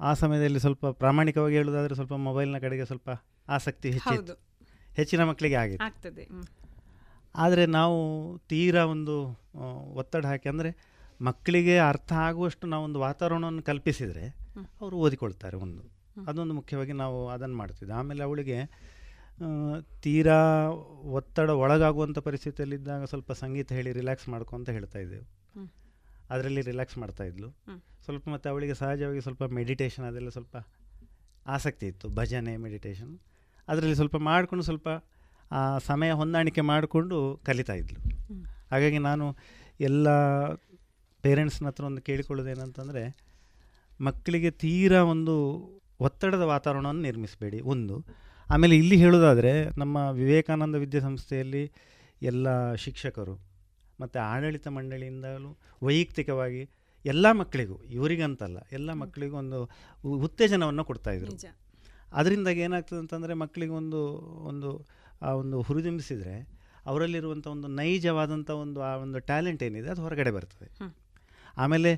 [0.00, 3.10] ಆ ಸಮಯದಲ್ಲಿ ಸ್ವಲ್ಪ ಪ್ರಾಮಾಣಿಕವಾಗಿ ಹೇಳೋದಾದರೆ ಸ್ವಲ್ಪ ಮೊಬೈಲ್ನ ಕಡೆಗೆ ಸ್ವಲ್ಪ
[3.48, 4.34] ಆಸಕ್ತಿ ಹೆಚ್ಚಿತ್ತು.
[4.94, 5.86] ಹೆಚ್ಚಿನ ಮಕ್ಕಳಿಗೆ ಆಗಿತ್ತು.
[5.86, 6.24] ಆಗ್ತದೆ.
[7.34, 7.98] ಆದರೆ ನಾವು
[8.38, 9.16] ತೀರಾ ಒಂದು
[9.94, 10.70] ಒತ್ತಡ ಹಾಕಿ ಅಂದರೆ
[11.20, 14.24] ಮಕ್ಕಳಿಗೆ ಅರ್ಥ ಆಗುವಷ್ಟು ನಾವೊಂದು ವಾತಾವರಣವನ್ನು ಕಲ್ಪಿಸಿದರೆ
[14.80, 15.82] ಅವರು ಓದಿಕೊಳ್ತಾರೆ ಒಂದು.
[16.26, 18.58] ಅದೊಂದು ಮುಖ್ಯವಾಗಿ ನಾವು ಅದನ್ನು ಮಾಡ್ತಿದ್ದೆ ಆಮೇಲೆ ಅವಳಿಗೆ
[20.02, 20.38] ತೀರಾ
[21.10, 25.26] ಒತ್ತಡ ಒಳಗಾಗುವಂಥ ಪರಿಸ್ಥಿತಿಯಲ್ಲಿದ್ದಾಗ ಸ್ವಲ್ಪ ಸಂಗೀತ ಹೇಳಿ ರಿಲ್ಯಾಕ್ಸ್ ಮಾಡ್ಕೊ ಅಂತ ಹೇಳ್ತಾ ಇದ್ದೆವು.
[26.30, 27.48] ಅದರಲ್ಲಿ ರಿಲ್ಯಾಕ್ಸ್ ಮಾಡ್ತಾ ಇದ್ಲು.
[28.04, 30.56] ಸ್ವಲ್ಪ ಮತ್ತು ಅವಳಿಗೆ ಸಹಜವಾಗಿ ಸ್ವಲ್ಪ ಮೆಡಿಟೇಷನ್ ಅದೆಲ್ಲ ಸ್ವಲ್ಪ
[31.46, 32.08] ಆಸಕ್ತಿ ಇತ್ತು.
[32.08, 33.18] ಭಜನೆ ಮೆಡಿಟೇಷನ್
[33.68, 34.88] ಅದರಲ್ಲಿ ಸ್ವಲ್ಪ ಮಾಡಿಕೊಂಡು ಸ್ವಲ್ಪ
[35.52, 38.00] ಆ ಸಮಯ ಹೊಂದಾಣಿಕೆ ಮಾಡಿಕೊಂಡು ಕಲಿತಾ ಇದ್ಲು.
[38.70, 39.36] ಹಾಗಾಗಿ ನಾನು
[39.80, 40.08] ಎಲ್ಲ
[41.22, 43.02] ಪೇರೆಂಟ್ಸ್ನ ಹತ್ರ ಒಂದು ಕೇಳಿಕೊಳ್ಳೋದೇನಂತಂದರೆ
[44.00, 45.34] ಮಕ್ಕಳಿಗೆ ತೀರಾ ಒಂದು
[46.00, 47.60] ಒತ್ತಡದ ವಾತಾವರಣವನ್ನು ನಿರ್ಮಿಸಬೇಡಿ.
[47.60, 48.04] ಒಂದು
[48.50, 51.72] ಆಮೇಲೆ ಇಲ್ಲಿ ಹೇಳೋದಾದರೆ ನಮ್ಮ ವಿವೇಕಾನಂದ ವಿದ್ಯಾಸಂಸ್ಥೆಯಲ್ಲಿ
[52.22, 53.49] ಎಲ್ಲ ಶಿಕ್ಷಕರು
[54.02, 55.50] ಮತ್ತು ಆಡಳಿತ ಮಂಡಳಿಯಿಂದಲೂ
[55.86, 56.62] ವೈಯಕ್ತಿಕವಾಗಿ
[57.04, 59.58] ಎಲ್ಲ ಮಕ್ಕಳಿಗೂ ಇವರಿಗಂತಲ್ಲ ಎಲ್ಲ ಮಕ್ಕಳಿಗೂ ಒಂದು
[60.26, 61.34] ಉತ್ತೇಜನವನ್ನು ಕೊಡ್ತಾಯಿದ್ರು.
[62.18, 64.00] ಅದರಿಂದಾಗಿ ಏನಾಗ್ತದೆ ಅಂತಂದರೆ ಮಕ್ಕಳಿಗೆ ಒಂದು
[64.50, 64.70] ಒಂದು
[65.26, 66.36] ಆ ಒಂದು ಹುರಿದುಂಬಿಸಿದರೆ
[66.90, 70.68] ಅವರಲ್ಲಿರುವಂಥ ಒಂದು ನೈಜವಾದಂಥ ಒಂದು ಆ ಒಂದು ಟ್ಯಾಲೆಂಟ್ ಏನಿದೆ ಅದು ಹೊರಗಡೆ ಬರ್ತದೆ.
[71.56, 71.90] ಆಮೇಲೆ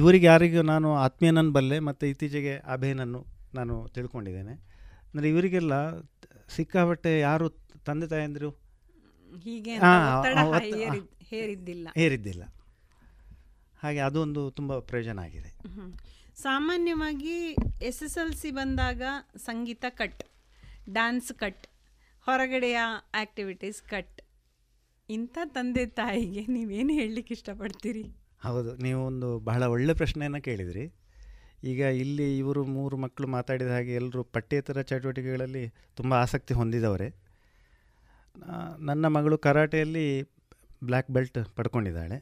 [0.00, 3.20] ಇವರಿಗೆ ಯಾರಿಗೂ ನಾನು ಆತ್ಮೀಯನನ್ನು ಬಲ್ಲೆ ಮತ್ತು ಇತ್ತೀಚೆಗೆ ಅಭಯನನ್ನು
[3.58, 4.54] ನಾನು ತಿಳ್ಕೊಂಡಿದ್ದೇನೆ.
[5.08, 5.74] ಅಂದರೆ ಇವರಿಗೆಲ್ಲ
[6.56, 7.46] ಸಿಕ್ಕಾಪಟ್ಟೆ ಯಾರು
[7.88, 8.50] ತಂದೆ ತಾಯಂದಿರು?
[9.44, 9.74] ಹೀಗೆ
[11.30, 11.88] ಹೇರಿದ್ದಿಲ್ಲ.
[11.94, 12.44] ಹೇರಿದ್ದಿಲ್ಲ.
[13.82, 15.50] ಹಾಗೆ ಅದೊಂದು ತುಂಬ ಪ್ರಯೋಜನ ಆಗಿದೆ.
[16.42, 17.36] ಸಾಮಾನ್ಯವಾಗಿ
[17.82, 19.02] ಎಸ್ ಎಸ್ ಎಲ್ ಸಿ ಬಂದಾಗ
[19.36, 20.22] ಸಂಗೀತ ಕಟ್
[20.92, 21.66] ಡ್ಯಾನ್ಸ್ ಕಟ್
[22.20, 22.78] ಹೊರಗಡೆಯ
[23.14, 24.20] ಆ್ಯಕ್ಟಿವಿಟೀಸ್ ಕಟ್.
[25.10, 28.04] ಇಂಥ ತಂದೆ ತಾಯಿಗೆ ನೀವೇನು ಹೇಳಲಿಕ್ಕೆ ಇಷ್ಟಪಡ್ತೀರಿ?
[28.42, 30.84] ಹೌದು ನೀವು ಒಂದು ಬಹಳ ಒಳ್ಳೆ ಪ್ರಶ್ನೆಯನ್ನು ಕೇಳಿದ್ರಿ.
[31.64, 35.64] ಈಗ ಇಲ್ಲಿ ಇವರು ಮೂರು ಮಕ್ಕಳು ಮಾತಾಡಿದ ಹಾಗೆ ಎಲ್ಲರೂ ಪಠ್ಯೇತರ ಚಟುವಟಿಕೆಗಳಲ್ಲಿ
[35.96, 37.08] ತುಂಬ ಆಸಕ್ತಿ ಹೊಂದಿದವರೇ.
[38.78, 40.06] ನನ್ನ ಮಗಳು ಕರಾಟೆಯಲ್ಲಿ
[40.88, 42.16] ಬ್ಲ್ಯಾಕ್ ಬೆಲ್ಟ್ ಪಡ್ಕೊಂಡಿದ್ದಾಳೆ.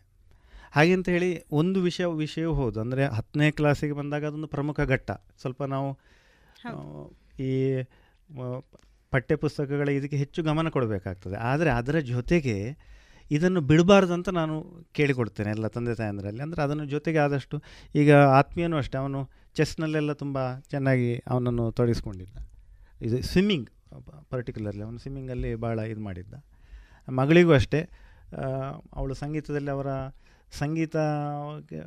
[0.77, 1.31] ಹಾಗೆ ಅಂತ ಹೇಳಿ
[1.61, 2.79] ಒಂದು ವಿಷಯ ವಿಷಯವೂ ಹೌದು.
[2.85, 5.11] ಅಂದರೆ ಹತ್ತನೇ ಕ್ಲಾಸಿಗೆ ಬಂದಾಗ ಅದೊಂದು ಪ್ರಮುಖ ಘಟ್ಟ.
[5.43, 5.89] ಸ್ವಲ್ಪ ನಾವು
[7.49, 7.53] ಈ
[8.31, 8.63] ಪಠ್ಯ
[9.13, 11.37] ಪಠ್ಯಪುಸ್ತಕಗಳ ಇದಕ್ಕೆ ಹೆಚ್ಚು ಗಮನ ಕೊಡಬೇಕಾಗ್ತದೆ.
[11.51, 12.57] ಆದರೆ ಅದರ ಜೊತೆಗೆ
[13.31, 14.55] ಇದನ್ನು ಬಿಡಬಾರ್ದು ಅಂತ ನಾನು
[14.93, 16.43] ಕೇಳಿಕೊಡ್ತೇನೆ ಎಲ್ಲ ತಂದೆ ತಾಯಂದರಲ್ಲಿ.
[16.47, 17.57] ಅಂದರೆ ಅದನ್ನು ಜೊತೆಗೆ ಆದಷ್ಟು
[17.95, 18.11] ಈಗ
[18.41, 19.21] ಆತ್ಮೀಯನೂ ಅಷ್ಟೇ ಅವನು
[19.57, 20.39] ಚೆಸ್ನಲ್ಲೆಲ್ಲ ತುಂಬ
[20.73, 22.37] ಚೆನ್ನಾಗಿ ಅವನನ್ನು ತೊಡಗಿಸ್ಕೊಂಡಿದ್ದ.
[23.07, 23.69] ಇದು ಸ್ವಿಮ್ಮಿಂಗ್
[24.33, 26.35] ಪರ್ಟಿಕ್ಯುಲರ್ಲಿ ಅವನು ಸ್ವಿಮ್ಮಿಂಗಲ್ಲಿ ಭಾಳ ಇದು ಮಾಡಿದ್ದ.
[27.09, 27.81] ಮಗಳಿಗೂ ಅಷ್ಟೇ.
[28.95, 29.87] ಅವಳು ಸಂಗೀತದಲ್ಲಿ ಅವರ
[30.53, 30.97] ಸಂಗೀತ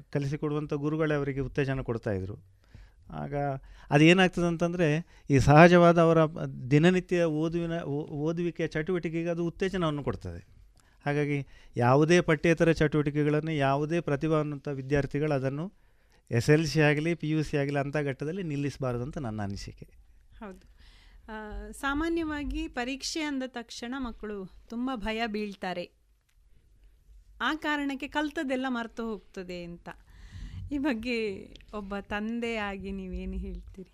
[0.10, 2.62] ಕಲಿಸಿಕೊಡುವಂಥ ಗುರುಗಳೇ ಅವರಿಗೆ ಉತ್ತೇಜನ ಕೊಡ್ತಾಯಿದ್ರು
[3.10, 3.36] ಆಗ
[3.92, 6.26] ಅದೇನಾಗ್ತದೆ ಅಂತಂದರೆ ಈ ಸಹಜವಾದ ಅವರ
[6.72, 7.82] ದಿನನಿತ್ಯ ಓದುವಿನ
[8.20, 10.62] ಓದುವಿಕೆಯ ಚಟುವಟಿಕೆಗೆ ಅದು ಉತ್ತೇಜನವನ್ನು ಕೊಡ್ತದೆ.
[11.06, 15.74] ಹಾಗಾಗಿ ಯಾವುದೇ ಪಠ್ಯೇತರ ಚಟುವಟಿಕೆಗಳನ್ನು, ಯಾವುದೇ ಪ್ರತಿಭಾವಂತ ವಿದ್ಯಾರ್ಥಿಗಳು ಅದನ್ನು
[16.32, 19.90] ಎಸ್ ಎಲ್ ಸಿ ಆಗಲಿ, ಪಿ ಯು ಸಿ ಆಗಲಿ ಅಂಥ ಘಟ್ಟದಲ್ಲಿ ನಿಲ್ಲಿಸಬಾರ್ದು ಅಂತ ನನ್ನ ಅನಿಸಿಕೆ.
[20.40, 20.72] ಹೌದು.
[21.72, 26.01] ಸಾಮಾನ್ಯವಾಗಿ ಪರೀಕ್ಷೆ ಅಂದ ತಕ್ಷಣ ಮಕ್ಕಳು ತುಂಬ ಭಯ ಬೀಳ್ತಾರೆ.
[27.42, 29.90] ಆ ಕಾರಣಕ್ಕೆ ಕಲ್ತದ್ದೆಲ್ಲ ಮರೆತು ಹೋಗ್ತದೆ ಅಂತ.
[30.72, 33.92] ಈ ಬಗ್ಗೆ ಒಬ್ಬ ತಂದೆಯಾಗಿ ನೀವೇನು ಹೇಳ್ತೀರಿ?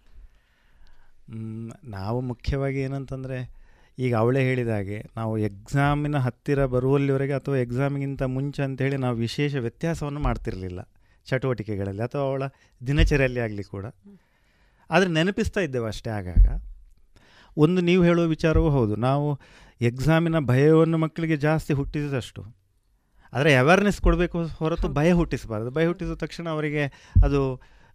[1.84, 3.50] ನಾವು ಮುಖ್ಯವಾಗಿ ಏನಂತಂದರೆ,
[4.00, 10.20] ಈಗ ಅವಳೇ ಹೇಳಿದ ಹಾಗೆ ನಾವು ಎಕ್ಸಾಮಿನ ಹತ್ತಿರ ಬರುವಲ್ಲಿವರೆಗೆ ಅಥವಾ ಎಕ್ಸಾಮಿಗಿಂತ ಮುಂಚೆ ಅಂತೇಳಿ ನಾವು ವಿಶೇಷ ವ್ಯತ್ಯಾಸವನ್ನು
[10.20, 10.90] ಮಾಡ್ತಿರಲಿಲ್ಲ.
[11.26, 12.44] ಚಟುವಟಿಕೆಗಳಲ್ಲಿ ಅಥವಾ ಅವಳ
[12.88, 13.86] ದಿನಚರಿಯಲ್ಲಿ ಆಗಲಿ ಕೂಡ.
[14.92, 16.62] ಆದರೆ ನೆನಪಿಸ್ತಾ ಇದ್ದೇವೆ ಅಷ್ಟೇ ಆಗಾಗ.
[17.58, 18.96] ಒಂದು ನೀವು ಹೇಳುವ ವಿಚಾರವೂ ಹೌದು.
[18.96, 19.40] ನಾವು
[19.82, 22.57] ಎಕ್ಸಾಮಿನ ಭಯವನ್ನು ಮಕ್ಕಳಿಗೆ ಜಾಸ್ತಿ ಹುಟ್ಟಿಸಿದಷ್ಟು
[23.38, 25.72] ಆದರೆ ಅವೇರ್ನೆಸ್ ಕೊಡಬೇಕು ಹೊರತು ಭಯ ಹುಟ್ಟಿಸಬಾರ್ದು.
[25.72, 26.84] ಭಯ ಹುಟ್ಟಿಸಿದ ತಕ್ಷಣ ಅವರಿಗೆ
[27.24, 27.42] ಅದು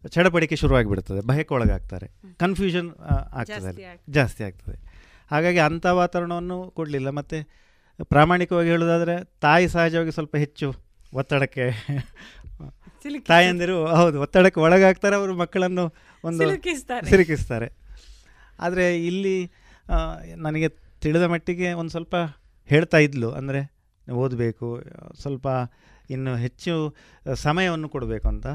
[0.08, 1.20] ಚಡಪಡಿಕೆ ಶುರುವಾಗಿಬಿಡ್ತದೆ.
[1.26, 2.06] ಭಯಕ್ಕೆ ಒಳಗಾಗ್ತಾರೆ.
[2.38, 2.88] ಕನ್ಫ್ಯೂಷನ್
[3.40, 3.84] ಆಗ್ತದೆ ಅಲ್ಲಿ.
[4.10, 4.78] ಜಾಸ್ತಿ ಆಗ್ತದೆ.
[5.30, 7.10] ಹಾಗಾಗಿ ಅಂಥ ವಾತಾವರಣವನ್ನು ಕೊಡಲಿಲ್ಲ.
[7.10, 7.38] ಮತ್ತು
[8.04, 10.68] ಪ್ರಾಮಾಣಿಕವಾಗಿ ಹೇಳೋದಾದರೆ ತಾಯಿ ಸಹಜವಾಗಿ ಸ್ವಲ್ಪ ಹೆಚ್ಚು
[11.14, 11.64] ಒತ್ತಡಕ್ಕೆ
[13.26, 15.14] ತಾಯಂದಿರು ಹೌದು ಒತ್ತಡಕ್ಕೆ ಒಳಗಾಗ್ತಾರೆ.
[15.16, 15.84] ಅವರು ಮಕ್ಕಳನ್ನು
[16.24, 16.44] ಒಂದು.
[17.08, 17.68] ಸಿಲುಕಿಸ್ತಾರೆ.
[18.60, 19.36] ಆದರೆ ಇಲ್ಲಿ
[20.36, 20.68] ನನಗೆ
[21.00, 22.16] ತಿಳಿದ ಮಟ್ಟಿಗೆ ಒಂದು ಸ್ವಲ್ಪ
[22.66, 23.30] ಹೇಳ್ತಾ ಇದ್ಲು.
[23.32, 23.60] ಅಂದರೆ
[24.10, 24.68] ಓದಬೇಕು
[25.20, 25.46] ಸ್ವಲ್ಪ
[26.10, 26.94] ಇನ್ನು ಹೆಚ್ಚು
[27.34, 28.46] ಸಮಯವನ್ನು ಕೊಡಬೇಕು ಅಂತ.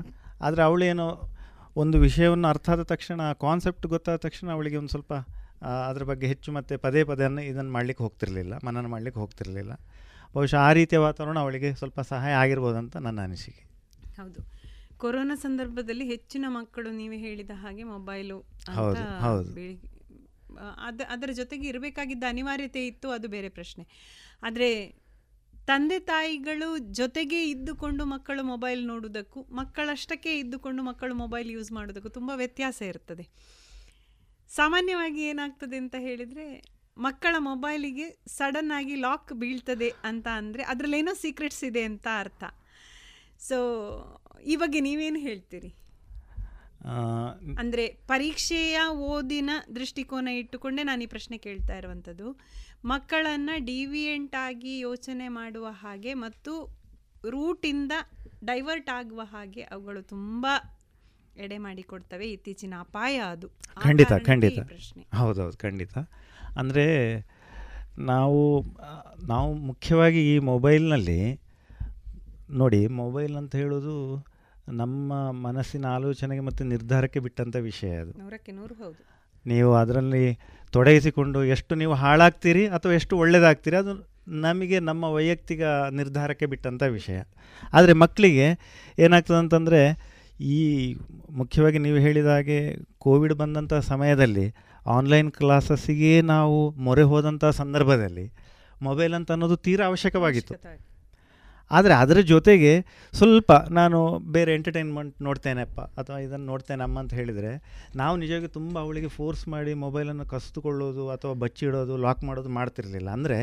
[0.42, 1.30] ಆದರೆ ಅವಳೇನೋ
[1.76, 5.14] ಒಂದು ವಿಷಯವನ್ನು ಅರ್ಥ ಆದ ತಕ್ಷಣ ಕಾನ್ಸೆಪ್ಟ್ ಗೊತ್ತಾದ ತಕ್ಷಣ ಅವಳಿಗೆ ಒಂದು ಸ್ವಲ್ಪ
[5.90, 9.74] ಅದ್ರ ಬಗ್ಗೆ ಹೆಚ್ಚು ಮತ್ತೆ ಪದೇ ಪದೇ ಇದನ್ನು ಮಾಡಲಿಕ್ಕೆ ಹೋಗ್ತಿರಲಿಲ್ಲ ಮನನ ಮಾಡಲಿಕ್ಕೆ ಹೋಗ್ತಿರಲಿಲ್ಲ.
[10.34, 13.64] ಬಹುಶಃ ಆ ರೀತಿಯ ವಾತಾವರಣ ಅವಳಿಗೆ ಸ್ವಲ್ಪ ಸಹಾಯ ಆಗಿರ್ಬೋದು ಅಂತ ನನ್ನ ಅನಿಸಿಕೆ.
[14.16, 14.42] ಹೌದು.
[14.98, 18.38] ಕೊರೋನಾ ಸಂದರ್ಭದಲ್ಲಿ ಹೆಚ್ಚಿನ ಮಕ್ಕಳು ನೀವೇ ಹೇಳಿದ ಹಾಗೆ ಮೊಬೈಲು
[18.74, 19.50] ಹೌದು, ಹೌದು.
[20.86, 23.88] ಅದ ಅದರ ಜೊತೆಗೆ ಇರಬೇಕಾಗಿದ್ದ ಅನಿವಾರ್ಯತೆ ಇತ್ತು ಅದು ಬೇರೆ ಪ್ರಶ್ನೆ.
[24.44, 25.07] ಆದರೆ
[25.68, 26.68] ತಂದೆ ತಾಯಿಗಳು
[27.00, 33.26] ಜೊತೆಗೆ ಇದ್ದುಕೊಂಡು ಮಕ್ಕಳು ಮೊಬೈಲ್ ನೋಡುವುದಕ್ಕೂ ಮಕ್ಕಳಷ್ಟಕ್ಕೆ ಇದ್ದುಕೊಂಡು ಮಕ್ಕಳು ಮೊಬೈಲ್ ಯೂಸ್ ಮಾಡೋದಕ್ಕೂ ತುಂಬ ವ್ಯತ್ಯಾಸ ಇರ್ತದೆ.
[34.50, 36.46] ಸಾಮಾನ್ಯವಾಗಿ ಏನಾಗ್ತದೆ ಅಂತ ಹೇಳಿದರೆ
[36.98, 38.06] ಮಕ್ಕಳ ಮೊಬೈಲಿಗೆ
[38.38, 42.44] ಸಡನ್ ಆಗಿ ಲಾಕ್ ಬೀಳ್ತದೆ ಅಂತ ಅಂದರೆ ಅದರಲ್ಲೇನೋ ಸೀಕ್ರೆಟ್ಸ್ ಇದೆ ಅಂತ ಅರ್ಥ.
[43.50, 43.58] ಸೊ
[44.52, 45.72] ಈ ಬಗ್ಗೆ ನೀವೇನು ಹೇಳ್ತೀರಿ?
[47.62, 48.78] ಅಂದರೆ ಪರೀಕ್ಷೆಯ
[49.12, 52.28] ಓದಿನ ದೃಷ್ಟಿಕೋನ ಇಟ್ಟುಕೊಂಡೇ ನಾನು ಈ ಪ್ರಶ್ನೆ ಕೇಳ್ತಾ ಇರುವಂಥದ್ದು
[52.84, 56.54] ಮಕ್ಕಳನ್ನು ಡಿವಿಯೆಂಟ್ ಆಗಿ ಯೋಚನೆ ಮಾಡುವ ಹಾಗೆ ಮತ್ತು
[57.30, 57.92] ರೂಟಿಂದ
[58.44, 60.46] ಡೈವರ್ಟ್ ಆಗುವ ಹಾಗೆ ಅವುಗಳು ತುಂಬ
[61.38, 63.48] ಎಡೆ ಮಾಡಿಕೊಡ್ತವೆ ಇತ್ತೀಚಿನ ಅಪಾಯ ಅದು.
[63.76, 64.60] ಖಂಡಿತ ಖಂಡಿತ.
[65.16, 65.98] ಹೌದೌದು ಖಂಡಿತ.
[66.58, 66.86] ಅಂದರೆ
[67.98, 68.62] ನಾವು
[69.24, 71.42] ನಾವು ಮುಖ್ಯವಾಗಿ ಈ ಮೊಬೈಲ್ನಲ್ಲಿ
[72.50, 74.26] ನೋಡಿ ಮೊಬೈಲ್ ಅಂತ ಹೇಳೋದು
[74.70, 78.12] ನಮ್ಮ ಮನಸ್ಸಿನ ಆಲೋಚನೆಗೆ ಮತ್ತು ನಿರ್ಧಾರಕ್ಕೆ ಬಿಟ್ಟಂಥ ವಿಷಯ ಅದು.
[78.20, 79.18] ನೂರಕ್ಕೆ ನೂರು ಹೌದು.
[79.46, 80.40] ನೀವು ಅದರಲ್ಲಿ
[80.72, 83.94] ತೊಡಗಿಸಿಕೊಂಡು ಎಷ್ಟು ನೀವು ಹಾಳಾಗ್ತೀರಿ ಅಥವಾ ಎಷ್ಟು ಒಳ್ಳೆಯದಾಗ್ತೀರಿ ಅದು
[84.28, 85.62] ನಮಗೆ ನಮ್ಮ ವೈಯಕ್ತಿಕ
[85.92, 87.22] ನಿರ್ಧಾರಕ್ಕೆ ಬಿಟ್ಟಂಥ ವಿಷಯ.
[87.74, 88.48] ಆದರೆ ಮಕ್ಕಳಿಗೆ
[89.00, 89.82] ಏನಾಗ್ತದೆ ಅಂತಂದರೆ,
[90.40, 90.96] ಈ
[91.30, 98.34] ಮುಖ್ಯವಾಗಿ ನೀವು ಹೇಳಿದ ಹಾಗೆ ಕೋವಿಡ್ ಬಂದಂಥ ಸಮಯದಲ್ಲಿ ಆನ್ಲೈನ್ ಕ್ಲಾಸಸ್ಸಿಗೆ ನಾವು ಮೊರೆ ಹೋದಂಥ ಸಂದರ್ಭದಲ್ಲಿ
[98.82, 100.54] ಮೊಬೈಲ್ ಅಂತ ಅನ್ನೋದು ತೀರಾ ಅವಶ್ಯಕವಾಗಿತ್ತು.
[101.72, 102.72] ಆದರೆ ಅದರ ಜೊತೆಗೆ
[103.14, 103.98] ಸ್ವಲ್ಪ ನಾನು
[104.36, 107.52] ಬೇರೆ ಎಂಟರ್ಟೈನ್ಮೆಂಟ್ ನೋಡ್ತೇನೆಪ್ಪ ಅಥವಾ ಇದನ್ನು ನೋಡ್ತೇನೆ ಅಮ್ಮ ಅಂತ ಹೇಳಿದರೆ,
[108.02, 113.10] ನಾವು ನಿಜವಾಗಿ ತುಂಬ ಅವಳಿಗೆ ಫೋರ್ಸ್ ಮಾಡಿ ಮೊಬೈಲನ್ನು ಕಸಿದುಕೊಳ್ಳೋದು ಅಥವಾ ಬಚ್ಚಿಡೋದು ಲಾಕ್ ಮಾಡೋದು ಮಾಡ್ತಿರಲಿಲ್ಲ.
[113.18, 113.40] ಅಂದರೆ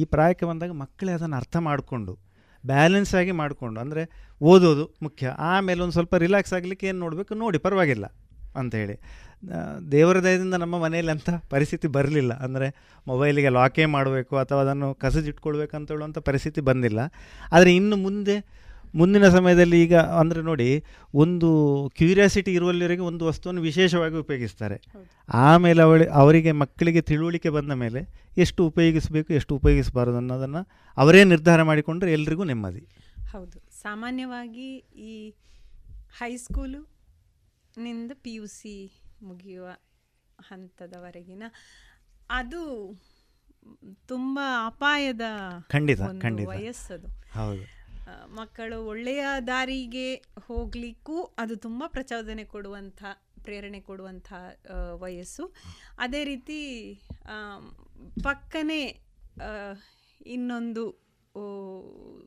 [0.00, 2.14] ಈ ಪ್ರಾಯಕ್ಕೆ ಬಂದಾಗ ಮಕ್ಕಳೇ ಅದನ್ನು ಅರ್ಥ ಮಾಡಿಕೊಂಡು
[2.64, 4.02] ಬ್ಯಾಲೆನ್ಸ್ ಆಗಿ ಮಾಡಿಕೊಂಡು, ಅಂದರೆ
[4.40, 5.26] ಓದೋದು ಮುಖ್ಯ.
[5.52, 7.32] ಆಮೇಲೆ ಒಂದು ಸ್ವಲ್ಪ ರಿಲ್ಯಾಕ್ಸ್ ಆಗಲಿಕ್ಕೆ ಏನು ನೋಡಬೇಕು?
[7.44, 8.06] ನೋಡಿ, ಪರವಾಗಿಲ್ಲ.
[8.60, 8.96] ಅಂಥೇಳಿ
[9.92, 12.32] ದೇವರ ದಯದಿಂದ ನಮ್ಮ ಮನೆಯಲ್ಲಿ ಅಂಥ ಪರಿಸ್ಥಿತಿ ಬರಲಿಲ್ಲ.
[12.44, 12.66] ಅಂದರೆ
[13.06, 17.00] ಮೊಬೈಲಿಗೆ ಲಾಕೇ ಮಾಡಬೇಕು ಅಥವಾ ಅದನ್ನು ಕಸದಿಟ್ಕೊಳ್ಬೇಕು ಅಂತ ಹೇಳುವಂಥ ಪರಿಸ್ಥಿತಿ ಬಂದಿಲ್ಲ.
[17.52, 18.36] ಆದರೆ ಇನ್ನು ಮುಂದೆ
[18.94, 20.68] ಮುಂದಿನ ಸಮಯದಲ್ಲಿ ಈಗ ಅಂದರೆ ನೋಡಿ
[21.14, 21.48] ಒಂದು
[21.98, 24.76] ಕ್ಯೂರಿಯಾಸಿಟಿ ಇರುವಲ್ಲಿವರೆಗೆ ಒಂದು ವಸ್ತುವನ್ನು ವಿಶೇಷವಾಗಿ ಉಪಯೋಗಿಸ್ತಾರೆ.
[25.46, 28.00] ಆಮೇಲೆ ಅವಳಿ ಅವರಿಗೆ ಮಕ್ಕಳಿಗೆ ತಿಳುವಳಿಕೆ ಬಂದ ಮೇಲೆ
[28.44, 30.62] ಎಷ್ಟು ಉಪಯೋಗಿಸಬೇಕು ಎಷ್ಟು ಉಪಯೋಗಿಸಬಾರದು ಅನ್ನೋದನ್ನು
[30.96, 32.82] ಅವರೇ ನಿರ್ಧಾರ ಮಾಡಿಕೊಂಡ್ರೆ ಎಲ್ರಿಗೂ ನೆಮ್ಮದಿ.
[33.32, 33.56] ಹೌದು.
[33.82, 34.68] ಸಾಮಾನ್ಯವಾಗಿ
[35.10, 35.14] ಈ
[36.20, 36.80] ಹೈಸ್ಕೂಲು
[37.76, 38.74] ನಿಂದ ಪಿ ಯು ಸಿ
[39.22, 39.66] ಮುಗಿಯುವ
[40.38, 41.42] ಹಂತದವರೆಗಿನ
[42.30, 42.62] ಅದು
[44.06, 45.24] ತುಂಬ ಅಪಾಯದ
[45.68, 46.48] ಖಂಡಿತ, ಒಂದು ಖಂಡಿತ.
[46.48, 47.64] ವಯಸ್ಸದು ಹೌದು.
[48.34, 50.08] ಮಕ್ಕಳು ಒಳ್ಳೆಯ ದಾರಿಗೆ
[50.46, 53.02] ಹೋಗ್ಲಿಕ್ಕೂ ಅದು ತುಂಬ ಪ್ರಚೋದನೆ ಕೊಡುವಂಥ
[53.42, 54.32] ಪ್ರೇರಣೆ ಕೊಡುವಂಥ
[54.94, 55.44] ವಯಸ್ಸು
[55.98, 56.58] ಅದೇ ರೀತಿ
[58.24, 58.80] ಪಕ್ಕನೆ
[60.26, 60.84] ಇನ್ನೊಂದು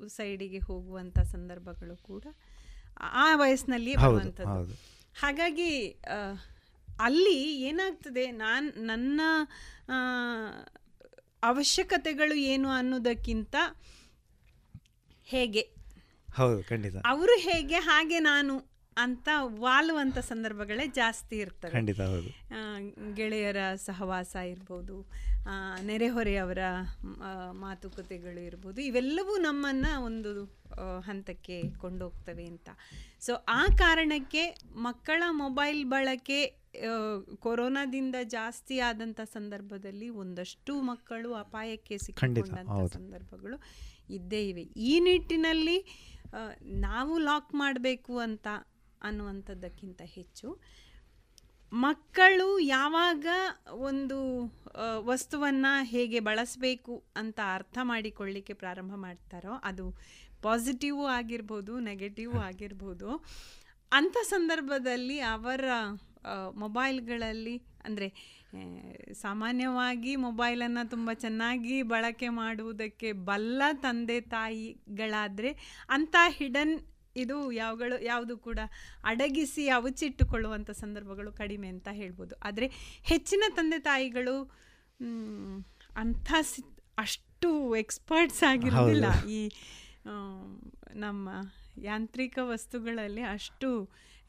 [0.07, 2.26] ಸೈಡಿಗೆ ಹೋಗುವಂಥ ಸಂದರ್ಭಗಳು ಕೂಡ
[2.99, 4.76] ಆ ವಯಸ್ಸಿನಲ್ಲಿ ಬರುವಂಥದ್ದು.
[5.15, 5.71] ಹಾಗಾಗಿ
[6.99, 8.31] ಅಲ್ಲಿ ಏನಾಗ್ತದೆ?
[8.31, 9.21] ನಾನು ನನ್ನ
[11.43, 13.55] ಅವಶ್ಯಕತೆಗಳು ಏನು ಅನ್ನೋದಕ್ಕಿಂತ
[15.25, 15.63] ಹೇಗೆ?
[16.35, 16.95] ಹೌದು ಖಂಡಿತ.
[17.05, 18.53] ಅವರು ಹೇಗೆ ಹಾಗೆ ನಾನು
[18.97, 19.27] ಅಂತ
[19.59, 21.71] ವಾಲುವಂಥ ಸಂದರ್ಭಗಳೇ ಜಾಸ್ತಿ ಇರ್ತವೆ.
[21.71, 22.29] ಖಂಡಿತ ಹೌದು.
[23.15, 24.97] ಗೆಳೆಯರ ಸಹವಾಸ ಇರ್ಬೋದು
[25.81, 26.57] ನೆರೆಹೊರೆಯವರ
[27.03, 28.81] ಮ್, ಆ, ಮಾತುಕತೆಗಳು ಇರ್ಬೋದು.
[28.81, 30.31] ಇವೆಲ್ಲವೂ ನಮ್ಮನ್ನು ಒಂದು
[30.99, 32.69] ಹಂತಕ್ಕೆ ಕೊಂಡೋಗ್ತವೆ ಅಂತ.
[33.19, 34.43] ಸೊ ಆ ಕಾರಣಕ್ಕೆ
[34.76, 36.39] ಮಕ್ಕಳ ಮೊಬೈಲ್ ಬಳಕೆ
[37.35, 43.59] ಕೊರೋನಾದಿಂದ ಜಾಸ್ತಿ ಆದಂಥ ಸಂದರ್ಭದಲ್ಲಿ ಒಂದಷ್ಟು ಮಕ್ಕಳು ಅಪಾಯಕ್ಕೆ ಸಿಕ್ಕಿಕೊಂಡಂಥ ಸಂದರ್ಭಗಳು
[44.09, 44.61] ಇದ್ದೇ ಇವೆ.
[44.61, 45.77] ಈ ನಿಟ್ಟಿನಲ್ಲಿ
[46.80, 48.47] ನಾವು ಲಾಕ್ ಮಾಡಬೇಕು ಅಂತ
[49.01, 50.49] ಅನ್ನುವಂಥದ್ದಕ್ಕಿಂತ ಹೆಚ್ಚು
[51.84, 53.27] ಮಕ್ಕಳು ಯಾವಾಗ
[53.69, 54.18] ಒಂದು
[54.99, 59.85] ವಸ್ತುವನ್ನು ಹೇಗೆ ಬಳಸಬೇಕು ಅಂತ ಅರ್ಥ ಮಾಡಿಕೊಳ್ಳಿಕ್ಕೆ ಪ್ರಾರಂಭ ಮಾಡ್ತಾರೋ ಅದು
[60.41, 63.10] ಪಾಸಿಟಿವ್ ಆಗಿರ್ಬೋದು ನೆಗೆಟಿವ್ ಆಗಿರ್ಬೋದು.
[63.91, 65.65] ಅಂಥ ಸಂದರ್ಭದಲ್ಲಿ ಅವರ
[66.56, 68.07] ಮೊಬೈಲ್ಗಳಲ್ಲಿ ಅಂದರೆ
[69.14, 75.52] ಸಾಮಾನ್ಯವಾಗಿ ಮೊಬೈಲನ್ನು ತುಂಬ ಚೆನ್ನಾಗಿ ಬಳಕೆ ಮಾಡುವುದಕ್ಕೆ ಬಲ್ಲ ತಂದೆ ತಾಯಿಗಳಾದರೆ
[75.89, 76.76] ಅಂಥ ಹಿಡನ್
[77.15, 78.59] ಇದು ಯಾವಗಳು ಯಾವುದು ಕೂಡ
[79.03, 82.33] ಅಡಗಿಸಿ ಅವಚಿಟ್ಟುಕೊಳ್ಳುವಂಥ ಸಂದರ್ಭಗಳು ಕಡಿಮೆ ಅಂತ ಹೇಳ್ಬೋದು.
[82.43, 82.67] ಆದರೆ
[83.03, 84.35] ಹೆಚ್ಚಿನ ತಂದೆ ತಾಯಿಗಳು
[85.95, 86.61] ಅಂಥ ಸಿ
[86.97, 89.39] ಅಷ್ಟು ಎಕ್ಸ್ಪರ್ಟ್ಸ್ ಆಗಿರೋದಿಲ್ಲ ಈ
[90.95, 91.29] ನಮ್ಮ
[91.83, 93.69] ಯಾಂತ್ರಿಕ ವಸ್ತುಗಳಲ್ಲಿ ಅಷ್ಟು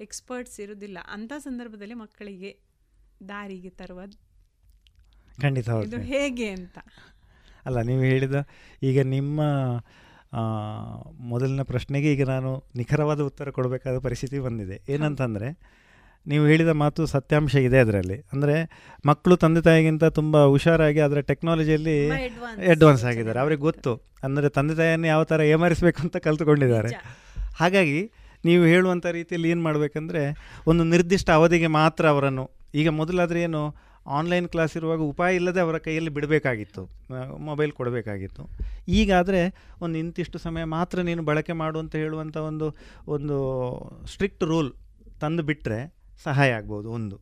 [0.01, 2.51] ಎಕ್ಸ್ಪರ್ಟ್ಸ್ ಇರೋದಿಲ್ಲ ಅಂಥ ಸಂದರ್ಭದಲ್ಲಿ ಮಕ್ಕಳಿಗೆ
[3.29, 4.01] ದಾರಿಗೆ ತರುವ
[5.39, 6.77] ಖಂಡಿತ ಇದು ಹೇಗೆ ಅಂತ.
[7.67, 8.39] ಅಲ್ಲ ನೀವು ಹೇಳಿದ
[8.83, 9.39] ಈಗ ನಿಮ್ಮ
[11.33, 14.77] ಮೊದಲಿನ ಪ್ರಶ್ನೆಗೆ ಈಗ ನಾನು ನಿಖರವಾದ ಉತ್ತರ ಕೊಡಬೇಕಾದ ಪರಿಸ್ಥಿತಿ ಬಂದಿದೆ.
[14.89, 15.49] ಏನಂತಂದರೆ
[16.27, 18.17] ನೀವು ಹೇಳಿದ ಮಾತು ಸತ್ಯಾಂಶ ಇದೆ ಅದರಲ್ಲಿ.
[18.33, 18.55] ಅಂದರೆ
[19.07, 21.97] ಮಕ್ಕಳು ತಂದೆ ತಾಯಿಗಿಂತ ತುಂಬ ಹುಷಾರಾಗಿ ಅದರ ಟೆಕ್ನಾಲಜಿಯಲ್ಲಿ
[22.73, 23.39] ಅಡ್ವಾನ್ಸ್ ಆಗಿದ್ದಾರೆ.
[23.39, 23.93] ಅವ್ರಿಗೆ ಗೊತ್ತು.
[24.25, 26.91] ಅಂದರೆ ತಂದೆ ತಾಯಿಯನ್ನು ಯಾವ ಥರ ಏಮರಿಸಬೇಕು ಅಂತ ಕಲ್ತುಕೊಂಡಿದ್ದಾರೆ.
[27.61, 28.01] ಹಾಗಾಗಿ
[28.45, 30.23] ನೀವು ಹೇಳುವಂಥ ರೀತಿಯಲ್ಲಿ ಏನು ಮಾಡಬೇಕಂದ್ರೆ
[30.67, 32.45] ಒಂದು ನಿರ್ದಿಷ್ಟ ಅವಧಿಗೆ ಮಾತ್ರ ಅವರನ್ನು
[32.75, 33.63] ಈಗ ಮೊದಲಾದರೆ ಏನು
[34.19, 36.83] ಆನ್ಲೈನ್ ಕ್ಲಾಸ್ ಇರುವಾಗ ಉಪಾಯ ಇಲ್ಲದೆ ಅವರ ಕೈಯಲ್ಲಿ ಬಿಡಬೇಕಾಗಿತ್ತು
[37.49, 38.43] ಮೊಬೈಲ್ ಕೊಡಬೇಕಾಗಿತ್ತು.
[38.89, 39.41] ಈಗಾದರೆ
[39.83, 42.69] ಒಂದು ಇಂತಿಷ್ಟು ಸಮಯ ಮಾತ್ರ ನೀನು ಬಳಕೆ ಮಾಡು ಅಂತ ಹೇಳುವಂಥ ಒಂದು
[43.09, 43.37] ಒಂದು
[44.15, 44.71] ಸ್ಟ್ರಿಕ್ಟ್ ರೂಲ್
[45.21, 45.81] ತಂದು ಬಿಟ್ಟರೆ
[46.25, 47.17] ಸಹಾಯ ಆಗ್ಬೋದು ಒಂದು.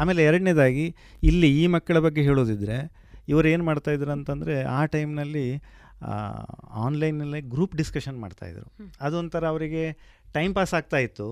[0.00, 0.86] ಆಮೇಲೆ ಎರಡನೇದಾಗಿ
[1.22, 2.78] ಇಲ್ಲಿ ಈ ಮಕ್ಕಳ ಬಗ್ಗೆ ಹೇಳೋದಿದ್ರೆ
[3.28, 5.46] ಇವರು ಏನು ಮಾಡ್ತಾಯಿದ್ರು ಅಂತಂದರೆ ಆ ಟೈಮ್ನಲ್ಲಿ
[6.86, 8.66] ಆನ್ಲೈನಲ್ಲೇ ಗ್ರೂಪ್ ಡಿಸ್ಕಷನ್ ಮಾಡ್ತಾಯಿದ್ರು
[9.00, 9.82] ಅದೊಂಥರ ಅವರಿಗೆ
[10.32, 11.26] ಟೈಮ್ ಪಾಸ್ ಆಗ್ತಾ ಇತ್ತು.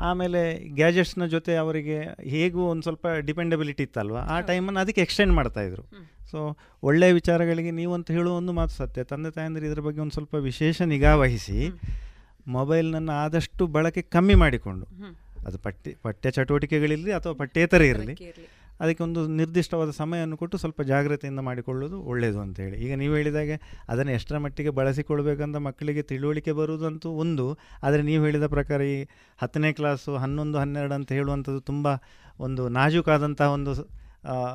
[0.00, 0.40] ಆಮೇಲೆ
[0.74, 1.96] ಗ್ಯಾಜೆಟ್ಸ್ನ ಜೊತೆ ಅವರಿಗೆ
[2.28, 4.16] ಹೇಗೂ ಒಂದು ಸ್ವಲ್ಪ ಡಿಪೆಂಡಬಿಲಿಟಿ ಇತ್ತಲ್ವ?
[4.16, 5.84] ಆ ಟೈಮನ್ನು ಅದಕ್ಕೆ ಎಕ್ಸ್ಟೆಂಡ್ ಮಾಡ್ತಾಯಿದ್ರು
[6.30, 6.38] ಸೊ
[6.82, 9.04] ಒಳ್ಳೆಯ ವಿಚಾರಗಳಿಗೆ ನೀವು ಅಂತ ಹೇಳುವ ಒಂದು ಮಾತು ಸತ್ಯ.
[9.04, 11.58] ತಂದೆ ತಾಯಂದಿರು ಇದರ ಬಗ್ಗೆ ಒಂದು ಸ್ವಲ್ಪ ವಿಶೇಷ ನಿಗಾ ವಹಿಸಿ
[12.48, 14.86] ಮೊಬೈಲ್ನನ್ನು ಆದಷ್ಟು ಬಳಕೆ ಕಮ್ಮಿ ಮಾಡಿಕೊಂಡು
[15.46, 18.14] ಅದು ಪಠ್ಯ ಪಠ್ಯ ಚಟುವಟಿಕೆಗಳಿರಲಿ ಅಥವಾ ಪಠ್ಯೇತರ ಇರಲಿ.
[18.80, 22.76] ಅದಕ್ಕೆ ಒಂದು ನಿರ್ದಿಷ್ಟವಾದ ಸಮಯವನ್ನು ಕೊಟ್ಟು ಸ್ವಲ್ಪ ಜಾಗ್ರತೆಯಿಂದ ಮಾಡಿಕೊಳ್ಳೋದು ಒಳ್ಳೆಯದು ಅಂತ ಹೇಳಿ.
[22.78, 23.56] ಈಗ ನೀವು ಹೇಳಿದಾಗೆ
[23.88, 27.46] ಅದನ್ನು ಎಷ್ಟರ ಮಟ್ಟಿಗೆ ಬಳಸಿಕೊಳ್ಬೇಕಂತ ಮಕ್ಕಳಿಗೆ ತಿಳುವಳಿಕೆ ಬರುವುದಂತೂ ಒಂದು
[27.82, 28.96] ಆದರೆ ನೀವು ಹೇಳಿದ ಪ್ರಕಾರ ಈ
[29.38, 31.86] ಹತ್ತನೇ ಕ್ಲಾಸು ಹನ್ನೊಂದು ಹನ್ನೆರಡು ಅಂತ ಹೇಳುವಂಥದ್ದು ತುಂಬ
[32.40, 33.74] ಒಂದು ನಾಜೂಕಾದಂತಹ ಒಂದು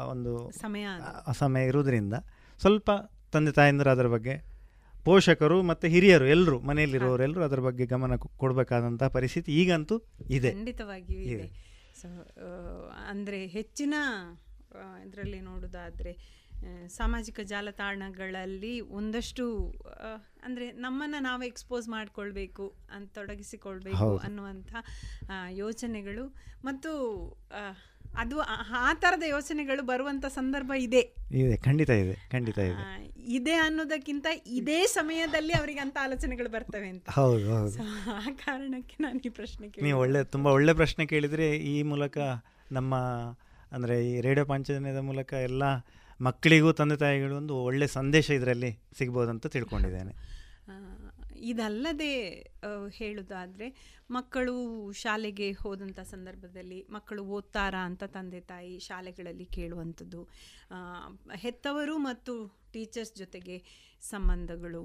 [0.10, 0.32] ಒಂದು
[0.62, 0.88] ಸಮಯ
[1.34, 2.16] ಸಮಯ ಇರುವುದರಿಂದ
[2.60, 2.90] ಸ್ವಲ್ಪ
[3.32, 4.36] ತಂದೆ ತಾಯಂದಿರು ಅದರ ಬಗ್ಗೆ
[5.06, 9.96] ಪೋಷಕರು ಮತ್ತು ಹಿರಿಯರು ಎಲ್ಲರೂ ಮನೆಯಲ್ಲಿರುವವರೆಲ್ಲರೂ ಅದರ ಬಗ್ಗೆ ಗಮನ ಕೊಡಬೇಕಾದಂತಹ ಪರಿಸ್ಥಿತಿ ಈಗಂತೂ
[10.30, 10.52] ಇದೆ.
[10.52, 11.48] ಖಂಡಿತವಾಗಿಯೂ ಇದೆ.
[13.10, 13.96] ಅಂದರೆ ಹೆಚ್ಚಿನ
[15.06, 16.14] ಇದರಲ್ಲಿ ನೋಡೋದಾದರೆ
[16.88, 19.46] ಸಾಮಾಜಿಕ ಜಾಲತಾಣಗಳಲ್ಲಿ ಒಂದಷ್ಟು
[20.44, 24.18] ಅಂದರೆ ನಮ್ಮನ್ನು ನಾವು ಎಕ್ಸ್ಪೋಸ್ ಮಾಡಿಕೊಳ್ಬೇಕು ಅಂತ ತೊಡಗಿಸಿಕೊಳ್ಬೇಕು.
[24.18, 24.72] ಅನ್ನುವಂಥ
[25.50, 26.26] ಯೋಚನೆಗಳು
[26.64, 26.92] ಮತ್ತು
[28.18, 31.02] ಅದು ಆ- ತರದ ಥರದ ಯೋಚನೆಗಳು ಬರುವಂಥ ಸಂದರ್ಭ ಇದೆ
[31.40, 32.84] ಇದೆ ಖಂಡಿತ ಇದೆ ಖಂಡಿತ ಇದೆ
[33.32, 37.78] ಇದೆ ಅನ್ನೋದಕ್ಕಿಂತ ಇದೇ ಸಮಯದಲ್ಲಿ ಅವರಿಗೆ ಅಂತ ಆಲೋಚನೆಗಳು ಬರ್ತವೆ ಅಂತ ಹೌದು, ಹೌದು.
[38.16, 40.00] ಆ ಕಾರಣಕ್ಕೆ ನಾನು ಈ ಪ್ರಶ್ನೆ ನೀವು.
[40.00, 42.18] ಒಳ್ಳೆ ತುಂಬ ಒಳ್ಳೆ ಪ್ರಶ್ನೆ ಕೇಳಿದರೆ ಈ ಮೂಲಕ
[42.72, 42.94] ನಮ್ಮ
[43.72, 45.64] ಅಂದರೆ ಈ ರೇಡಿಯೋ ಪಾಂಚಜನ್ಯದ ಮೂಲಕ ಎಲ್ಲ
[46.20, 50.14] ಮಕ್ಕಳಿಗೂ ತಂದೆ ತಾಯಿಗಳು ಒಂದು ಒಳ್ಳೆ ಸಂದೇಶ ಇದರಲ್ಲಿ ಸಿಗ್ಬೋದಂತ ತಿಳ್ಕೊಂಡಿದ್ದೇನೆ
[51.52, 52.12] ಇದಲ್ಲದೆ
[52.98, 53.68] ಹೇಳುವುದಾದರೆ
[54.16, 54.54] ಮಕ್ಕಳು
[55.04, 60.22] ಶಾಲೆಗೆ ಹೋದಂಥ ಸಂದರ್ಭದಲ್ಲಿ ಮಕ್ಕಳು ಓದ್ತಾರಾ ಅಂತ ತಂದೆ ತಾಯಿ ಶಾಲೆಗಳಲ್ಲಿ ಕೇಳುವಂಥದ್ದು.
[61.44, 62.34] ಹೆತ್ತವರು ಮತ್ತು
[62.74, 63.58] ಟೀಚರ್ಸ್ ಜೊತೆಗೆ
[64.12, 64.82] ಸಂಬಂಧಗಳು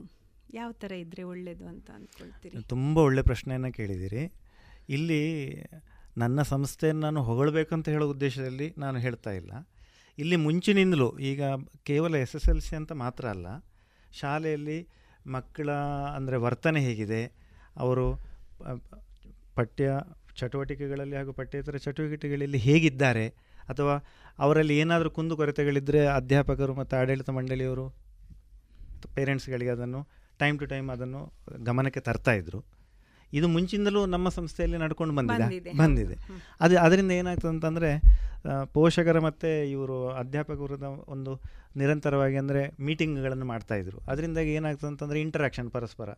[0.55, 2.63] ಯಾವ ಥರ ಇದ್ದರೆ ಒಳ್ಳೆಯದು ಅಂತ ಅಂದ್ಕೊಳ್ತೀರಿ?
[2.75, 4.25] ತುಂಬ ಒಳ್ಳೆ ಪ್ರಶ್ನೆಯನ್ನು ಕೇಳಿದ್ದೀರಿ.
[4.97, 5.23] ಇಲ್ಲಿ
[6.23, 9.53] ನನ್ನ ಸಂಸ್ಥೆಯನ್ನು ನಾನು ಹೊಗಳಬೇಕಂತ ಹೇಳೋ ಉದ್ದೇಶದಲ್ಲಿ ನಾನು ಹೇಳ್ತಾ ಇಲ್ಲ.
[10.19, 11.43] ಇಲ್ಲಿ ಮುಂಚಿನಿಂದಲೂ ಈಗ
[11.89, 13.49] ಕೇವಲ ಎಸ್ ಎಸ್ ಎಲ್ ಸಿ ಅಂತ ಮಾತ್ರ ಅಲ್ಲ,
[14.21, 14.79] ಶಾಲೆಯಲ್ಲಿ
[15.27, 15.71] ಮಕ್ಕಳ,
[16.17, 17.23] ಅಂದರೆ ವರ್ತನೆ ಹೇಗಿದೆ?
[17.77, 18.07] ಅವರು
[19.55, 19.89] ಪಠ್ಯ
[20.37, 23.27] ಚಟುವಟಿಕೆಗಳಲ್ಲಿ ಹಾಗೂ ಪಠ್ಯೇತರ ಚಟುವಟಿಕೆಗಳಲ್ಲಿ ಹೇಗಿದ್ದಾರೆ?
[23.69, 23.95] ಅಥವಾ
[24.39, 27.87] ಅವರಲ್ಲಿ ಏನಾದರೂ ಕುಂದುಕೊರತೆಗಳಿದ್ದರೆ ಅಧ್ಯಾಪಕರು ಮತ್ತು ಆಡಳಿತ ಮಂಡಳಿಯವರು
[29.15, 30.01] ಪೇರೆಂಟ್ಸ್ಗಳಿಗೆ ಅದನ್ನು
[30.39, 31.21] ಟೈಮ್ ಟು ಟೈಮ್ ಅದನ್ನು
[31.65, 32.80] ಗಮನಕ್ಕೆ ತರ್ತಾ ಇದ್ರು.
[33.39, 36.17] ಇದು ಮುಂಚಿಂದಲೂ ನಮ್ಮ ಸಂಸ್ಥೆಯಲ್ಲಿ ನಡ್ಕೊಂಡು ಬಂದಿದೆ ಬಂದಿದೆ.
[36.65, 37.91] ಅದು ಅದರಿಂದ ಏನಾಗ್ತದೆ ಅಂತಂದರೆ
[38.77, 41.33] ಪೋಷಕರ ಮತ್ತು ಇವರು ಅಧ್ಯಾಪಕರದ ಒಂದು
[41.81, 46.09] ನಿರಂತರವಾಗಿ ಅಂದರೆ ಮೀಟಿಂಗ್ಗಳನ್ನು ಮಾಡ್ತಾಯಿದ್ರು ಅದರಿಂದಾಗಿ ಏನಾಗ್ತದೆ ಅಂತಂದರೆ ಇಂಟರಾಕ್ಷನ್ ಪರಸ್ಪರ.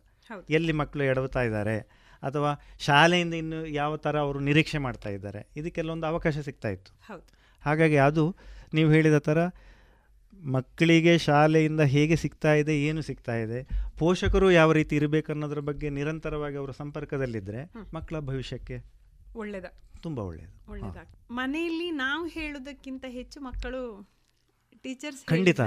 [0.57, 1.77] ಎಲ್ಲಿ ಮಕ್ಕಳು ಎಡವುತ್ತಾ ಇದ್ದಾರೆ
[2.23, 2.51] ಅಥವಾ
[2.87, 6.91] ಶಾಲೆಯಿಂದ ಇನ್ನು ಯಾವ ಥರ ಅವರು ನಿರೀಕ್ಷೆ ಮಾಡ್ತಾ ಇದ್ದಾರೆ ಇದಕ್ಕೆಲ್ಲೊಂದು ಅವಕಾಶ ಸಿಗ್ತಾ ಇತ್ತು.
[7.63, 8.25] ಹಾಗಾಗಿ ಅದು
[8.77, 9.39] ನೀವು ಹೇಳಿದ ಥರ
[10.43, 13.59] ಮಕ್ಕಳಿಗೆ ಶಾಲೆಯಿಂದ ಹೇಗೆ ಸಿಗ್ತಾ ಇದೆ ಏನು ಸಿಗ್ತಾ ಇದೆ
[13.97, 18.77] ಪೋಷಕರು ಯಾವ ರೀತಿ ಇರಬೇಕು ಅನ್ನೋದ್ರ ಬಗ್ಗೆ ನಿರಂತರವಾಗಿ ಅವರ ಸಂಪರ್ಕದಲ್ಲಿದ್ದರೆ ಮಕ್ಕಳ ಭವಿಷ್ಯಕ್ಕೆ
[19.35, 19.65] ಒಳ್ಳೇದ.
[20.01, 24.13] ತುಂಬ ಒಳ್ಳೆಯದು ಮನೆಯಲ್ಲಿ ನಾವು ಹೇಳೋದಕ್ಕಿಂತ ಹೆಚ್ಚು ಮಕ್ಕಳು
[24.83, 25.61] ಟೀಚರ್ಸ್ ಖಂಡಿತ.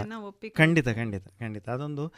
[0.54, 1.68] ಖಂಡಿತ ಖಂಡಿತ ಖಂಡಿತ.
[1.68, 2.12] ಅದೊಂದು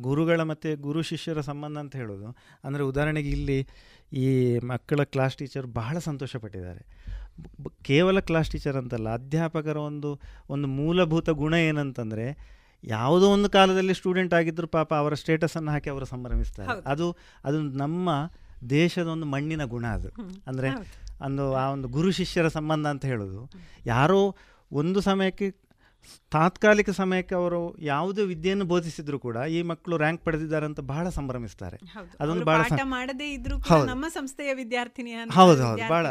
[0.00, 2.36] ಗುರುಗಳ ಮತ್ತು ಗುರು ಶಿಷ್ಯರ ಸಂಬಂಧ ಅಂತ ಹೇಳೋದು.
[2.64, 3.66] ಅಂದರೆ ಉದಾಹರಣೆಗೆ ಇಲ್ಲಿ
[4.12, 6.99] ಈ ಮಕ್ಕಳ ಕ್ಲಾಸ್ ಟೀಚರ್ ಬಹಳ ಸಂತೋಷಪಟ್ಟಿದ್ದಾರೆ.
[7.82, 14.66] ಕೇವಲ ಕ್ಲಾಸ್ ಟೀಚರ್ ಅಂತಲ್ಲ ಅಧ್ಯಾಪಕರ ಒಂದು ಒಂದು ಮೂಲಭೂತ ಗುಣ ಏನಂತಂದರೆ ಯಾವುದೋ ಒಂದು ಕಾಲದಲ್ಲಿ ಸ್ಟೂಡೆಂಟ್ ಆಗಿದ್ದರೂ
[14.66, 16.82] ಪಾಪ ಅವರ ಸ್ಟೇಟಸನ್ನು ಹಾಕಿ ಅವರು ಸಂಭ್ರಮಿಸ್ತಾರೆ.
[16.86, 18.10] ಅದು ಅದು ನಮ್ಮ
[18.70, 20.08] ದೇಶದ ಒಂದು ಮಣ್ಣಿನ ಗುಣ ಅದು.
[20.46, 20.70] ಅಂದರೆ
[21.24, 23.50] ಒಂದು ಆ ಒಂದು ಗುರು ಶಿಷ್ಯರ ಸಂಬಂಧ ಅಂತ ಹೇಳೋದು.
[23.86, 24.36] ಯಾರೋ
[24.72, 25.69] ಒಂದು ಸಮಯಕ್ಕೆ
[26.32, 31.78] ತಾತ್ಕಾಲಿಕ ಸಮಯಕ್ಕೆ ಅವರು ಯಾವುದೇ ವಿದ್ಯೆಯನ್ನು ಬೋಧಿಸಿದ್ರು ಕೂಡ ಈ ಮಕ್ಕಳು ರ್ಯಾಂಕ್ ಪಡೆದಿದ್ದಾರೆ ಅಂತ ಬಹಳ ಸಂಭ್ರಮಿಸ್ತಾರೆ.
[32.20, 33.56] ಅದೊಂದು ಬಹಳ ಮಾಡದೇ ಇದ್ರೂ
[33.92, 35.88] ನಮ್ಮ ಸಂಸ್ಥೆಯ ವಿದ್ಯಾರ್ಥಿನಿಯ ಅಂತ ಹೌದು ಹೌದು.
[35.88, 36.06] ಬಹಳ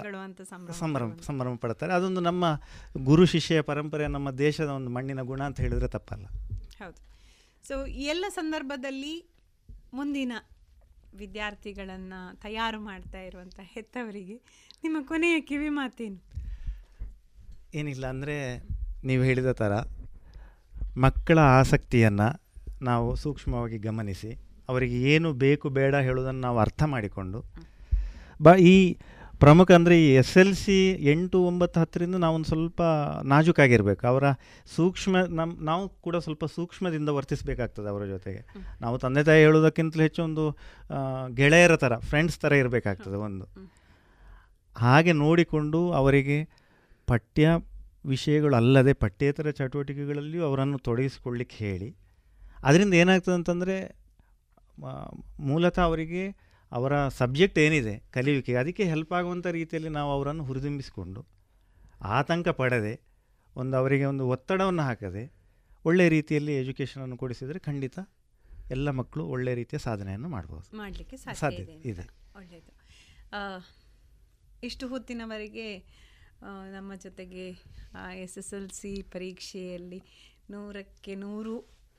[0.82, 2.46] ಸಂಭ್ರಮ ಸಂಭ್ರಮ ಪಡ್ತಾರೆ ಅದೊಂದು ನಮ್ಮ
[3.04, 6.26] ಗುರು ಶಿಷ್ಯ ಪರಂಪರೆ ನಮ್ಮ ದೇಶದ ಒಂದು ಮಣ್ಣಿನ ಗುಣ ಅಂತ ಹೇಳಿದ್ರೆ ತಪ್ಪಲ್ಲ.
[6.82, 7.00] ಹೌದು.
[7.68, 9.14] ಸೊ ಈ ಎಲ್ಲ ಸಂದರ್ಭದಲ್ಲಿ
[9.94, 10.34] ಮುಂದಿನ
[11.16, 14.36] ವಿದ್ಯಾರ್ಥಿಗಳನ್ನು ತಯಾರು ಮಾಡ್ತಾ ಇರುವಂತ ಹೆತ್ತವರಿಗೆ
[14.84, 16.20] ನಿಮ್ಮ ಕೊನೆಯ ಕಿವಿ ಮಾತೇನು?
[17.74, 18.36] ಏನಿಲ್ಲ ಅಂದರೆ
[19.08, 19.74] ನೀವು ಹೇಳಿದ ಥರ
[20.98, 22.30] ಮಕ್ಕಳ ಆಸಕ್ತಿಯನ್ನು
[22.82, 24.32] ನಾವು ಸೂಕ್ಷ್ಮವಾಗಿ ಗಮನಿಸಿ
[24.70, 27.40] ಅವರಿಗೆ ಏನು ಬೇಕು ಬೇಡ ಹೇಳೋದನ್ನು ನಾವು ಅರ್ಥ ಮಾಡಿಕೊಂಡು
[28.44, 28.76] ಬ ಈ
[29.42, 30.78] ಪ್ರಮುಖ ಅಂದರೆ ಈ ಎಸ್ ಎಲ್ ಸಿ
[31.12, 32.82] ಎಂಟು ಒಂಬತ್ತು ಹತ್ತರಿಂದ ನಾವೊಂದು ಸ್ವಲ್ಪ
[33.24, 34.08] ನಾಜೂಕಾಗಿರಬೇಕು.
[34.08, 34.24] ಅವರ
[34.76, 38.42] ಸೂಕ್ಷ್ಮ ನಮ್ಮ ನಾವು ಕೂಡ ಸ್ವಲ್ಪ ಸೂಕ್ಷ್ಮದಿಂದ ವರ್ತಿಸಬೇಕಾಗ್ತದೆ ಅವರ ಜೊತೆಗೆ.
[38.82, 40.46] ನಾವು ತಂದೆ ತಾಯಿ ಹೇಳೋದಕ್ಕಿಂತಲೂ ಹೆಚ್ಚು ಒಂದು
[41.34, 43.48] ಗೆಳೆಯರ ಥರ ಫ್ರೆಂಡ್ಸ್ ಥರ ಇರಬೇಕಾಗ್ತದೆ ಒಂದು.
[44.76, 46.38] ಹಾಗೆ ನೋಡಿಕೊಂಡು ಅವರಿಗೆ
[47.08, 47.48] ಪಠ್ಯ
[48.06, 51.96] ವಿಷಯಗಳು ಅಲ್ಲದೆ ಪಠ್ಯೇತರ ಚಟುವಟಿಕೆಗಳಲ್ಲಿಯೂ ಅವರನ್ನು ತೊಡಗಿಸಿಕೊಳ್ಳಿಕ್ಕೆ ಹೇಳಿ.
[52.64, 53.96] ಅದರಿಂದ ಏನಾಗ್ತದೆ ಅಂತಂದರೆ
[55.40, 61.26] ಮೂಲತಃ ಅವರಿಗೆ ಅವರ ಸಬ್ಜೆಕ್ಟ್ ಏನಿದೆ ಕಲಿಯುವಿಕೆ ಅದಕ್ಕೆ ಹೆಲ್ಪ್ ಆಗುವಂಥ ರೀತಿಯಲ್ಲಿ ನಾವು ಅವರನ್ನು ಹುರಿದುಂಬಿಸಿಕೊಂಡು
[62.02, 63.02] ಆತಂಕ ಪಡದೆ
[63.56, 65.32] ಒಂದು ಅವರಿಗೆ ಒಂದು ಒತ್ತಡವನ್ನು ಹಾಕದೆ
[65.86, 68.00] ಒಳ್ಳೆಯ ರೀತಿಯಲ್ಲಿ ಎಜುಕೇಷನನ್ನು ಕೊಡಿಸಿದರೆ ಖಂಡಿತ
[68.72, 70.78] ಎಲ್ಲ ಮಕ್ಕಳು ಒಳ್ಳೆಯ ರೀತಿಯ ಸಾಧನೆಯನ್ನು ಮಾಡ್ಬೋದು.
[70.78, 72.02] ಮಾಡಲಿಕ್ಕೆ ಸಾಧ್ಯ ಇದೆ
[72.36, 72.72] ಒಳ್ಳೆಯದು.
[74.64, 76.00] ಇಷ್ಟು ಹೊತ್ತಿನವರೆಗೆ
[76.46, 77.46] ನಮ್ಮ ಜೊತೆಗೆ
[78.16, 80.02] ಎಸ್ ಎಸ್ ಎಲ್ ಸಿ ಪರೀಕ್ಷೆಯಲ್ಲಿ
[80.50, 81.54] ನೂರಕ್ಕೆ ನೂರು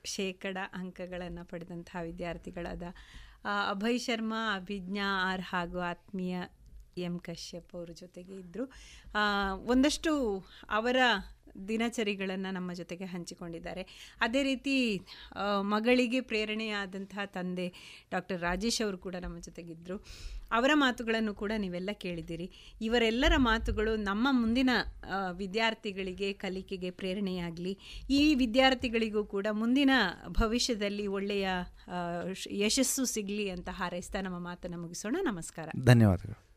[0.05, 2.83] ಶೇಕಡ ಅಂಕಗಳನ್ನು ಪಡೆದಂತಹ ವಿದ್ಯಾರ್ಥಿಗಳಾದ
[3.69, 6.37] ಅಭಯ್ ಶರ್ಮಾ, ಅಭಿಜ್ಞಾ ಆರ್ ಹಾಗೂ ಆತ್ಮೀಯ
[6.97, 8.65] ಎಂ ಕಶ್ಯಪ್ ಅವ್ರ ಜೊತೆಗೆ ಇದ್ದರು
[9.65, 10.97] ಒಂದಷ್ಟು ಅವರ
[11.67, 14.13] ದಿನಚರಿಗಳನ್ನು ನಮ್ಮ ಜೊತೆಗೆ ಹಂಚಿಕೊಂಡಿದ್ದಾರೆ.
[14.21, 15.01] ಅದೇ ರೀತಿ
[15.61, 17.73] ಮಗಳಿಗೆ ಪ್ರೇರಣೆಯಾದಂತಹ ತಂದೆ
[18.11, 20.05] ಡಾಕ್ಟರ್ ರಾಜೇಶ್ ಅವರು ಕೂಡ ನಮ್ಮ ಜೊತೆಗಿದ್ದರು
[20.51, 22.51] ಅವರ ಮಾತುಗಳನ್ನು ಕೂಡ ನೀವೆಲ್ಲ ಕೇಳಿದ್ದೀರಿ.
[22.81, 24.69] ಇವರೆಲ್ಲರ ಮಾತುಗಳು ನಮ್ಮ ಮುಂದಿನ
[25.31, 27.77] ವಿದ್ಯಾರ್ಥಿಗಳಿಗೆ ಕಲಿಕೆಗೆ ಪ್ರೇರಣೆಯಾಗಲಿ,
[28.09, 29.91] ಈ ವಿದ್ಯಾರ್ಥಿಗಳಿಗೂ ಕೂಡ ಮುಂದಿನ
[30.29, 31.47] ಭವಿಷ್ಯದಲ್ಲಿ ಒಳ್ಳೆಯ
[32.51, 35.15] ಯಶಸ್ಸು ಸಿಗಲಿ ಅಂತ ಹಾರೈಸ್ತಾ ನಮ್ಮ ಮಾತನ್ನು ಮುಗಿಸೋಣ.
[35.23, 35.69] ನಮಸ್ಕಾರ.
[35.85, 36.50] ಧನ್ಯವಾದಗಳು.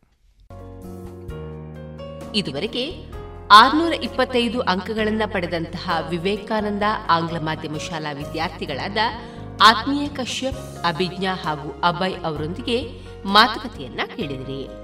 [2.34, 3.14] ಇದುವರೆಗೆ
[3.50, 8.96] ಆರ್ನೂರ ಇಪ್ಪತ್ತೈದು ಅಂಕಗಳನ್ನು ಪಡೆದಂತಹ ವಿವೇಕಾನಂದ ಆಂಗ್ಲ ಮಾಧ್ಯಮ ಶಾಲಾ ವಿದ್ಯಾರ್ಥಿಗಳಾದ
[9.60, 12.90] ಆತ್ಮೀಯ ಕಶ್ಯಪ್, ಅಭಿಜ್ಞಾ ಹಾಗೂ ಅಭಯ್ ಅವರೊಂದಿಗೆ
[13.24, 14.83] ಮಾತುಕತೆಯನ್ನ ಕೇಳಿದಿರಿ.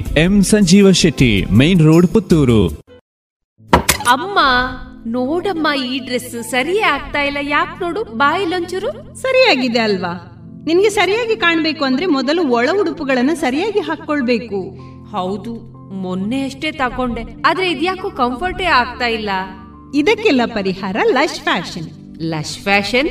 [0.00, 2.68] M Sanjeeva Shetty main road Puttur.
[4.08, 4.38] ಅಮ್ಮ
[5.06, 7.36] ನೋಡಮ್ಮ ಈ ಡ್ರೆಸ್ ಸರಿ ಆಗ್ತಾ ಇಲ್ಲ.
[7.42, 10.26] ಯಾಕೆ ನೋಡು ಬಾಯಿಲೊಂಚೂರು ಸರಿಯಾಗಿದೆ ಅಲ್ವಾ?
[10.66, 14.78] ನಿನ್ಗೆ ಸರಿಯಾಗಿ ಕಾಣಬೇಕು ಅಂದ್ರೆ ಮೊದಲು ಒಳ ಉಡುಪುಗಳನ್ನ ಸರಿಯಾಗಿ ಹಾಕೊಳ್ಬೇಕು
[15.10, 15.54] ಹೌದು
[15.92, 19.30] ಮೊನ್ನೆ ಅಷ್ಟೇ ತಕೊಂಡೆ ಆದ್ರೆ ಇದ್ಯಾಕೋ ಕಂಫರ್ಟೇ ಆಗ್ತಾ ಇಲ್ಲ.
[19.94, 22.18] ಇದಕ್ಕೆಲ್ಲ ಪರಿಹಾರ ಲಶ್ ಫ್ಯಾಷನ್.
[22.20, 23.08] Lush fashion?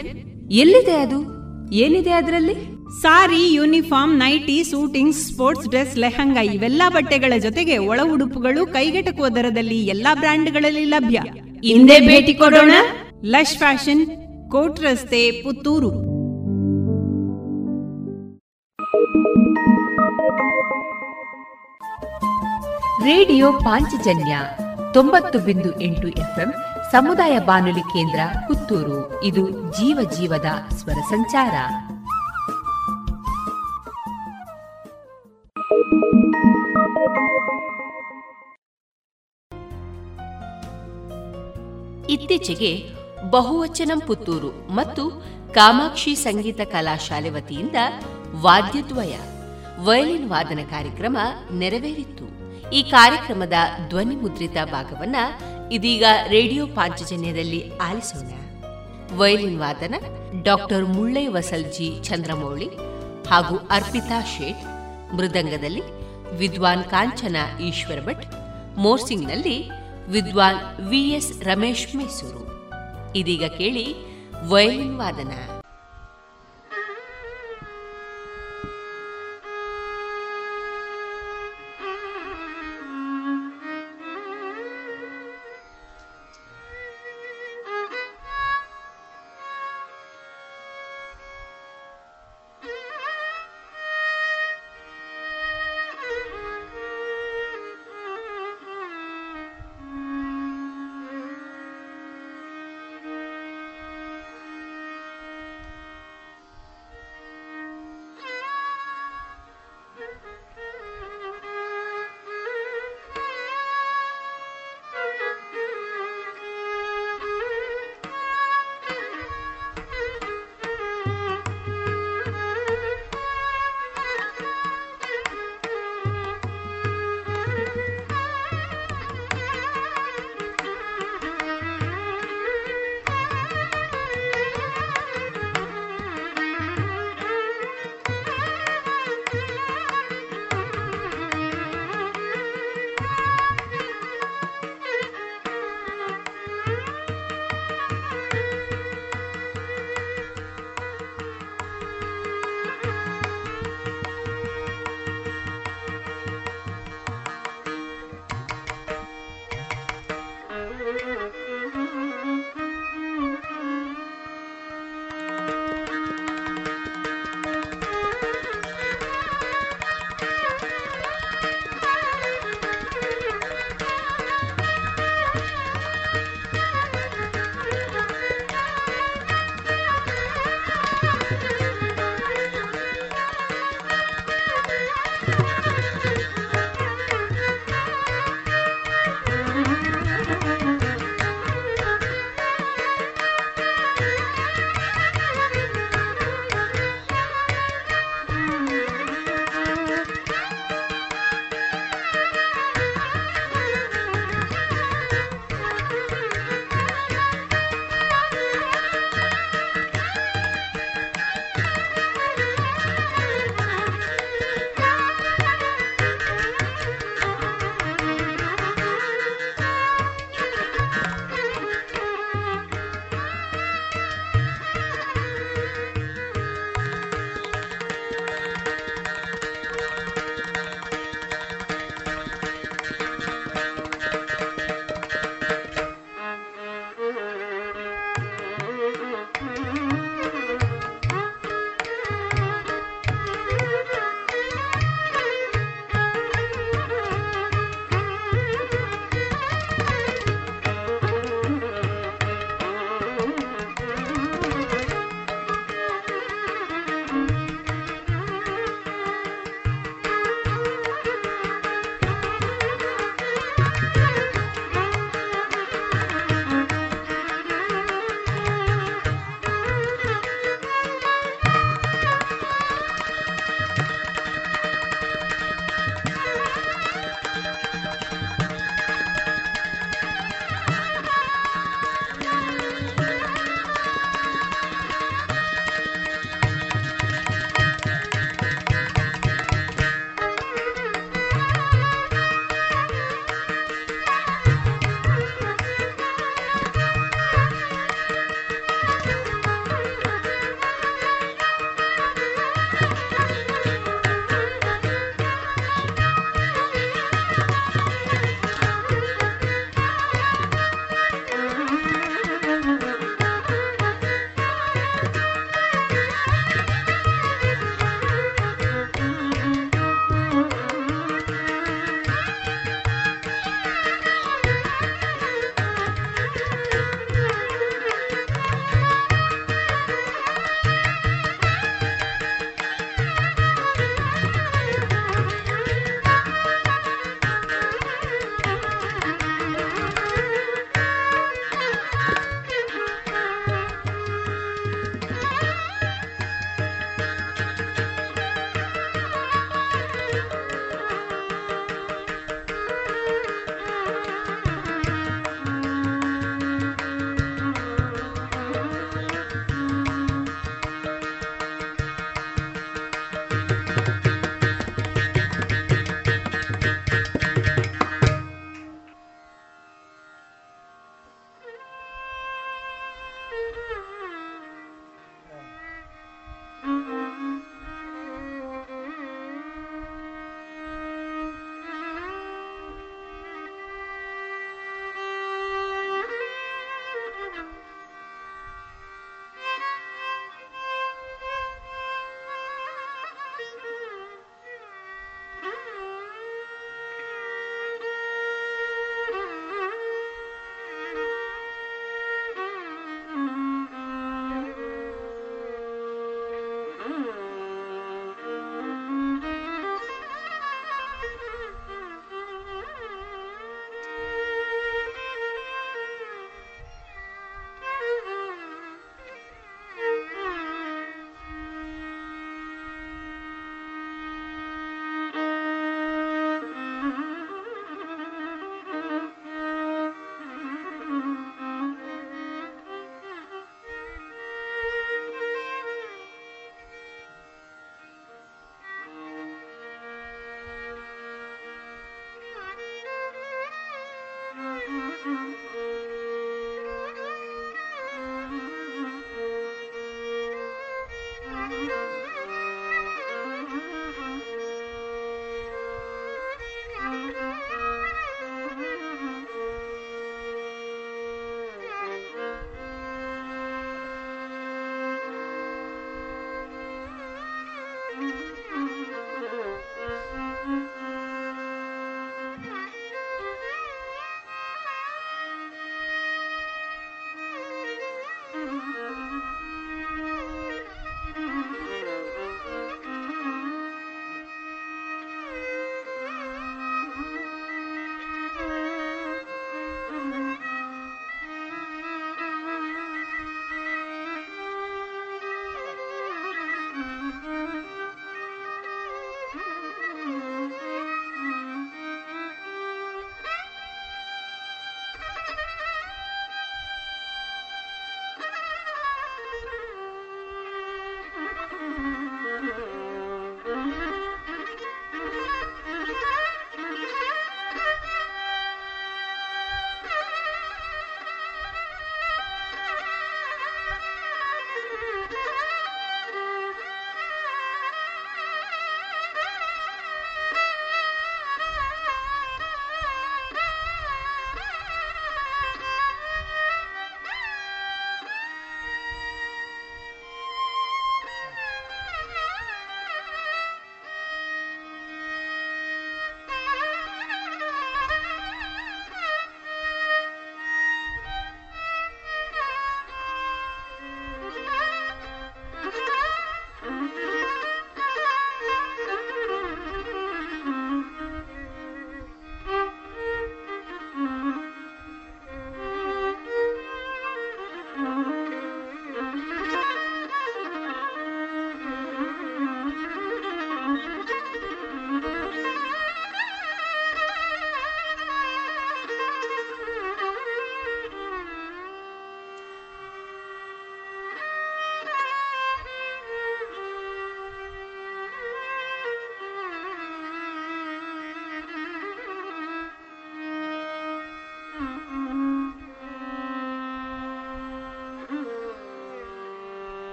[0.51, 1.19] ಎಲ್ಲಿದೆ ಅದು?
[1.71, 2.78] ಏನಿದೆ ಅದರಲ್ಲಿ?
[2.91, 10.15] Sari, uniform, nightie, suiting, sports dress, lehenga ಇವೆಲ್ಲ ಬಟ್ಟೆಗಳ ಜೊತೆಗೆ ಒಳ ಉಡುಪುಗಳು ಕೈಗೆಟಕುವ ದರದಲ್ಲಿ ಎಲ್ಲಾ
[10.15, 11.21] ಬ್ರ್ಯಾಂಡ್ಗಳಲ್ಲಿ ಲಭ್ಯ.
[11.63, 12.71] ಹಿಂದೆ ಭೇಟಿ ಕೊಡೋಣ.
[13.25, 14.05] ಲಶ್ ಫ್ಯಾಷನ್
[14.51, 15.91] ಕೋಟ್ ರಸ್ತೆ, ಪುತ್ತೂರು.
[23.05, 24.39] ರೇಡಿಯೋ ಪಾಂಚಜನ್ಯ
[24.93, 26.53] ತೊಂಬತ್ತು ಬಿಂದು ಎಂಟು ಎಫ್ಎಂ
[26.91, 29.23] ಸಮುದಾಯ ಬಾನುಲಿ ಕೇಂದ್ರ ಪುತ್ತೂರು.
[29.23, 31.51] ಇದು ಜೀವ ಜೀವದ ಸ್ವರ ಸಂಚಾರ.
[42.09, 42.83] ಇತ್ತೀಚೆಗೆ
[43.29, 45.09] ಬಹುವಚನಂ ಪುತ್ತೂರು ಮತ್ತು
[45.53, 47.75] ಕಾಮಾಕ್ಷಿ ಸಂಗೀತ ಕಲಾಶಾಲೆ ವತಿಯಿಂದ
[48.35, 49.15] ವಾದ್ಯದ್ವಯ,
[49.79, 51.17] ವಯಲಿನ್ ವಾದನ ಕಾರ್ಯಕ್ರಮ
[51.53, 52.25] ನೆರವೇರಿತ್ತು.
[52.71, 53.53] ಈ ಕಾರ್ಯಕ್ರಮದ
[53.89, 55.15] ಧ್ವನಿ ಮುದ್ರಿತ ಭಾಗವನ್ನ
[55.71, 58.29] ಇದೀಗ ರೇಡಿಯೋ ಪಾಂಚಜನ್ಯದಲ್ಲಿ ಆಲಿಸೋಣ.
[59.17, 59.95] ವಯಲಿನ್ ವಾದನ
[60.43, 62.69] ಡಾಕ್ಟರ್ ಮುಳ್ಳೈ ವಸಲ್ಜಿ ಚಂದ್ರಮೌಳಿ
[63.29, 64.78] ಹಾಗೂ ಅರ್ಪಿತಾ ಶೇಟ್
[65.15, 65.81] ಮೃದಂಗದಲ್ಲಿ
[66.37, 68.25] ವಿದ್ವಾನ್ ಕಾಂಚನ ಈಶ್ವರ ಭಟ್
[68.77, 69.69] ಮೋರ್ಸಿಂಗ್ನಲ್ಲಿ
[70.09, 72.49] ವಿದ್ವಾನ್ ವಿಎಸ್ ರಮೇಶ್ ಮೈಸೂರು.
[73.15, 73.95] ಇದೀಗ ಕೇಳಿ
[74.49, 75.58] ವಯಲಿನ್ ವಾದನ.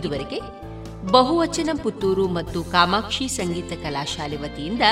[0.00, 0.40] ಇದುವರೆಗೆ
[1.12, 4.82] ಬಹುವಚನ ಪುತ್ತೂರು ಮತ್ತು ಕಾಮಾಕ್ಷಿ ಸಂಗೀತ ಕಲಾಶಾಲೆ ವತಿಯಿಂದ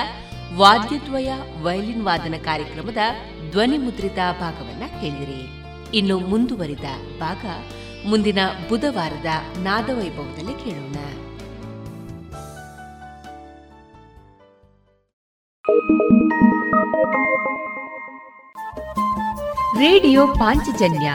[0.57, 1.33] ವಾದ್ಯದ್ವಯ,
[1.63, 2.97] ವಯಲಿನ್ ವಾದನ ಕಾರ್ಯಕ್ರಮದ
[3.51, 5.43] ಧ್ವನಿ ಮುದ್ರಿತ ಭಾಗವನ್ನ ಕೇಳಿದಿರಿ.
[5.97, 7.45] ಇನ್ನು ಮುಂದುವರಿದ ಭಾಗ
[8.07, 10.99] ಮುಂದಿನ ಬುಧವಾರದ ನಾದವೈಭವದಲ್ಲಿ ಕೇಳೋಣ.
[19.79, 21.13] ರೇಡಿಯೋ ಪಾಂಚಜನ್ಯ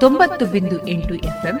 [0.00, 1.60] ತೊಂಬತ್ತು ಬಿಂದು ಎಂಟು FM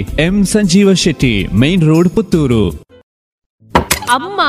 [0.01, 2.69] M Sanjeeva Shetty main road Puttur.
[4.09, 4.41] ಅಮ್ಮ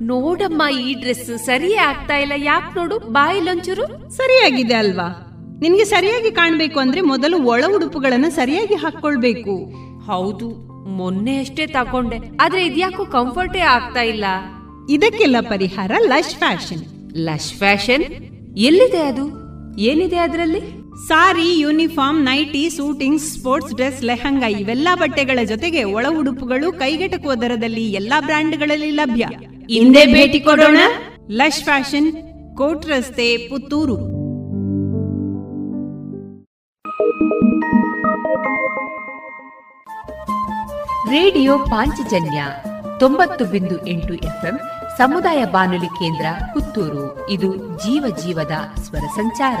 [0.00, 2.32] ನೋಡಮ್ಮ ಈ ಡ್ರೆಸ್ ಸರಿ ಆಗ್ತಾ ಇಲ್ಲ.
[2.36, 5.30] ಯಾಕೆ ನೋಡು ಬಾಯಿಲೊಂಚೂರು ಸರಿಯಾಗಿದೆ ಅಲ್ವಾ?
[5.60, 10.48] ನಿನ್ಗೆ ಸರಿಯಾಗಿ ಕಾಣ್ಬೇಕು ಅಂದ್ರೆ ಮೊದಲು ಒಳ ಉಡುಪುಗಳನ್ನ ಸರಿಯಾಗಿ ಹಾಕೊಳ್ಬೇಕು ಹೌದು
[10.84, 14.24] ಮೊನ್ನೆ ಅಷ್ಟೇ ತಕೊಂಡೆ ಆದ್ರೆ ಇದ್ಯಾಕೋ ಕಂಫರ್ಟೇ ಆಗ್ತಾ ಇಲ್ಲ.
[14.90, 17.12] ಇದಕ್ಕೆಲ್ಲ ಪರಿಹಾರ ಲಶ್ ಫ್ಯಾಷನ್.
[17.16, 18.02] Lush fashion?
[18.56, 19.24] ಎಲ್ಲಿದೆ ಅದು?
[19.78, 20.83] ಏನಿದೆ ಅದರಲ್ಲಿ?
[20.96, 28.20] Sari, uniform, nightie, suiting, sports dress, lehenga ಇವೆಲ್ಲ ಬಟ್ಟೆಗಳ ಜೊತೆಗೆ ಒಳ ಉಡುಪುಗಳು ಕೈಗೆಟಕುವ ದರದಲ್ಲಿ ಎಲ್ಲಾ
[28.20, 29.26] ಬ್ರ್ಯಾಂಡ್ಗಳಲ್ಲಿ ಲಭ್ಯ.
[29.70, 30.76] ಹಿಂದೆ ಭೇಟಿ ಕೊಡೋಣ.
[31.30, 32.12] ಲಶ್ ಫ್ಯಾಷನ್,
[32.56, 33.96] ಕೋಟ್ ರಸ್ತೆ, ಪುತ್ತೂರು.
[41.10, 42.44] ರೇಡಿಯೋ ಪಾಂಚಜನ್ಯ
[43.00, 44.60] ತೊಂಬತ್ತು ಬಿಂದು ಎಂಟು ಎಫ್ಎಂ
[44.98, 47.30] ಸಮುದಾಯ ಬಾನುಲಿ ಕೇಂದ್ರ ಪುತ್ತೂರು.
[47.30, 49.60] ಇದು ಜೀವ ಜೀವದ ಸ್ವರ ಸಂಚಾರ.